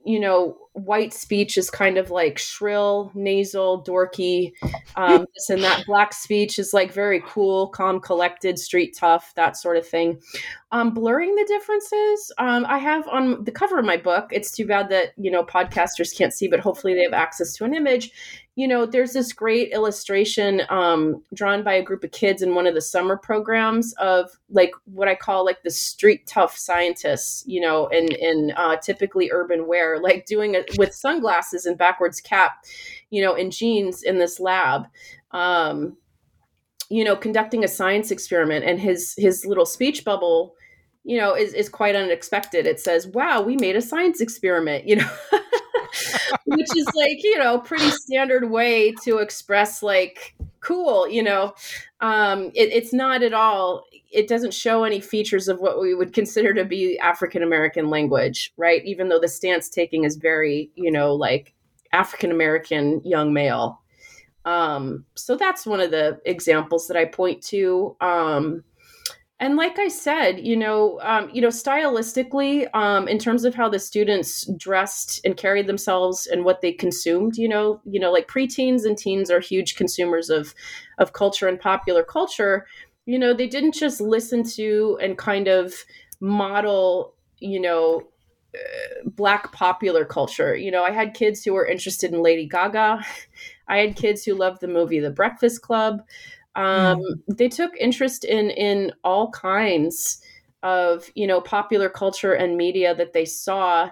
you 0.07 0.21
know, 0.21 0.57
white 0.77 1.13
speech 1.13 1.57
is 1.57 1.69
kind 1.69 1.97
of 1.97 2.11
like 2.11 2.37
shrill, 2.37 3.11
nasal, 3.15 3.83
dorky. 3.83 4.53
Um, 4.95 5.25
this 5.33 5.49
and 5.49 5.63
that 5.63 5.85
black 5.85 6.13
speech 6.13 6.59
is 6.59 6.73
like 6.73 6.91
very 6.93 7.21
cool, 7.25 7.69
calm, 7.69 7.99
collected, 7.99 8.59
street 8.59 8.95
tough, 8.97 9.33
that 9.35 9.57
sort 9.57 9.77
of 9.77 9.87
thing. 9.87 10.19
Um, 10.71 10.93
blurring 10.93 11.33
the 11.35 11.45
differences, 11.47 12.31
um, 12.37 12.65
I 12.67 12.77
have 12.77 13.07
on 13.07 13.43
the 13.43 13.51
cover 13.51 13.79
of 13.79 13.85
my 13.85 13.97
book. 13.97 14.29
It's 14.31 14.51
too 14.51 14.65
bad 14.65 14.89
that 14.89 15.13
you 15.17 15.31
know 15.31 15.43
podcasters 15.43 16.15
can't 16.15 16.33
see, 16.33 16.47
but 16.47 16.59
hopefully 16.59 16.93
they 16.93 17.03
have 17.03 17.13
access 17.13 17.53
to 17.53 17.65
an 17.65 17.73
image 17.73 18.11
you 18.57 18.67
know, 18.67 18.87
there's 18.87 19.13
this 19.13 19.33
great 19.33 19.71
illustration 19.71 20.63
um, 20.69 21.21
drawn 21.35 21.63
by 21.63 21.75
a 21.75 21.83
group 21.83 22.03
of 22.03 22.09
kids 22.09 22.41
in 22.41 22.55
one 22.55 22.65
of 22.65 22.73
the 22.73 22.81
summer 22.81 23.15
programs 23.15 23.93
of 23.99 24.31
like 24.49 24.71
what 24.85 25.07
I 25.07 25.13
call 25.13 25.45
like 25.45 25.61
the 25.61 25.69
street 25.69 26.25
tough 26.25 26.57
scientists, 26.57 27.43
you 27.45 27.61
know, 27.61 27.85
in 27.87 28.07
in 28.15 28.53
uh, 28.57 28.77
typically 28.77 29.29
urban 29.31 29.67
wear, 29.67 29.99
like 29.99 30.25
doing 30.25 30.55
it 30.55 30.66
with 30.77 30.93
sunglasses 30.93 31.65
and 31.65 31.77
backwards 31.77 32.21
cap, 32.21 32.65
you 33.09 33.21
know, 33.21 33.35
in 33.35 33.51
jeans 33.51 34.03
in 34.03 34.17
this 34.17 34.39
lab. 34.39 34.87
Um, 35.31 35.97
you 36.89 37.03
know, 37.03 37.17
conducting 37.17 37.65
a 37.65 37.67
science 37.67 38.11
experiment, 38.11 38.63
and 38.63 38.79
his 38.79 39.13
his 39.17 39.45
little 39.45 39.65
speech 39.65 40.05
bubble 40.05 40.55
you 41.07 41.17
know 41.17 41.33
is, 41.33 41.53
is 41.53 41.69
quite 41.69 41.95
unexpected 41.95 42.67
it 42.67 42.79
says 42.79 43.07
wow 43.07 43.41
we 43.41 43.55
made 43.55 43.77
a 43.77 43.81
science 43.81 44.19
experiment 44.19 44.85
you 44.85 44.97
know 44.97 45.09
which 46.45 46.67
is 46.75 46.85
like 46.95 47.23
you 47.23 47.37
know 47.37 47.59
pretty 47.59 47.89
standard 47.91 48.51
way 48.51 48.91
to 49.03 49.17
express 49.17 49.81
like 49.81 50.35
cool 50.59 51.07
you 51.07 51.23
know? 51.23 51.53
Um 52.01 52.47
it, 52.55 52.69
it's 52.71 52.93
not 52.93 53.23
at 53.23 53.33
all 53.33 53.83
it 54.11 54.27
doesn't 54.27 54.53
show 54.53 54.83
any 54.83 54.99
features 55.01 55.47
of 55.47 55.59
what 55.59 55.81
we 55.81 55.93
would 55.93 56.13
consider 56.13 56.53
to 56.53 56.65
be 56.65 56.97
african 56.99 57.43
american 57.43 57.89
language 57.89 58.53
right? 58.57 58.83
Even 58.85 59.09
though 59.09 59.19
the 59.19 59.27
stance 59.27 59.69
taking 59.69 60.03
is 60.03 60.15
very 60.17 60.71
you 60.75 60.91
know 60.91 61.13
like 61.13 61.53
african 61.93 62.31
american 62.31 63.01
young 63.03 63.33
male. 63.33 63.81
Um 64.45 65.05
so 65.15 65.35
that's 65.35 65.65
one 65.65 65.79
of 65.81 65.91
the 65.91 66.19
examples 66.25 66.87
that 66.87 66.97
i 66.97 67.05
point 67.05 67.41
to. 67.43 67.95
Um 68.01 68.63
and 69.39 69.55
like 69.55 69.77
I 69.77 69.87
said, 69.87 70.39
you 70.39 70.57
know, 70.57 70.99
um, 71.03 71.29
you 71.31 71.41
know, 71.41 71.49
stylistically, 71.49 72.67
um, 72.75 73.07
in 73.07 73.19
terms 73.19 73.45
of 73.45 73.53
how 73.53 73.69
the 73.69 73.79
students 73.79 74.49
dressed 74.57 75.21
and 75.23 75.37
carried 75.37 75.67
themselves 75.67 76.25
and 76.25 76.43
what 76.43 76.61
they 76.61 76.71
consumed, 76.71 77.37
you 77.37 77.47
know, 77.47 77.79
you 77.85 77.99
know, 77.99 78.11
like 78.11 78.27
preteens 78.27 78.85
and 78.85 78.97
teens 78.97 79.29
are 79.29 79.39
huge 79.39 79.75
consumers 79.75 80.29
of 80.29 80.55
of 80.97 81.13
culture 81.13 81.47
and 81.47 81.59
popular 81.59 82.03
culture. 82.03 82.65
You 83.05 83.19
know, 83.19 83.33
they 83.33 83.47
didn't 83.47 83.75
just 83.75 84.01
listen 84.01 84.43
to 84.55 84.97
and 85.01 85.17
kind 85.17 85.47
of 85.47 85.73
model 86.19 87.13
you 87.39 87.59
know, 87.59 88.07
uh, 88.55 89.09
black 89.09 89.51
popular 89.51 90.05
culture. 90.05 90.55
You 90.55 90.71
know, 90.71 90.83
I 90.83 90.91
had 90.91 91.13
kids 91.13 91.43
who 91.43 91.53
were 91.53 91.65
interested 91.65 92.13
in 92.13 92.21
Lady 92.21 92.47
Gaga. 92.47 93.05
I 93.67 93.77
had 93.79 93.95
kids 93.95 94.23
who 94.23 94.33
loved 94.33 94.61
the 94.61 94.67
movie 94.67 94.99
The 94.99 95.11
Breakfast 95.11 95.61
Club. 95.61 96.01
Um, 96.57 96.99
mm. 96.99 97.37
They 97.37 97.47
took 97.47 97.71
interest 97.77 98.25
in 98.25 98.49
in 98.49 98.91
all 99.03 99.31
kinds 99.31 100.21
of 100.63 101.09
you 101.15 101.27
know 101.27 101.39
popular 101.39 101.87
culture 101.87 102.33
and 102.33 102.57
media 102.57 102.93
that 102.95 103.13
they 103.13 103.23
saw 103.23 103.89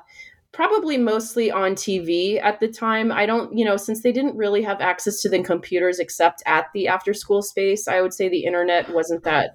probably 0.51 0.97
mostly 0.97 1.51
on 1.51 1.75
TV 1.75 2.41
at 2.41 2.61
the 2.61 2.67
time. 2.69 3.11
I 3.11 3.25
don't, 3.25 3.55
you 3.57 3.65
know, 3.65 3.75
since 3.75 4.01
they 4.01 4.13
didn't 4.13 4.37
really 4.37 4.61
have 4.61 4.79
access 4.79 5.21
to 5.21 5.29
the 5.29 5.43
computers 5.43 5.99
except 5.99 6.41
at 6.45 6.67
the 6.73 6.87
after 6.87 7.13
school 7.13 7.41
space, 7.41 7.89
I 7.89 8.01
would 8.01 8.13
say 8.13 8.29
the 8.29 8.45
internet 8.45 8.89
wasn't 8.93 9.25
that, 9.25 9.51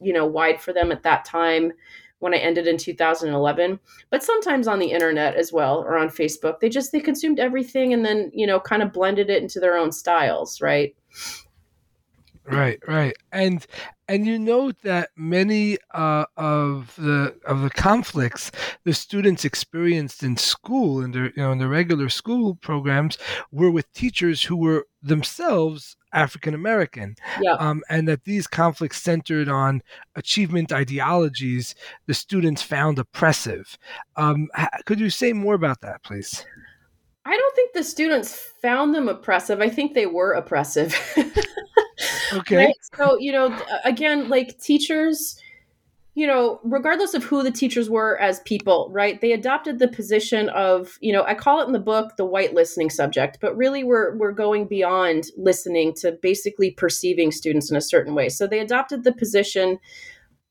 you 0.00 0.12
know, 0.12 0.26
wide 0.26 0.60
for 0.60 0.72
them 0.72 0.90
at 0.90 1.04
that 1.04 1.24
time 1.24 1.72
when 2.18 2.34
I 2.34 2.38
ended 2.38 2.66
in 2.66 2.78
2011. 2.78 3.78
But 4.10 4.24
sometimes 4.24 4.66
on 4.66 4.80
the 4.80 4.90
internet 4.90 5.36
as 5.36 5.52
well 5.52 5.84
or 5.84 5.96
on 5.96 6.08
Facebook, 6.08 6.58
they 6.58 6.68
just 6.68 6.90
they 6.90 6.98
consumed 6.98 7.38
everything 7.38 7.92
and 7.92 8.04
then, 8.04 8.32
you 8.34 8.44
know, 8.46 8.58
kind 8.58 8.82
of 8.82 8.92
blended 8.92 9.30
it 9.30 9.40
into 9.40 9.60
their 9.60 9.76
own 9.76 9.92
styles, 9.92 10.60
right? 10.60 10.96
Right, 12.50 12.80
right, 12.88 13.14
and 13.30 13.66
and 14.08 14.26
you 14.26 14.38
note 14.38 14.76
that 14.82 15.10
many 15.16 15.76
uh, 15.92 16.24
of 16.36 16.94
the 16.96 17.36
of 17.44 17.60
the 17.60 17.70
conflicts 17.70 18.50
the 18.84 18.94
students 18.94 19.44
experienced 19.44 20.22
in 20.22 20.36
school 20.36 21.02
in 21.02 21.10
their 21.10 21.26
you 21.26 21.42
know 21.42 21.52
in 21.52 21.58
their 21.58 21.68
regular 21.68 22.08
school 22.08 22.54
programs 22.54 23.18
were 23.52 23.70
with 23.70 23.92
teachers 23.92 24.42
who 24.42 24.56
were 24.56 24.86
themselves 25.02 25.96
African 26.12 26.54
American, 26.54 27.16
yeah. 27.40 27.52
um, 27.52 27.82
and 27.90 28.08
that 28.08 28.24
these 28.24 28.46
conflicts 28.46 29.02
centered 29.02 29.48
on 29.48 29.82
achievement 30.16 30.72
ideologies 30.72 31.74
the 32.06 32.14
students 32.14 32.62
found 32.62 32.98
oppressive. 32.98 33.76
Um, 34.16 34.48
could 34.86 35.00
you 35.00 35.10
say 35.10 35.34
more 35.34 35.54
about 35.54 35.82
that, 35.82 36.02
please? 36.02 36.46
I 37.28 37.36
don't 37.36 37.54
think 37.54 37.74
the 37.74 37.84
students 37.84 38.34
found 38.62 38.94
them 38.94 39.06
oppressive. 39.06 39.60
I 39.60 39.68
think 39.68 39.92
they 39.92 40.06
were 40.06 40.32
oppressive. 40.32 40.96
okay. 42.32 42.56
Right? 42.56 42.74
So, 42.96 43.18
you 43.18 43.32
know, 43.32 43.54
again, 43.84 44.30
like 44.30 44.58
teachers, 44.58 45.38
you 46.14 46.26
know, 46.26 46.58
regardless 46.64 47.12
of 47.12 47.24
who 47.24 47.42
the 47.42 47.50
teachers 47.50 47.90
were 47.90 48.18
as 48.18 48.40
people, 48.40 48.88
right? 48.90 49.20
They 49.20 49.32
adopted 49.32 49.78
the 49.78 49.88
position 49.88 50.48
of, 50.48 50.96
you 51.02 51.12
know, 51.12 51.22
I 51.24 51.34
call 51.34 51.60
it 51.60 51.66
in 51.66 51.72
the 51.72 51.78
book 51.78 52.16
the 52.16 52.24
white 52.24 52.54
listening 52.54 52.88
subject, 52.88 53.38
but 53.42 53.54
really 53.54 53.84
we're 53.84 54.16
we're 54.16 54.32
going 54.32 54.66
beyond 54.66 55.26
listening 55.36 55.92
to 55.96 56.12
basically 56.12 56.70
perceiving 56.70 57.30
students 57.30 57.70
in 57.70 57.76
a 57.76 57.82
certain 57.82 58.14
way. 58.14 58.30
So 58.30 58.46
they 58.46 58.60
adopted 58.60 59.04
the 59.04 59.12
position 59.12 59.78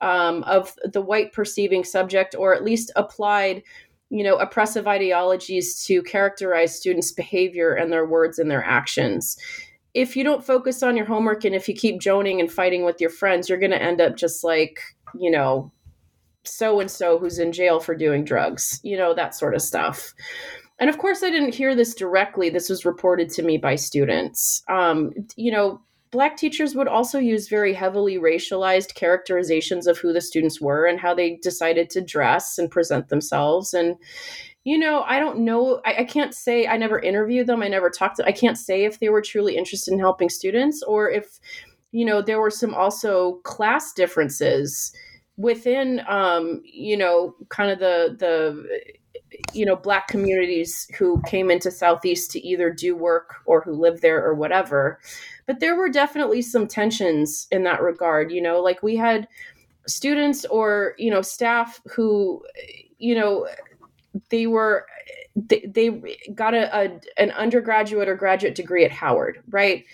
um, 0.01 0.43
of 0.43 0.75
the 0.83 1.01
white 1.01 1.33
perceiving 1.33 1.83
subject, 1.83 2.35
or 2.37 2.53
at 2.53 2.63
least 2.63 2.91
applied 2.95 3.63
you 4.09 4.23
know 4.23 4.35
oppressive 4.35 4.87
ideologies 4.87 5.83
to 5.85 6.01
characterize 6.03 6.75
students 6.75 7.11
behavior 7.11 7.73
and 7.73 7.91
their 7.91 8.05
words 8.05 8.39
and 8.39 8.49
their 8.49 8.63
actions. 8.63 9.37
If 9.93 10.15
you 10.15 10.23
don't 10.23 10.45
focus 10.45 10.83
on 10.83 10.95
your 10.95 11.05
homework 11.05 11.43
and 11.43 11.55
if 11.55 11.67
you 11.67 11.73
keep 11.73 11.99
joning 11.99 12.39
and 12.39 12.51
fighting 12.51 12.85
with 12.85 13.01
your 13.01 13.09
friends 13.09 13.49
you're 13.49 13.57
going 13.57 13.71
to 13.71 13.81
end 13.81 14.01
up 14.01 14.15
just 14.15 14.43
like 14.43 14.79
you 15.17 15.31
know 15.31 15.71
so 16.43 16.79
and 16.79 16.89
so 16.89 17.17
who's 17.19 17.39
in 17.39 17.51
jail 17.51 17.79
for 17.79 17.93
doing 17.93 18.23
drugs 18.23 18.79
you 18.83 18.97
know 18.97 19.13
that 19.13 19.35
sort 19.35 19.55
of 19.55 19.61
stuff. 19.61 20.13
And 20.79 20.89
of 20.89 20.99
course 20.99 21.23
i 21.23 21.29
didn't 21.29 21.55
hear 21.55 21.75
this 21.75 21.95
directly. 21.95 22.49
This 22.49 22.69
was 22.69 22.85
reported 22.85 23.29
to 23.31 23.43
me 23.43 23.57
by 23.57 23.75
students. 23.75 24.63
Um, 24.69 25.11
you 25.35 25.51
know 25.51 25.81
Black 26.11 26.37
teachers 26.37 26.75
would 26.75 26.87
also 26.87 27.19
use 27.19 27.49
very 27.49 27.73
heavily 27.73 28.17
racialized 28.17 28.95
characterizations 28.95 29.87
of 29.87 29.97
who 29.97 30.13
the 30.13 30.21
students 30.21 30.61
were 30.61 30.85
and 30.85 30.99
how 30.99 31.13
they 31.13 31.37
decided 31.41 31.89
to 31.91 32.01
dress 32.01 32.57
and 32.57 32.71
present 32.71 33.09
themselves. 33.09 33.73
And, 33.73 33.95
you 34.63 34.77
know, 34.77 35.03
I 35.03 35.19
don't 35.19 35.39
know. 35.39 35.81
I, 35.85 35.95
I, 35.99 36.03
can't 36.03 36.33
say 36.33 36.67
I 36.67 36.77
never 36.77 36.99
interviewed 36.99 37.47
them. 37.47 37.61
I 37.61 37.67
never 37.67 37.89
talked 37.89 38.17
to, 38.17 38.25
I 38.25 38.31
can't 38.31 38.57
say 38.57 38.85
if 38.85 38.99
they 38.99 39.09
were 39.09 39.21
truly 39.21 39.57
interested 39.57 39.93
in 39.93 39.99
helping 39.99 40.29
students 40.29 40.81
or 40.83 41.09
if, 41.09 41.39
you 41.91 42.05
know, 42.05 42.21
there 42.21 42.39
were 42.39 42.51
some 42.51 42.73
also 42.73 43.35
class 43.43 43.93
differences 43.93 44.93
within, 45.35 46.01
um, 46.07 46.61
you 46.63 46.97
know, 46.97 47.35
kind 47.49 47.71
of 47.71 47.79
the, 47.79 48.15
the, 48.17 48.87
you 49.53 49.65
know 49.65 49.75
black 49.75 50.07
communities 50.07 50.87
who 50.97 51.21
came 51.27 51.49
into 51.49 51.71
southeast 51.71 52.31
to 52.31 52.45
either 52.45 52.71
do 52.71 52.95
work 52.95 53.35
or 53.45 53.61
who 53.61 53.73
live 53.73 54.01
there 54.01 54.23
or 54.23 54.33
whatever. 54.33 54.99
But 55.45 55.59
there 55.59 55.75
were 55.75 55.89
definitely 55.89 56.41
some 56.41 56.67
tensions 56.67 57.47
in 57.51 57.63
that 57.63 57.81
regard 57.81 58.31
you 58.31 58.41
know 58.41 58.61
like 58.61 58.83
we 58.83 58.95
had 58.95 59.27
students 59.87 60.45
or 60.45 60.93
you 60.97 61.09
know 61.09 61.21
staff 61.21 61.81
who 61.87 62.43
you 62.99 63.15
know 63.15 63.47
they 64.29 64.47
were 64.47 64.85
they, 65.35 65.59
they 65.67 66.17
got 66.33 66.53
a, 66.53 66.75
a, 66.75 66.99
an 67.17 67.31
undergraduate 67.31 68.09
or 68.09 68.15
graduate 68.15 68.55
degree 68.55 68.85
at 68.85 68.91
howard 68.91 69.41
right? 69.49 69.85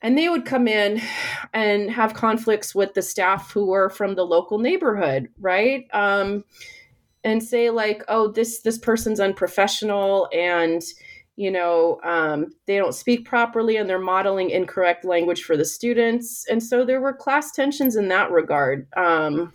And 0.00 0.16
they 0.16 0.28
would 0.28 0.44
come 0.44 0.68
in 0.68 1.00
and 1.52 1.90
have 1.90 2.14
conflicts 2.14 2.72
with 2.72 2.94
the 2.94 3.02
staff 3.02 3.50
who 3.50 3.66
were 3.66 3.90
from 3.90 4.14
the 4.14 4.24
local 4.24 4.58
neighborhood 4.58 5.28
right? 5.40 5.86
Um, 5.92 6.44
and 7.28 7.42
say 7.42 7.70
like 7.70 8.04
oh 8.08 8.28
this 8.28 8.60
this 8.60 8.78
person's 8.78 9.20
unprofessional 9.20 10.28
and 10.32 10.82
you 11.36 11.50
know 11.50 12.00
um, 12.04 12.46
they 12.66 12.76
don't 12.76 12.94
speak 12.94 13.24
properly 13.24 13.76
and 13.76 13.88
they're 13.88 13.98
modeling 13.98 14.50
incorrect 14.50 15.04
language 15.04 15.44
for 15.44 15.56
the 15.56 15.64
students. 15.64 16.44
And 16.50 16.62
so 16.62 16.84
there 16.84 17.00
were 17.00 17.12
class 17.12 17.52
tensions 17.52 17.94
in 17.94 18.08
that 18.08 18.32
regard 18.32 18.88
um, 18.96 19.52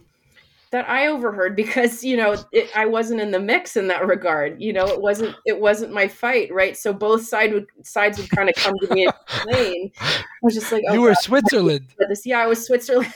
that 0.73 0.89
i 0.89 1.07
overheard 1.07 1.55
because 1.63 2.03
you 2.03 2.17
know 2.17 2.35
it, 2.51 2.69
i 2.75 2.85
wasn't 2.85 3.21
in 3.21 3.31
the 3.31 3.39
mix 3.39 3.77
in 3.77 3.87
that 3.87 4.05
regard 4.05 4.59
you 4.59 4.73
know 4.73 4.85
it 4.85 4.99
wasn't 4.99 5.33
it 5.45 5.59
wasn't 5.61 5.93
my 5.93 6.07
fight 6.07 6.51
right? 6.51 6.75
So 6.75 6.91
both 6.91 7.25
side 7.25 7.53
would 7.53 7.67
sides 7.83 8.17
would 8.17 8.29
kind 8.29 8.49
of 8.49 8.55
come 8.55 8.73
to 8.79 8.93
me 8.93 9.05
and 9.05 9.13
complain. 9.27 9.91
I 9.99 10.23
was 10.41 10.55
just 10.55 10.71
like 10.71 10.83
oh, 10.89 10.93
you 10.93 11.01
were 11.01 11.09
God, 11.09 11.21
switzerland. 11.21 11.85
this. 12.09 12.25
Yeah 12.25 12.39
i 12.39 12.47
was 12.47 12.65
switzerland 12.65 13.13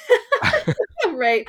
right? 1.13 1.47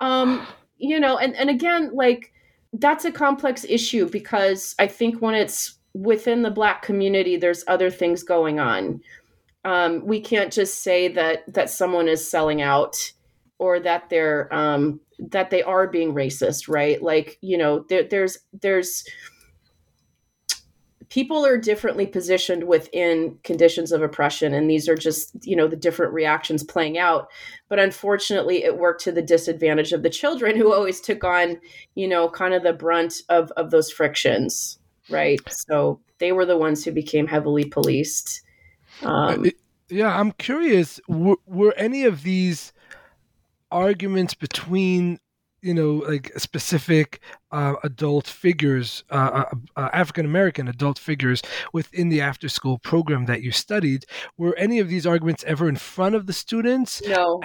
Um 0.00 0.46
you 0.76 1.00
know 1.00 1.16
and 1.18 1.34
and 1.34 1.50
again 1.50 1.90
like 1.94 2.32
that's 2.74 3.04
a 3.04 3.12
complex 3.12 3.64
issue 3.68 4.08
because 4.08 4.74
i 4.78 4.86
think 4.86 5.20
when 5.20 5.34
it's 5.34 5.78
within 5.94 6.42
the 6.42 6.50
black 6.50 6.82
community 6.82 7.36
there's 7.36 7.64
other 7.66 7.90
things 7.90 8.22
going 8.22 8.60
on. 8.60 9.00
Um, 9.64 10.06
we 10.06 10.20
can't 10.20 10.52
just 10.52 10.82
say 10.82 11.08
that 11.08 11.52
that 11.52 11.70
someone 11.70 12.08
is 12.08 12.28
selling 12.30 12.62
out 12.62 12.96
or 13.58 13.80
that 13.80 14.08
they're 14.08 14.52
um, 14.54 15.00
that 15.18 15.50
they 15.50 15.62
are 15.62 15.88
being 15.88 16.14
racist 16.14 16.68
right? 16.68 17.02
Like 17.02 17.38
you 17.40 17.58
know 17.58 17.84
there, 17.88 18.04
there's 18.04 18.38
there's 18.52 19.04
people 21.10 21.44
are 21.44 21.56
differently 21.56 22.06
positioned 22.06 22.64
within 22.64 23.38
conditions 23.42 23.92
of 23.92 24.02
oppression 24.02 24.52
and 24.52 24.68
these 24.68 24.88
are 24.88 24.96
just 24.96 25.30
you 25.46 25.56
know 25.56 25.66
the 25.66 25.76
different 25.76 26.12
reactions 26.12 26.62
playing 26.62 26.98
out 26.98 27.28
but 27.68 27.78
unfortunately 27.78 28.64
it 28.64 28.78
worked 28.78 29.02
to 29.02 29.12
the 29.12 29.22
disadvantage 29.22 29.92
of 29.92 30.02
the 30.02 30.10
children 30.10 30.56
who 30.56 30.72
always 30.72 31.00
took 31.00 31.24
on 31.24 31.58
you 31.94 32.06
know 32.06 32.28
kind 32.28 32.54
of 32.54 32.62
the 32.62 32.72
brunt 32.72 33.22
of 33.28 33.50
of 33.52 33.70
those 33.70 33.90
frictions 33.90 34.78
right? 35.08 35.40
So 35.50 36.00
they 36.18 36.32
were 36.32 36.46
the 36.46 36.56
ones 36.56 36.84
who 36.84 36.92
became 36.92 37.26
heavily 37.26 37.64
policed. 37.64 38.42
Um, 39.02 39.46
yeah, 39.88 40.18
I'm 40.18 40.32
curious. 40.32 41.00
Were, 41.08 41.38
were 41.46 41.74
any 41.76 42.04
of 42.04 42.22
these 42.22 42.72
arguments 43.70 44.34
between 44.34 45.18
you 45.60 45.74
know 45.74 45.94
like 46.08 46.32
specific 46.38 47.20
uh, 47.50 47.74
adult 47.82 48.26
figures 48.26 49.04
uh, 49.10 49.44
uh, 49.44 49.56
uh 49.76 49.88
african 49.92 50.24
american 50.24 50.68
adult 50.68 50.98
figures 50.98 51.42
within 51.72 52.08
the 52.08 52.20
after 52.20 52.48
school 52.48 52.78
program 52.78 53.26
that 53.26 53.42
you 53.42 53.50
studied 53.50 54.04
were 54.36 54.54
any 54.56 54.78
of 54.78 54.88
these 54.88 55.06
arguments 55.06 55.44
ever 55.46 55.68
in 55.68 55.76
front 55.76 56.14
of 56.14 56.26
the 56.26 56.32
students? 56.32 57.02
No. 57.06 57.40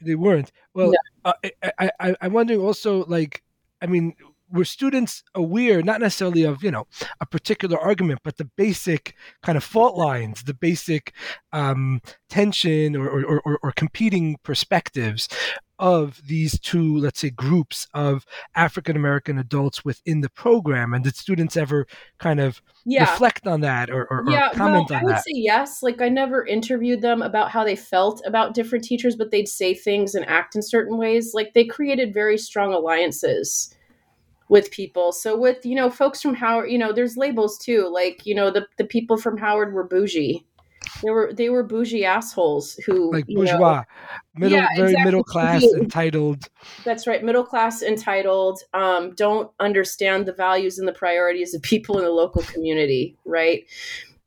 They 0.00 0.14
weren't. 0.16 0.52
Well 0.74 0.88
no. 0.88 0.96
Uh, 1.24 1.32
I, 1.78 1.90
I 1.98 2.14
i'm 2.20 2.34
wondering 2.34 2.60
also 2.60 3.06
like 3.06 3.42
i 3.80 3.86
mean 3.86 4.12
were 4.52 4.64
students 4.64 5.22
aware 5.34 5.82
not 5.82 6.00
necessarily 6.00 6.42
of 6.42 6.62
you 6.62 6.70
know 6.70 6.86
a 7.20 7.26
particular 7.26 7.78
argument 7.78 8.20
but 8.22 8.36
the 8.36 8.44
basic 8.44 9.14
kind 9.42 9.56
of 9.56 9.64
fault 9.64 9.96
lines 9.96 10.42
the 10.42 10.52
basic 10.52 11.14
um, 11.52 12.02
tension 12.28 12.94
or, 12.94 13.08
or, 13.08 13.40
or, 13.44 13.58
or 13.62 13.72
competing 13.72 14.36
perspectives 14.42 15.28
of 15.78 16.20
these 16.26 16.58
two 16.60 16.98
let's 16.98 17.20
say 17.20 17.30
groups 17.30 17.88
of 17.94 18.24
african 18.54 18.94
american 18.94 19.38
adults 19.38 19.84
within 19.84 20.20
the 20.20 20.30
program 20.30 20.94
and 20.94 21.02
did 21.02 21.16
students 21.16 21.56
ever 21.56 21.86
kind 22.18 22.38
of 22.38 22.62
yeah. 22.84 23.10
reflect 23.10 23.46
on 23.46 23.60
that 23.60 23.90
or, 23.90 24.06
or, 24.10 24.24
yeah, 24.28 24.48
or 24.48 24.54
comment 24.54 24.90
well, 24.90 24.98
on 24.98 25.02
I 25.02 25.04
would 25.04 25.14
that? 25.14 25.24
say 25.24 25.32
yes. 25.34 25.82
Like 25.82 26.00
I 26.00 26.08
never 26.08 26.46
interviewed 26.46 27.00
them 27.00 27.22
about 27.22 27.50
how 27.50 27.64
they 27.64 27.76
felt 27.76 28.22
about 28.26 28.54
different 28.54 28.84
teachers, 28.84 29.16
but 29.16 29.30
they'd 29.30 29.48
say 29.48 29.74
things 29.74 30.14
and 30.14 30.26
act 30.26 30.54
in 30.54 30.62
certain 30.62 30.98
ways. 30.98 31.32
Like 31.34 31.54
they 31.54 31.64
created 31.64 32.14
very 32.14 32.38
strong 32.38 32.72
alliances 32.72 33.74
with 34.48 34.70
people. 34.70 35.12
So 35.12 35.36
with, 35.36 35.64
you 35.64 35.74
know, 35.74 35.90
folks 35.90 36.20
from 36.20 36.34
Howard, 36.34 36.70
you 36.70 36.78
know, 36.78 36.92
there's 36.92 37.16
labels 37.16 37.58
too. 37.58 37.88
Like, 37.92 38.26
you 38.26 38.34
know, 38.34 38.50
the, 38.50 38.66
the 38.76 38.84
people 38.84 39.16
from 39.16 39.38
Howard 39.38 39.72
were 39.72 39.84
bougie. 39.84 40.46
They 41.02 41.10
were 41.10 41.32
they 41.32 41.48
were 41.50 41.62
bougie 41.62 42.04
assholes 42.04 42.74
who 42.86 43.12
like 43.12 43.24
you 43.28 43.36
know- 43.38 43.44
bourgeois, 43.44 43.84
middle, 44.34 44.58
Yeah, 44.58 44.68
very 44.76 44.90
exactly. 44.90 45.04
middle 45.04 45.24
class, 45.24 45.62
entitled. 45.76 46.48
That's 46.84 47.06
right. 47.06 47.22
Middle 47.22 47.44
class, 47.44 47.82
entitled, 47.82 48.60
um, 48.72 49.14
don't 49.14 49.50
understand 49.60 50.26
the 50.26 50.32
values 50.32 50.78
and 50.78 50.86
the 50.88 50.92
priorities 50.92 51.54
of 51.54 51.62
people 51.62 51.98
in 51.98 52.04
the 52.04 52.10
local 52.10 52.42
community, 52.42 53.16
right? 53.24 53.64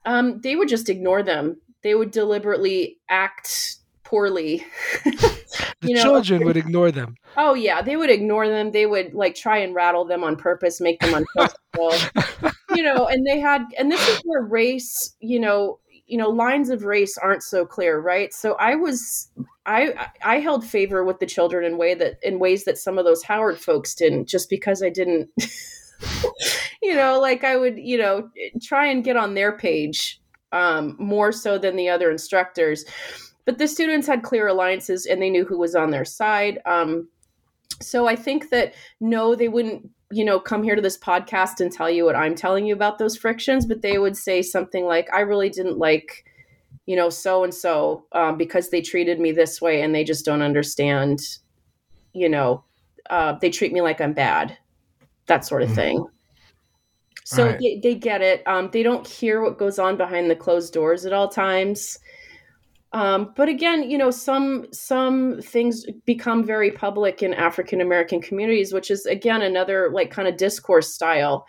Um, 0.05 0.39
they 0.41 0.55
would 0.55 0.70
just 0.70 0.89
ignore 0.89 1.24
them. 1.24 1.58
They 1.84 1.95
would 1.95 2.12
deliberately 2.12 2.99
act 3.10 3.78
poorly. 4.03 4.66
The 5.82 5.93
know, 5.93 6.01
children 6.01 6.43
would 6.43 6.58
ignore 6.58 6.91
them. 6.91 7.16
oh, 7.38 7.53
yeah. 7.53 7.84
They 7.84 7.95
would 7.97 8.10
ignore 8.10 8.47
them. 8.47 8.72
They 8.72 8.88
would 8.88 9.14
like 9.14 9.36
try 9.36 9.60
and 9.60 9.76
rattle 9.76 10.05
them 10.05 10.24
on 10.24 10.36
purpose, 10.36 10.82
make 10.82 10.99
them 10.99 11.14
uncomfortable. 11.14 11.93
you 12.76 12.82
know, 12.82 13.08
and 13.08 13.26
they 13.26 13.39
had, 13.39 13.64
and 13.78 13.91
this 13.91 14.05
is 14.10 14.20
where 14.24 14.41
race, 14.41 15.16
you 15.20 15.39
know, 15.39 15.80
you 16.08 16.18
know, 16.18 16.30
lines 16.30 16.70
of 16.70 16.84
race 16.84 17.18
aren't 17.18 17.43
so 17.43 17.66
clear, 17.66 17.99
right? 17.99 18.34
So 18.34 18.53
I 18.53 18.76
was, 18.76 19.30
I, 19.66 20.10
I 20.24 20.39
held 20.39 20.66
favor 20.66 21.03
with 21.03 21.20
the 21.20 21.26
children 21.26 21.66
in 21.66 21.78
way 21.78 21.93
that, 21.95 22.18
in 22.24 22.39
ways 22.39 22.64
that 22.64 22.78
some 22.78 22.97
of 22.97 23.05
those 23.05 23.24
Howard 23.24 23.60
folks 23.60 23.93
didn't, 23.93 24.28
just 24.28 24.49
because 24.49 24.82
I 24.82 24.89
didn't, 24.89 25.30
you 26.82 26.95
know, 26.95 27.20
like 27.20 27.43
I 27.43 27.58
would, 27.58 27.78
you 27.78 27.97
know, 27.97 28.30
try 28.62 28.88
and 28.88 29.03
get 29.03 29.18
on 29.18 29.34
their 29.34 29.58
page 29.58 30.22
um, 30.53 30.95
more 30.97 31.34
so 31.34 31.58
than 31.58 31.76
the 31.76 31.89
other 31.89 32.10
instructors. 32.10 32.86
But 33.45 33.58
the 33.58 33.68
students 33.68 34.08
had 34.08 34.24
clear 34.24 34.47
alliances 34.47 35.05
and 35.05 35.22
they 35.22 35.30
knew 35.30 35.45
who 35.45 35.58
was 35.58 35.76
on 35.76 35.91
their 35.91 36.05
side. 36.05 36.60
Um, 36.66 37.10
so 37.82 38.08
I 38.08 38.16
think 38.16 38.49
that 38.49 38.74
no, 39.01 39.36
they 39.36 39.49
wouldn't, 39.49 39.89
you 40.12 40.24
know, 40.24 40.39
come 40.39 40.64
here 40.64 40.76
to 40.76 40.82
this 40.82 40.97
podcast 40.97 41.60
and 41.60 41.72
tell 41.72 41.89
you 41.89 42.05
what 42.05 42.16
I'm 42.16 42.36
telling 42.36 42.66
you 42.66 42.74
about 42.74 42.97
those 42.97 43.18
frictions, 43.18 43.66
but 43.66 43.82
they 43.82 43.97
would 43.97 44.16
say 44.16 44.41
something 44.41 44.86
like, 44.86 45.08
I 45.14 45.20
really 45.22 45.49
didn't 45.49 45.78
like, 45.78 46.26
you 46.86 46.95
know, 46.95 47.10
so 47.10 47.43
and 47.43 47.53
so 47.53 48.05
because 48.38 48.70
they 48.70 48.82
treated 48.82 49.20
me 49.20 49.32
this 49.34 49.62
way 49.62 49.82
and 49.82 49.93
they 49.93 50.05
just 50.05 50.24
don't 50.24 50.41
understand, 50.41 51.20
you 52.14 52.30
know, 52.30 52.64
uh, 53.10 53.34
they 53.41 53.49
treat 53.49 53.74
me 53.74 53.82
like 53.82 53.99
I'm 53.99 54.14
bad, 54.14 54.58
that 55.26 55.45
sort 55.45 55.62
of 55.62 55.70
Mhm. 55.70 55.76
thing. 55.76 56.05
So 57.26 57.45
Right. 57.45 57.60
they, 57.60 57.80
they 57.84 57.95
get 57.95 58.22
it. 58.22 58.47
Um, 58.47 58.70
they 58.72 58.84
don't 58.84 59.05
hear 59.05 59.41
what 59.41 59.58
goes 59.58 59.80
on 59.80 59.97
behind 59.97 60.32
the 60.32 60.36
closed 60.36 60.74
doors 60.74 61.05
at 61.05 61.12
all 61.12 61.28
times. 61.28 61.99
Um, 62.94 63.34
but 63.36 63.50
again, 63.50 63.90
you 63.90 63.98
know, 63.98 64.12
some 64.12 64.68
some 64.72 65.42
things 65.42 65.86
become 66.06 66.46
very 66.46 66.72
public 66.72 67.22
in 67.22 67.34
African 67.34 67.82
American 67.82 68.22
communities, 68.22 68.72
which 68.72 68.90
is 68.90 69.06
again 69.06 69.42
another 69.42 69.90
like 69.94 70.10
kind 70.10 70.28
of 70.28 70.38
discourse 70.38 70.94
style. 70.94 71.48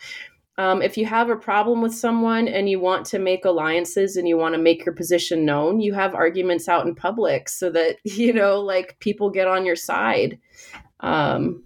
Um, 0.57 0.83
if 0.83 0.97
you 0.97 1.07
have 1.07 1.31
a 1.31 1.37
problem 1.37 1.81
with 1.83 1.95
someone 1.95 2.49
and 2.49 2.69
you 2.69 2.81
want 2.81 3.07
to 3.07 3.21
make 3.21 3.45
alliances 3.45 4.17
and 4.17 4.27
you 4.27 4.37
want 4.37 4.57
to 4.57 4.61
make 4.61 4.85
your 4.85 4.95
position 4.95 5.45
known, 5.45 5.79
you 5.79 5.95
have 5.95 6.17
arguments 6.17 6.69
out 6.69 6.85
in 6.85 6.97
public 6.97 7.49
so 7.49 7.71
that 7.71 7.97
you 8.05 8.33
know, 8.33 8.59
like 8.61 8.99
people 8.99 9.31
get 9.31 9.47
on 9.47 9.65
your 9.65 9.77
side. 9.77 10.39
Um, 11.01 11.63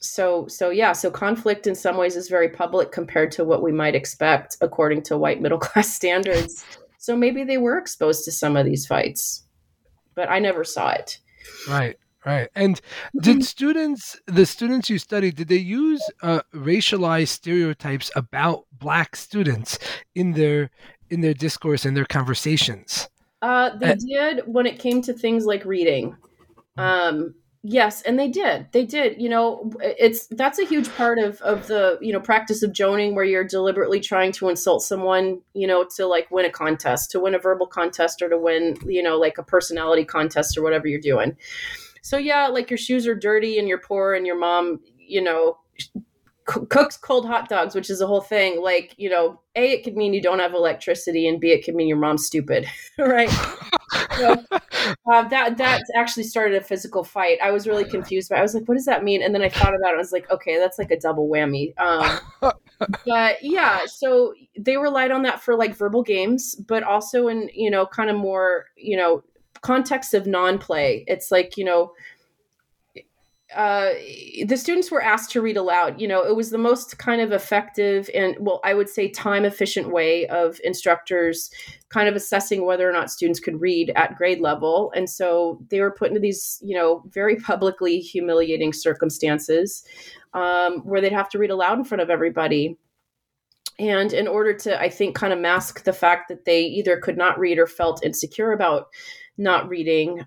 so 0.00 0.46
so 0.48 0.68
yeah, 0.68 0.92
so 0.92 1.10
conflict 1.10 1.66
in 1.66 1.74
some 1.74 1.96
ways 1.96 2.16
is 2.16 2.28
very 2.28 2.50
public 2.50 2.92
compared 2.92 3.30
to 3.32 3.44
what 3.44 3.62
we 3.62 3.72
might 3.72 3.94
expect 3.94 4.58
according 4.60 5.02
to 5.04 5.16
white 5.16 5.40
middle 5.40 5.58
class 5.58 5.94
standards. 5.94 6.64
So 7.02 7.16
maybe 7.16 7.42
they 7.42 7.58
were 7.58 7.78
exposed 7.78 8.24
to 8.26 8.30
some 8.32 8.56
of 8.56 8.64
these 8.64 8.86
fights, 8.86 9.42
but 10.14 10.30
I 10.30 10.38
never 10.38 10.62
saw 10.62 10.90
it. 10.90 11.18
Right, 11.66 11.96
right. 12.24 12.48
And 12.54 12.80
Mm-hmm. 13.16 13.40
did 13.40 13.42
students, 13.42 14.16
the 14.26 14.46
students 14.46 14.88
you 14.88 14.98
studied, 14.98 15.34
did 15.36 15.48
they 15.48 15.56
use 15.56 16.10
uh, 16.22 16.42
racialized 16.54 17.28
stereotypes 17.28 18.10
about 18.14 18.66
Black 18.72 19.16
students 19.16 19.78
in 20.14 20.32
their 20.32 20.70
in 21.10 21.20
their 21.22 21.34
discourse 21.34 21.84
and 21.84 21.96
their 21.96 22.06
conversations? 22.06 23.08
Uh, 23.40 23.76
they 23.76 23.92
Uh, 23.92 23.96
did 23.96 24.42
when 24.46 24.66
it 24.66 24.78
came 24.78 25.02
to 25.02 25.12
things 25.12 25.44
like 25.44 25.64
reading. 25.64 26.16
Um, 26.78 27.34
yes, 27.62 28.02
and 28.02 28.18
they 28.18 28.28
did. 28.28 28.66
They 28.72 28.84
did. 28.84 29.20
You 29.20 29.28
know, 29.28 29.72
it's 29.80 30.26
that's 30.28 30.58
a 30.58 30.64
huge 30.64 30.88
part 30.96 31.18
of 31.18 31.40
of 31.42 31.66
the 31.66 31.98
you 32.00 32.12
know 32.12 32.20
practice 32.20 32.62
of 32.62 32.72
joning, 32.72 33.14
where 33.14 33.24
you're 33.24 33.44
deliberately 33.44 34.00
trying 34.00 34.32
to 34.32 34.48
insult 34.48 34.82
someone, 34.82 35.40
you 35.54 35.66
know, 35.66 35.86
to 35.96 36.06
like 36.06 36.30
win 36.30 36.44
a 36.44 36.50
contest, 36.50 37.10
to 37.12 37.20
win 37.20 37.34
a 37.34 37.38
verbal 37.38 37.66
contest, 37.66 38.22
or 38.22 38.28
to 38.28 38.38
win, 38.38 38.76
you 38.86 39.02
know, 39.02 39.18
like 39.18 39.38
a 39.38 39.42
personality 39.42 40.04
contest 40.04 40.56
or 40.56 40.62
whatever 40.62 40.86
you're 40.86 41.00
doing. 41.00 41.36
So 42.02 42.16
yeah, 42.16 42.48
like 42.48 42.70
your 42.70 42.78
shoes 42.78 43.06
are 43.06 43.14
dirty 43.14 43.58
and 43.58 43.68
you're 43.68 43.78
poor, 43.78 44.14
and 44.14 44.26
your 44.26 44.38
mom, 44.38 44.80
you 44.98 45.22
know. 45.22 45.58
C- 46.48 46.66
Cooks 46.68 46.96
cold 46.96 47.26
hot 47.26 47.48
dogs, 47.48 47.74
which 47.74 47.90
is 47.90 48.00
a 48.00 48.06
whole 48.06 48.20
thing. 48.20 48.60
Like, 48.60 48.94
you 48.96 49.10
know, 49.10 49.40
A, 49.56 49.72
it 49.72 49.84
could 49.84 49.96
mean 49.96 50.14
you 50.14 50.22
don't 50.22 50.38
have 50.38 50.54
electricity, 50.54 51.28
and 51.28 51.40
B, 51.40 51.52
it 51.52 51.64
could 51.64 51.74
mean 51.74 51.88
your 51.88 51.98
mom's 51.98 52.26
stupid, 52.26 52.66
right? 52.98 53.30
So, 54.16 54.44
uh, 54.50 55.28
that 55.28 55.56
that 55.58 55.82
actually 55.94 56.24
started 56.24 56.60
a 56.60 56.64
physical 56.64 57.04
fight. 57.04 57.38
I 57.42 57.50
was 57.50 57.66
really 57.66 57.84
confused, 57.84 58.28
but 58.28 58.38
I 58.38 58.42
was 58.42 58.54
like, 58.54 58.64
"What 58.66 58.74
does 58.74 58.86
that 58.86 59.04
mean?" 59.04 59.22
And 59.22 59.34
then 59.34 59.42
I 59.42 59.48
thought 59.48 59.74
about 59.74 59.92
it. 59.92 59.94
I 59.94 59.98
was 59.98 60.12
like, 60.12 60.30
"Okay, 60.30 60.58
that's 60.58 60.78
like 60.78 60.90
a 60.90 60.98
double 60.98 61.28
whammy." 61.28 61.78
Um, 61.78 62.20
but 63.06 63.42
yeah, 63.42 63.86
so 63.86 64.34
they 64.58 64.76
relied 64.76 65.10
on 65.10 65.22
that 65.22 65.42
for 65.42 65.54
like 65.54 65.76
verbal 65.76 66.02
games, 66.02 66.54
but 66.54 66.82
also 66.82 67.28
in 67.28 67.50
you 67.54 67.70
know 67.70 67.86
kind 67.86 68.10
of 68.10 68.16
more 68.16 68.66
you 68.76 68.96
know 68.96 69.22
context 69.60 70.14
of 70.14 70.26
non-play. 70.26 71.04
It's 71.06 71.30
like 71.30 71.56
you 71.56 71.64
know 71.64 71.92
uh, 73.54 73.90
the 74.46 74.56
students 74.56 74.90
were 74.90 75.02
asked 75.02 75.30
to 75.30 75.42
read 75.42 75.56
aloud. 75.56 76.00
You 76.00 76.08
know, 76.08 76.22
it 76.22 76.34
was 76.36 76.50
the 76.50 76.58
most 76.58 76.98
kind 76.98 77.20
of 77.20 77.32
effective 77.32 78.08
and, 78.14 78.36
well, 78.40 78.60
I 78.64 78.74
would 78.74 78.88
say 78.88 79.08
time 79.08 79.44
efficient 79.44 79.90
way 79.90 80.26
of 80.26 80.60
instructors 80.64 81.50
kind 81.88 82.08
of 82.08 82.16
assessing 82.16 82.64
whether 82.64 82.88
or 82.88 82.92
not 82.92 83.10
students 83.10 83.40
could 83.40 83.60
read 83.60 83.92
at 83.96 84.16
grade 84.16 84.40
level. 84.40 84.92
And 84.96 85.08
so 85.08 85.60
they 85.70 85.80
were 85.80 85.90
put 85.90 86.08
into 86.08 86.20
these, 86.20 86.58
you 86.62 86.74
know, 86.74 87.02
very 87.08 87.36
publicly 87.36 88.00
humiliating 88.00 88.72
circumstances 88.72 89.84
um, 90.34 90.78
where 90.80 91.00
they'd 91.00 91.12
have 91.12 91.28
to 91.30 91.38
read 91.38 91.50
aloud 91.50 91.78
in 91.78 91.84
front 91.84 92.02
of 92.02 92.10
everybody. 92.10 92.78
And 93.78 94.12
in 94.12 94.28
order 94.28 94.54
to, 94.54 94.80
I 94.80 94.88
think, 94.88 95.14
kind 95.14 95.32
of 95.32 95.38
mask 95.38 95.84
the 95.84 95.92
fact 95.92 96.28
that 96.28 96.44
they 96.44 96.62
either 96.62 96.98
could 96.98 97.16
not 97.16 97.38
read 97.38 97.58
or 97.58 97.66
felt 97.66 98.04
insecure 98.04 98.52
about 98.52 98.86
not 99.36 99.68
reading 99.68 100.24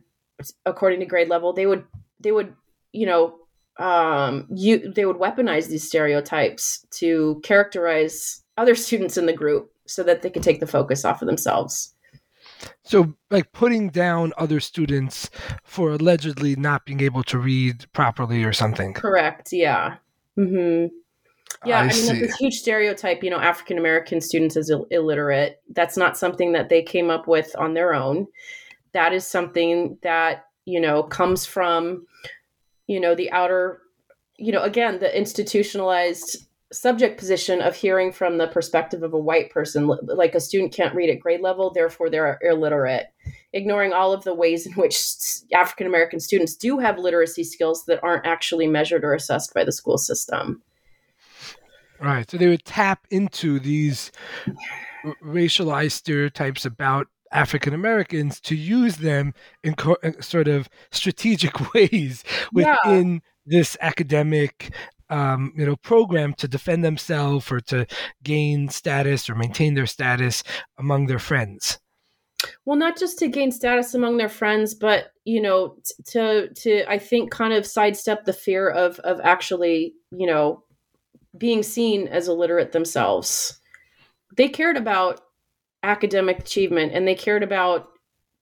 according 0.66 1.00
to 1.00 1.06
grade 1.06 1.30
level, 1.30 1.54
they 1.54 1.66
would, 1.66 1.86
they 2.20 2.32
would, 2.32 2.54
you 2.96 3.06
know, 3.06 3.36
um, 3.78 4.48
you 4.50 4.92
they 4.92 5.06
would 5.06 5.18
weaponize 5.18 5.68
these 5.68 5.88
stereotypes 5.88 6.86
to 6.92 7.42
characterize 7.44 8.44
other 8.58 8.76
students 8.86 9.18
in 9.18 9.26
the 9.26 9.34
group 9.34 9.72
so 9.86 10.04
that 10.04 10.22
they 10.22 10.30
could 10.30 10.44
take 10.44 10.60
the 10.60 10.68
focus 10.68 11.06
off 11.06 11.22
of 11.22 11.28
themselves. 11.28 11.94
So, 12.84 13.14
like 13.30 13.52
putting 13.52 13.90
down 13.90 14.34
other 14.38 14.60
students 14.60 15.30
for 15.64 15.92
allegedly 15.92 16.56
not 16.56 16.86
being 16.86 17.02
able 17.02 17.24
to 17.24 17.38
read 17.38 17.86
properly 17.94 18.44
or 18.44 18.54
something. 18.54 18.94
Correct. 18.94 19.52
Yeah. 19.52 19.98
hmm 20.36 20.86
Yeah. 21.66 21.80
I, 21.80 21.90
I 21.90 21.94
mean, 21.94 22.24
a 22.24 22.38
huge 22.38 22.56
stereotype. 22.56 23.24
You 23.24 23.30
know, 23.30 23.40
African 23.40 23.78
American 23.78 24.22
students 24.22 24.56
as 24.56 24.70
Ill- 24.70 24.88
illiterate. 24.92 25.62
That's 25.74 25.98
not 25.98 26.18
something 26.18 26.54
that 26.54 26.70
they 26.70 26.82
came 26.82 27.10
up 27.10 27.28
with 27.28 27.54
on 27.58 27.74
their 27.74 27.94
own. 27.94 28.28
That 28.94 29.14
is 29.14 29.28
something 29.28 29.98
that 30.02 30.46
you 30.66 30.80
know 30.80 31.04
comes 31.04 31.46
from 31.46 32.06
you 32.88 33.00
know 33.00 33.16
the 33.16 33.32
outer 33.32 33.82
you 34.38 34.52
know 34.52 34.64
again 34.64 35.00
the 35.00 35.18
institutionalized 35.18 36.48
subject 36.72 37.18
position 37.18 37.62
of 37.62 37.76
hearing 37.76 38.12
from 38.12 38.38
the 38.38 38.48
perspective 38.48 39.04
of 39.04 39.14
a 39.14 39.20
white 39.20 39.50
person 39.50 39.88
like 40.04 40.36
a 40.36 40.40
student 40.40 40.74
can't 40.74 40.96
read 40.96 41.10
at 41.10 41.20
grade 41.20 41.42
level 41.42 41.72
therefore 41.72 42.10
they're 42.10 42.40
illiterate 42.42 43.08
ignoring 43.54 43.94
all 43.94 44.12
of 44.12 44.24
the 44.24 44.34
ways 44.34 44.66
in 44.66 44.74
which 44.74 44.98
african 45.54 45.88
american 45.88 46.20
students 46.20 46.56
do 46.56 46.80
have 46.80 46.98
literacy 46.98 47.44
skills 47.44 47.86
that 47.86 48.04
aren't 48.04 48.26
actually 48.26 48.68
measured 48.68 49.04
or 49.06 49.14
assessed 49.14 49.54
by 49.54 49.64
the 49.64 49.72
school 49.72 49.98
system 49.98 50.62
Right. 52.00 52.30
So 52.30 52.38
they 52.38 52.48
would 52.48 52.66
tap 52.66 53.08
into 53.10 53.60
these 53.60 54.12
racialized 55.24 55.94
stereotypes 55.94 56.66
about 56.66 57.08
African 57.36 57.74
Americans 57.74 58.40
to 58.42 58.56
use 58.56 58.98
them 58.98 59.34
in 59.64 59.76
co- 59.76 59.98
uh, 60.04 60.12
sort 60.22 60.48
of 60.48 60.70
strategic 60.92 61.74
ways 61.74 62.24
Yeah. 62.54 62.76
within 62.84 63.22
this 63.46 63.78
academic 63.82 64.74
um, 65.10 65.54
you 65.56 65.66
know 65.66 65.76
program 65.76 66.34
to 66.36 66.48
defend 66.48 66.84
themselves 66.84 67.52
or 67.52 67.60
to 67.72 67.86
gain 68.24 68.70
status 68.70 69.30
or 69.30 69.36
maintain 69.36 69.76
their 69.76 69.86
status 69.86 70.44
among 70.80 71.06
their 71.06 71.20
friends. 71.20 71.78
well 72.66 72.78
not 72.78 72.98
just 72.98 73.20
to 73.20 73.28
gain 73.28 73.52
status 73.52 73.94
among 73.94 74.18
their 74.18 74.30
friends 74.30 74.74
but 74.74 75.12
you 75.24 75.42
know 75.42 75.76
t- 75.86 76.04
to 76.14 76.50
to 76.54 76.72
i 76.92 76.98
think 76.98 77.32
kind 77.32 77.54
of 77.54 77.66
sidestep 77.66 78.26
the 78.26 78.34
fear 78.34 78.68
of 78.70 79.00
of 79.00 79.20
actually 79.24 79.94
you 80.12 80.26
know 80.28 80.64
being 81.38 81.64
seen 81.64 82.08
as 82.08 82.28
illiterate 82.28 82.72
themselves 82.72 83.60
they 84.38 84.50
cared 84.50 84.78
about 84.78 85.22
academic 85.86 86.40
achievement 86.40 86.92
and 86.94 87.08
they 87.08 87.16
cared 87.16 87.44
about 87.44 87.90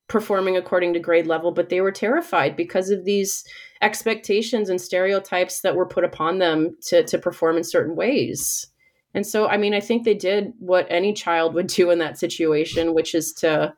performing 0.07 0.57
according 0.57 0.93
to 0.93 0.99
grade 0.99 1.27
level 1.27 1.51
but 1.51 1.69
they 1.69 1.81
were 1.81 1.91
terrified 1.91 2.55
because 2.55 2.89
of 2.89 3.05
these 3.05 3.43
expectations 3.81 4.69
and 4.69 4.79
stereotypes 4.79 5.61
that 5.61 5.75
were 5.75 5.85
put 5.85 6.03
upon 6.03 6.39
them 6.39 6.75
to 6.81 7.03
to 7.03 7.17
perform 7.17 7.57
in 7.57 7.63
certain 7.63 7.95
ways 7.95 8.67
and 9.13 9.25
so 9.25 9.47
i 9.47 9.57
mean 9.57 9.73
i 9.73 9.79
think 9.79 10.03
they 10.03 10.13
did 10.13 10.53
what 10.59 10.85
any 10.89 11.13
child 11.13 11.53
would 11.53 11.67
do 11.67 11.89
in 11.89 11.99
that 11.99 12.17
situation 12.17 12.93
which 12.93 13.15
is 13.15 13.31
to 13.31 13.73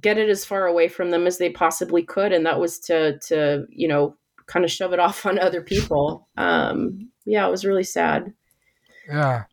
get 0.00 0.18
it 0.18 0.28
as 0.28 0.44
far 0.44 0.66
away 0.66 0.88
from 0.88 1.10
them 1.10 1.26
as 1.26 1.38
they 1.38 1.50
possibly 1.50 2.02
could, 2.02 2.32
and 2.32 2.44
that 2.46 2.60
was 2.60 2.78
to 2.80 3.18
to 3.20 3.66
you 3.70 3.88
know 3.88 4.16
kind 4.46 4.64
of 4.64 4.70
shove 4.70 4.92
it 4.92 5.00
off 5.00 5.26
on 5.26 5.38
other 5.38 5.62
people. 5.62 6.28
Um, 6.36 7.10
yeah, 7.24 7.46
it 7.46 7.50
was 7.50 7.64
really 7.64 7.84
sad. 7.84 8.32
Yeah, 9.08 9.44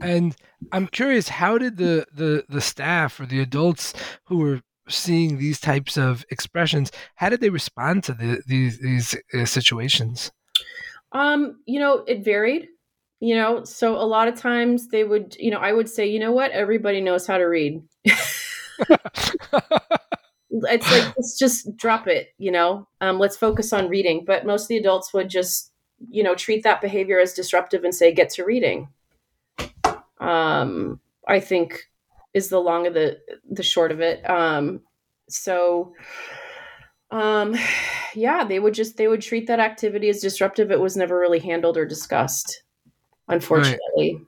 and 0.00 0.36
I'm 0.72 0.86
curious, 0.86 1.28
how 1.28 1.58
did 1.58 1.76
the 1.76 2.06
the 2.12 2.44
the 2.48 2.60
staff 2.60 3.20
or 3.20 3.26
the 3.26 3.40
adults 3.40 3.94
who 4.24 4.38
were 4.38 4.62
seeing 4.88 5.38
these 5.38 5.60
types 5.60 5.96
of 5.96 6.24
expressions, 6.30 6.90
how 7.16 7.28
did 7.28 7.40
they 7.40 7.50
respond 7.50 8.04
to 8.04 8.14
the, 8.14 8.42
these 8.46 8.78
these 8.78 9.16
uh, 9.34 9.44
situations? 9.44 10.32
Um, 11.12 11.60
you 11.66 11.78
know, 11.78 12.04
it 12.06 12.24
varied. 12.24 12.68
You 13.20 13.34
know, 13.34 13.64
so 13.64 13.96
a 13.96 14.06
lot 14.06 14.28
of 14.28 14.36
times 14.36 14.88
they 14.88 15.02
would, 15.02 15.34
you 15.40 15.50
know, 15.50 15.58
I 15.58 15.72
would 15.72 15.88
say, 15.88 16.06
you 16.06 16.20
know 16.20 16.30
what, 16.30 16.52
everybody 16.52 17.00
knows 17.00 17.26
how 17.26 17.36
to 17.36 17.44
read. 17.46 17.82
it's 20.50 20.90
like 20.90 21.16
let's 21.16 21.38
just 21.38 21.76
drop 21.76 22.06
it 22.06 22.28
you 22.38 22.50
know 22.50 22.86
um, 23.00 23.18
let's 23.18 23.36
focus 23.36 23.72
on 23.72 23.88
reading 23.88 24.24
but 24.24 24.46
most 24.46 24.62
of 24.62 24.68
the 24.68 24.76
adults 24.76 25.12
would 25.12 25.28
just 25.28 25.72
you 26.10 26.22
know 26.22 26.34
treat 26.34 26.62
that 26.62 26.80
behavior 26.80 27.20
as 27.20 27.34
disruptive 27.34 27.84
and 27.84 27.94
say 27.94 28.12
get 28.12 28.30
to 28.30 28.44
reading 28.44 28.88
um, 30.20 31.00
i 31.26 31.40
think 31.40 31.88
is 32.34 32.48
the 32.48 32.58
long 32.58 32.86
of 32.86 32.94
the 32.94 33.18
the 33.50 33.62
short 33.62 33.92
of 33.92 34.00
it 34.00 34.28
um, 34.28 34.80
so 35.28 35.92
um 37.10 37.54
yeah 38.14 38.44
they 38.44 38.58
would 38.58 38.74
just 38.74 38.96
they 38.96 39.08
would 39.08 39.22
treat 39.22 39.46
that 39.46 39.60
activity 39.60 40.08
as 40.08 40.20
disruptive 40.20 40.70
it 40.70 40.80
was 40.80 40.96
never 40.96 41.18
really 41.18 41.38
handled 41.38 41.76
or 41.78 41.86
discussed 41.86 42.62
unfortunately 43.28 44.20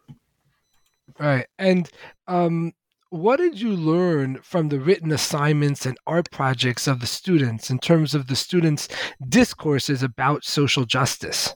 right, 1.19 1.27
right. 1.27 1.47
and 1.59 1.91
um 2.27 2.73
what 3.11 3.39
did 3.39 3.61
you 3.61 3.71
learn 3.71 4.39
from 4.43 4.69
the 4.69 4.79
written 4.79 5.11
assignments 5.11 5.85
and 5.85 5.99
art 6.07 6.31
projects 6.31 6.87
of 6.87 7.01
the 7.01 7.09
students 7.09 7.69
in 7.69 7.81
terms 7.81 8.15
of 8.15 8.29
the 8.29 8.37
students' 8.37 8.89
discourses 9.29 10.05
about 10.05 10.45
social 10.45 10.85
justice? 10.85 11.55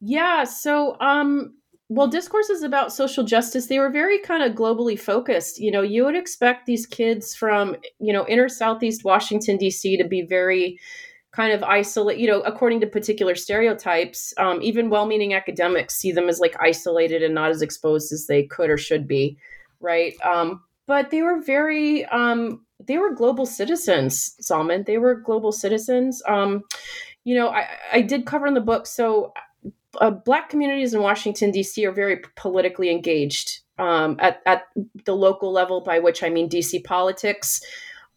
Yeah, 0.00 0.44
so 0.44 1.00
um 1.00 1.54
well 1.88 2.06
discourses 2.06 2.62
about 2.62 2.92
social 2.92 3.24
justice. 3.24 3.66
They 3.66 3.78
were 3.78 3.90
very 3.90 4.18
kind 4.18 4.42
of 4.42 4.56
globally 4.56 4.98
focused. 4.98 5.60
You 5.60 5.70
know 5.70 5.82
you 5.82 6.04
would 6.04 6.16
expect 6.16 6.66
these 6.66 6.86
kids 6.86 7.34
from 7.34 7.76
you 7.98 8.12
know 8.12 8.26
inner 8.26 8.48
southeast 8.48 9.04
washington 9.04 9.56
d.c 9.56 9.96
to 9.96 10.04
be 10.08 10.22
very 10.22 10.78
kind 11.32 11.52
of 11.52 11.64
isolate 11.64 12.18
you 12.18 12.28
know 12.28 12.40
according 12.42 12.80
to 12.80 12.86
particular 12.86 13.34
stereotypes 13.34 14.32
um, 14.38 14.62
even 14.62 14.88
well-meaning 14.88 15.34
academics 15.34 15.96
see 15.96 16.12
them 16.12 16.28
as 16.28 16.38
like 16.38 16.54
isolated 16.60 17.24
and 17.24 17.34
not 17.34 17.50
as 17.50 17.60
exposed 17.60 18.12
as 18.12 18.26
they 18.28 18.44
could 18.44 18.70
or 18.70 18.78
should 18.78 19.08
be 19.08 19.36
right? 19.84 20.14
Um, 20.24 20.62
but 20.86 21.10
they 21.10 21.22
were 21.22 21.40
very 21.40 22.04
um, 22.06 22.64
they 22.84 22.98
were 22.98 23.14
global 23.14 23.46
citizens 23.46 24.34
Salman 24.40 24.84
they 24.86 24.98
were 24.98 25.14
global 25.14 25.52
citizens. 25.52 26.22
Um, 26.26 26.62
you 27.24 27.34
know 27.34 27.48
I, 27.48 27.68
I 27.92 28.00
did 28.00 28.26
cover 28.26 28.46
in 28.46 28.54
the 28.54 28.60
book 28.60 28.86
so 28.86 29.32
uh, 30.00 30.10
black 30.10 30.48
communities 30.48 30.94
in 30.94 31.02
washington 31.02 31.50
d.c 31.50 31.84
are 31.84 31.92
very 31.92 32.20
politically 32.36 32.90
engaged 32.90 33.60
um, 33.78 34.16
at, 34.20 34.40
at 34.46 34.64
the 35.04 35.14
local 35.14 35.52
level 35.52 35.80
by 35.80 35.98
which 35.98 36.22
i 36.22 36.28
mean 36.28 36.48
dc 36.48 36.82
politics. 36.84 37.60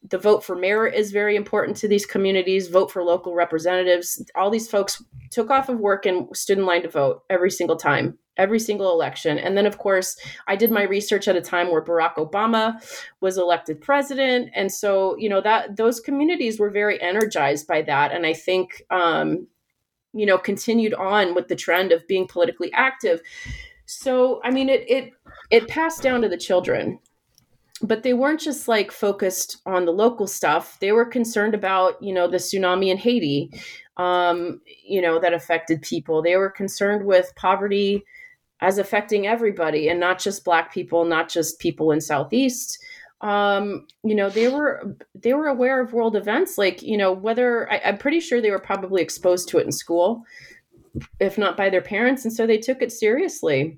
The 0.10 0.20
vote 0.20 0.46
for 0.46 0.56
mayor 0.56 0.88
is 0.88 1.12
very 1.12 1.36
important 1.36 1.76
to 1.78 1.88
these 1.88 2.06
communities 2.06 2.68
vote 2.68 2.92
for 2.92 3.04
local 3.04 3.34
representatives. 3.34 4.24
All 4.36 4.50
these 4.50 4.70
folks 4.70 5.04
took 5.32 5.50
off 5.50 5.70
of 5.70 5.80
work 5.80 6.06
and 6.06 6.28
stood 6.38 6.60
in 6.60 6.66
line 6.66 6.84
to 6.84 6.90
vote 6.90 7.24
every 7.30 7.52
single 7.52 7.76
time 7.76 8.18
every 8.38 8.60
single 8.60 8.92
election. 8.92 9.38
And 9.38 9.58
then, 9.58 9.66
of 9.66 9.78
course, 9.78 10.18
I 10.48 10.56
did 10.56 10.72
my 10.72 10.84
research 10.84 11.28
at 11.28 11.36
a 11.36 11.42
time 11.42 11.72
where 11.72 11.84
Barack 11.84 12.16
Obama 12.16 12.82
was 13.20 13.38
elected 13.38 13.82
president, 13.82 14.52
and 14.54 14.72
so 14.72 15.18
you 15.18 15.30
know 15.30 15.42
that 15.42 15.76
those 15.76 16.00
communities 16.00 16.60
were 16.60 16.70
very 16.70 17.02
energized 17.02 17.68
by 17.68 17.82
that, 17.84 18.12
and 18.12 18.26
I 18.26 18.34
think 18.34 18.84
um, 18.90 19.48
you 20.18 20.26
know 20.26 20.38
continued 20.38 20.94
on 20.94 21.36
with 21.36 21.48
the 21.48 21.56
trend 21.56 21.92
of 21.92 22.08
being 22.08 22.28
politically 22.28 22.72
active. 22.74 23.22
So, 23.86 24.42
I 24.44 24.52
mean, 24.52 24.70
it 24.70 24.84
it 24.90 25.14
it 25.50 25.68
passed 25.68 26.02
down 26.02 26.22
to 26.22 26.30
the 26.30 26.38
children. 26.38 27.00
But 27.84 28.02
they 28.02 28.14
weren't 28.14 28.40
just 28.40 28.68
like 28.68 28.92
focused 28.92 29.58
on 29.68 29.86
the 29.86 29.92
local 29.92 30.26
stuff. 30.26 30.80
They 30.80 30.92
were 30.92 31.06
concerned 31.06 31.54
about, 31.54 32.02
you 32.02 32.12
know, 32.12 32.28
the 32.28 32.38
tsunami 32.38 32.88
in 32.88 32.98
Haiti, 32.98 33.52
um, 33.98 34.62
you 34.84 35.00
know, 35.00 35.20
that 35.20 35.32
affected 35.32 35.84
people. 35.84 36.24
They 36.24 36.38
were 36.38 36.50
concerned 36.50 37.06
with 37.06 37.36
poverty 37.36 38.04
as 38.62 38.78
affecting 38.78 39.28
everybody 39.28 39.90
and 39.90 40.00
not 40.00 40.20
just 40.20 40.44
black 40.44 40.74
people 40.74 41.06
not 41.06 41.30
just 41.30 41.60
people 41.60 41.92
in 41.92 42.02
southeast 42.02 42.84
um, 43.22 43.88
you 44.04 44.14
know 44.14 44.30
they 44.30 44.48
were 44.48 44.96
they 45.16 45.34
were 45.34 45.48
aware 45.48 45.82
of 45.82 45.94
world 45.94 46.16
events 46.16 46.58
like 46.58 46.84
you 46.84 46.96
know 46.96 47.12
whether 47.12 47.72
I, 47.72 47.82
i'm 47.86 47.98
pretty 47.98 48.20
sure 48.20 48.40
they 48.40 48.52
were 48.52 48.60
probably 48.60 49.02
exposed 49.02 49.50
to 49.50 49.58
it 49.58 49.66
in 49.66 49.72
school 49.72 50.24
if 51.20 51.38
not 51.38 51.58
by 51.58 51.70
their 51.70 51.82
parents 51.82 52.26
and 52.26 52.34
so 52.34 52.48
they 52.48 52.58
took 52.58 52.82
it 52.82 52.92
seriously. 52.92 53.78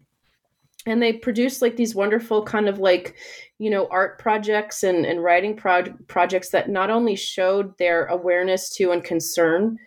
And 0.85 1.01
they 1.01 1.13
produced 1.13 1.61
like 1.61 1.75
these 1.75 1.93
wonderful 1.93 2.43
kind 2.43 2.69
of 2.69 2.79
like 2.79 3.15
you 3.57 3.69
know 3.69 3.87
art 3.91 4.17
projects 4.17 4.81
and, 4.81 5.05
and 5.05 5.21
writing 5.21 5.55
pro- 5.55 5.93
projects 6.07 6.49
that 6.49 6.69
not 6.69 6.89
only 6.89 7.15
showed 7.15 7.77
their 7.77 8.05
awareness 8.05 8.69
to 8.77 8.91
and 8.91 9.03
concern 9.03 9.77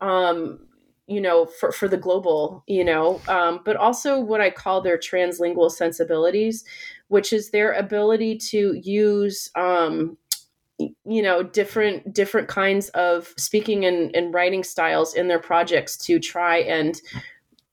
um, 0.00 0.58
you 1.06 1.20
know 1.20 1.46
for, 1.46 1.70
for 1.70 1.86
the 1.86 1.96
global 1.96 2.64
you 2.66 2.84
know 2.84 3.20
um, 3.28 3.60
but 3.64 3.76
also 3.76 4.18
what 4.18 4.40
i 4.40 4.50
call 4.50 4.80
their 4.80 4.98
translingual 4.98 5.70
sensibilities 5.70 6.64
which 7.10 7.32
is 7.32 7.50
their 7.50 7.72
ability 7.72 8.36
to 8.36 8.74
use 8.82 9.50
um, 9.56 10.16
you 10.78 11.22
know 11.22 11.42
different 11.42 12.14
different 12.14 12.48
kinds 12.48 12.88
of 12.90 13.34
speaking 13.36 13.84
and, 13.84 14.14
and 14.14 14.34
writing 14.34 14.64
styles 14.64 15.14
in 15.14 15.28
their 15.28 15.38
projects 15.38 15.96
to 15.96 16.18
try 16.18 16.58
and 16.58 17.00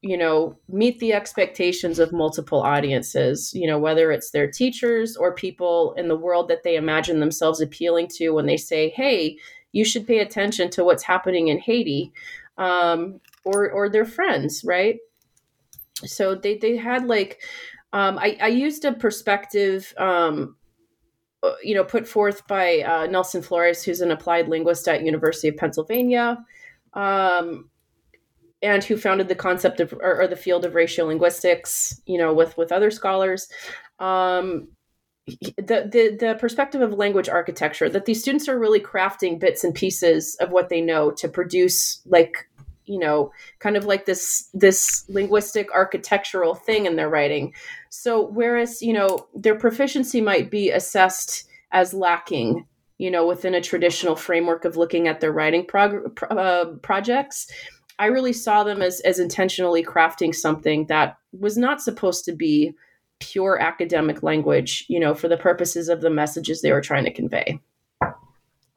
you 0.01 0.17
know 0.17 0.57
meet 0.67 0.99
the 0.99 1.13
expectations 1.13 1.99
of 1.99 2.11
multiple 2.11 2.61
audiences 2.61 3.51
you 3.53 3.65
know 3.65 3.79
whether 3.79 4.11
it's 4.11 4.31
their 4.31 4.49
teachers 4.49 5.15
or 5.15 5.33
people 5.33 5.93
in 5.97 6.07
the 6.07 6.17
world 6.17 6.47
that 6.47 6.63
they 6.63 6.75
imagine 6.75 7.19
themselves 7.19 7.61
appealing 7.61 8.07
to 8.07 8.29
when 8.31 8.45
they 8.45 8.57
say 8.57 8.89
hey 8.89 9.37
you 9.71 9.83
should 9.83 10.05
pay 10.05 10.19
attention 10.19 10.69
to 10.69 10.83
what's 10.83 11.03
happening 11.03 11.47
in 11.47 11.57
haiti 11.57 12.11
um, 12.57 13.19
or 13.45 13.69
or 13.69 13.89
their 13.89 14.05
friends, 14.05 14.63
right? 14.65 14.97
So 16.05 16.35
they 16.35 16.57
they 16.57 16.77
had 16.77 17.07
like 17.07 17.41
um, 17.93 18.17
I, 18.17 18.37
I 18.41 18.47
used 18.47 18.85
a 18.85 18.93
perspective 18.93 19.93
um, 19.97 20.55
uh, 21.43 21.53
you 21.63 21.75
know 21.75 21.83
put 21.83 22.07
forth 22.07 22.47
by 22.47 22.81
uh, 22.81 23.07
Nelson 23.07 23.41
Flores, 23.41 23.83
who's 23.83 24.01
an 24.01 24.11
applied 24.11 24.47
linguist 24.47 24.87
at 24.87 25.03
University 25.03 25.47
of 25.47 25.57
Pennsylvania. 25.57 26.43
Um, 26.93 27.69
and 28.63 28.83
who 28.83 28.97
founded 28.97 29.27
the 29.27 29.35
concept 29.35 29.79
of 29.79 29.93
or, 29.93 30.21
or, 30.21 30.27
the 30.27 30.35
field 30.35 30.65
of 30.65 30.73
raciolinguistics, 30.73 32.01
you 32.07 32.17
know, 32.17 32.33
with 32.33 32.57
with 32.57 32.71
other 32.71 32.89
scholars. 32.89 33.49
Um, 33.99 34.69
the, 35.27 35.89
the 35.91 36.17
the 36.19 36.37
perspective 36.39 36.81
of 36.81 36.93
language 36.93 37.27
architecture 37.27 37.89
that 37.89 38.05
these 38.05 38.21
students 38.21 38.47
are 38.47 38.57
really 38.57 38.79
crafting 38.79 39.39
bits 39.39 39.63
and 39.63 39.75
pieces 39.75 40.35
of 40.35 40.51
what 40.51 40.69
they 40.69 40.79
know 40.79 41.11
to 41.11 41.27
produce 41.27 42.01
like 42.05 42.49
you 42.87 42.99
know 42.99 43.31
kind 43.59 43.77
of 43.77 43.85
like 43.85 44.05
this 44.05 44.49
this 44.53 45.05
linguistic 45.09 45.71
architectural 45.73 46.55
thing 46.55 46.85
in 46.85 46.95
their 46.95 47.09
writing 47.09 47.53
so 47.89 48.27
whereas 48.27 48.81
you 48.81 48.93
know 48.93 49.27
their 49.35 49.55
proficiency 49.55 50.21
might 50.21 50.49
be 50.49 50.69
assessed 50.71 51.47
as 51.71 51.93
lacking 51.93 52.65
you 52.97 53.11
know 53.11 53.27
within 53.27 53.53
a 53.53 53.61
traditional 53.61 54.15
framework 54.15 54.65
of 54.65 54.77
looking 54.77 55.07
at 55.07 55.19
their 55.19 55.31
writing 55.31 55.65
prog- 55.65 56.19
uh, 56.31 56.65
projects 56.81 57.51
i 57.99 58.05
really 58.05 58.33
saw 58.33 58.63
them 58.63 58.81
as 58.81 58.99
as 59.01 59.19
intentionally 59.19 59.83
crafting 59.83 60.33
something 60.33 60.85
that 60.87 61.17
was 61.31 61.57
not 61.57 61.81
supposed 61.81 62.25
to 62.25 62.33
be 62.33 62.73
pure 63.19 63.59
academic 63.59 64.23
language, 64.23 64.85
you 64.87 64.99
know, 64.99 65.13
for 65.13 65.27
the 65.27 65.37
purposes 65.37 65.89
of 65.89 66.01
the 66.01 66.09
messages 66.09 66.61
they 66.61 66.71
were 66.71 66.81
trying 66.81 67.05
to 67.05 67.13
convey. 67.13 67.59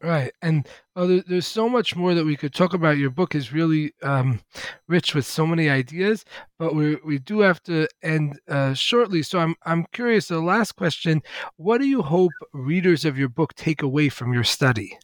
Right, 0.03 0.33
and 0.41 0.67
oh, 0.97 1.07
there, 1.07 1.23
there's 1.27 1.47
so 1.47 1.69
much 1.69 1.95
more 1.95 2.15
that 2.15 2.25
we 2.25 2.35
could 2.35 2.55
talk 2.55 2.73
about. 2.73 2.97
Your 2.97 3.11
book 3.11 3.35
is 3.35 3.53
really 3.53 3.93
um, 4.03 4.41
rich 4.89 5.15
with 5.15 5.27
so 5.27 5.47
many 5.47 5.69
ideas, 5.69 6.25
but 6.59 6.75
we 6.75 6.97
we 7.05 7.19
do 7.19 7.41
have 7.41 7.63
to 7.65 7.87
end 8.03 8.41
uh, 8.49 8.73
shortly. 8.73 9.23
So 9.23 9.39
I'm 9.39 9.57
I'm 9.63 9.85
curious. 9.93 10.29
The 10.29 10.41
last 10.41 10.73
question: 10.73 11.21
What 11.57 11.83
do 11.83 11.87
you 11.87 12.01
hope 12.01 12.33
readers 12.55 13.05
of 13.05 13.19
your 13.19 13.29
book 13.29 13.55
take 13.55 13.83
away 13.83 14.09
from 14.09 14.33
your 14.33 14.45
study? 14.45 14.99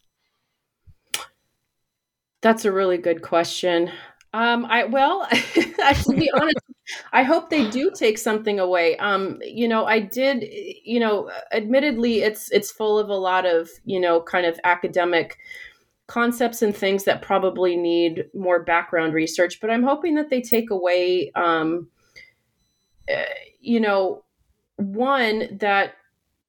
That's 2.41 2.65
a 2.65 2.73
really 2.73 2.97
good 2.97 3.21
question. 3.21 3.91
Um, 4.33 4.65
I 4.65 4.85
well, 4.85 5.29
to 5.31 6.15
be 6.17 6.31
honest, 6.31 6.57
I 7.13 7.23
hope 7.23 7.51
they 7.51 7.69
do 7.71 7.91
take 7.95 8.19
something 8.19 8.61
away. 8.61 8.97
Um, 8.99 9.39
you 9.43 9.67
know, 9.67 9.87
I 9.87 10.01
did, 10.01 10.45
you 10.85 11.01
know, 11.01 11.31
admittedly 11.53 12.23
it's 12.23 12.51
it's 12.53 12.71
full 12.71 12.99
of 12.99 13.09
a 13.09 13.15
lot 13.15 13.45
of, 13.45 13.69
you 13.85 14.01
know, 14.01 14.21
kind 14.21 14.47
of 14.47 14.59
academic 14.65 15.39
concepts 16.07 16.63
and 16.63 16.77
things 16.77 17.05
that 17.05 17.23
probably 17.23 17.77
need 17.77 18.27
more 18.33 18.63
background 18.63 19.13
research, 19.13 19.61
but 19.61 19.71
I'm 19.71 19.83
hoping 19.83 20.15
that 20.15 20.31
they 20.31 20.41
take 20.41 20.71
away 20.71 21.33
um, 21.35 21.89
uh, 23.13 23.23
you 23.61 23.81
know, 23.81 24.25
one 24.77 25.59
that 25.59 25.95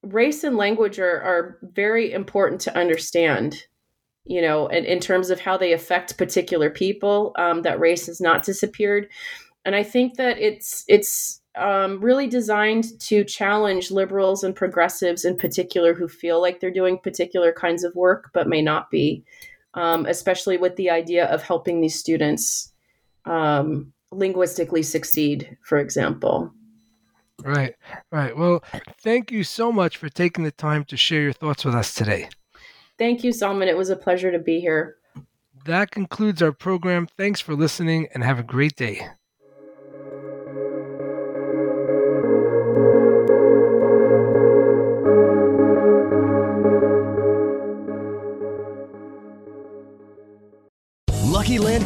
race 0.02 0.44
and 0.44 0.56
language 0.56 0.98
are, 0.98 1.20
are 1.20 1.58
very 1.62 2.12
important 2.12 2.60
to 2.62 2.78
understand 2.78 3.64
you 4.24 4.40
know 4.40 4.68
and 4.68 4.86
in 4.86 5.00
terms 5.00 5.30
of 5.30 5.40
how 5.40 5.56
they 5.56 5.72
affect 5.72 6.18
particular 6.18 6.70
people 6.70 7.32
um, 7.36 7.62
that 7.62 7.80
race 7.80 8.06
has 8.06 8.20
not 8.20 8.44
disappeared 8.44 9.08
and 9.64 9.74
i 9.74 9.82
think 9.82 10.16
that 10.16 10.38
it's 10.38 10.84
it's 10.88 11.40
um, 11.56 12.00
really 12.00 12.28
designed 12.28 13.00
to 13.00 13.24
challenge 13.24 13.90
liberals 13.90 14.44
and 14.44 14.54
progressives 14.54 15.24
in 15.24 15.36
particular 15.36 15.92
who 15.92 16.06
feel 16.06 16.40
like 16.40 16.60
they're 16.60 16.70
doing 16.70 16.98
particular 16.98 17.52
kinds 17.52 17.82
of 17.82 17.94
work 17.96 18.30
but 18.32 18.48
may 18.48 18.62
not 18.62 18.90
be 18.90 19.24
um, 19.74 20.06
especially 20.06 20.56
with 20.56 20.76
the 20.76 20.88
idea 20.88 21.26
of 21.26 21.42
helping 21.42 21.80
these 21.80 21.98
students 21.98 22.72
um, 23.24 23.92
linguistically 24.12 24.82
succeed 24.82 25.56
for 25.62 25.78
example 25.78 26.52
Right, 27.44 27.76
right. 28.10 28.36
Well, 28.36 28.64
thank 29.00 29.30
you 29.30 29.44
so 29.44 29.70
much 29.70 29.96
for 29.96 30.08
taking 30.08 30.44
the 30.44 30.50
time 30.50 30.84
to 30.86 30.96
share 30.96 31.22
your 31.22 31.32
thoughts 31.32 31.64
with 31.64 31.74
us 31.74 31.94
today. 31.94 32.28
Thank 32.98 33.22
you, 33.22 33.32
Salman. 33.32 33.68
It 33.68 33.76
was 33.76 33.90
a 33.90 33.96
pleasure 33.96 34.32
to 34.32 34.40
be 34.40 34.60
here. 34.60 34.96
That 35.64 35.90
concludes 35.90 36.42
our 36.42 36.52
program. 36.52 37.06
Thanks 37.16 37.40
for 37.40 37.54
listening 37.54 38.08
and 38.12 38.24
have 38.24 38.40
a 38.40 38.42
great 38.42 38.74
day. 38.74 39.06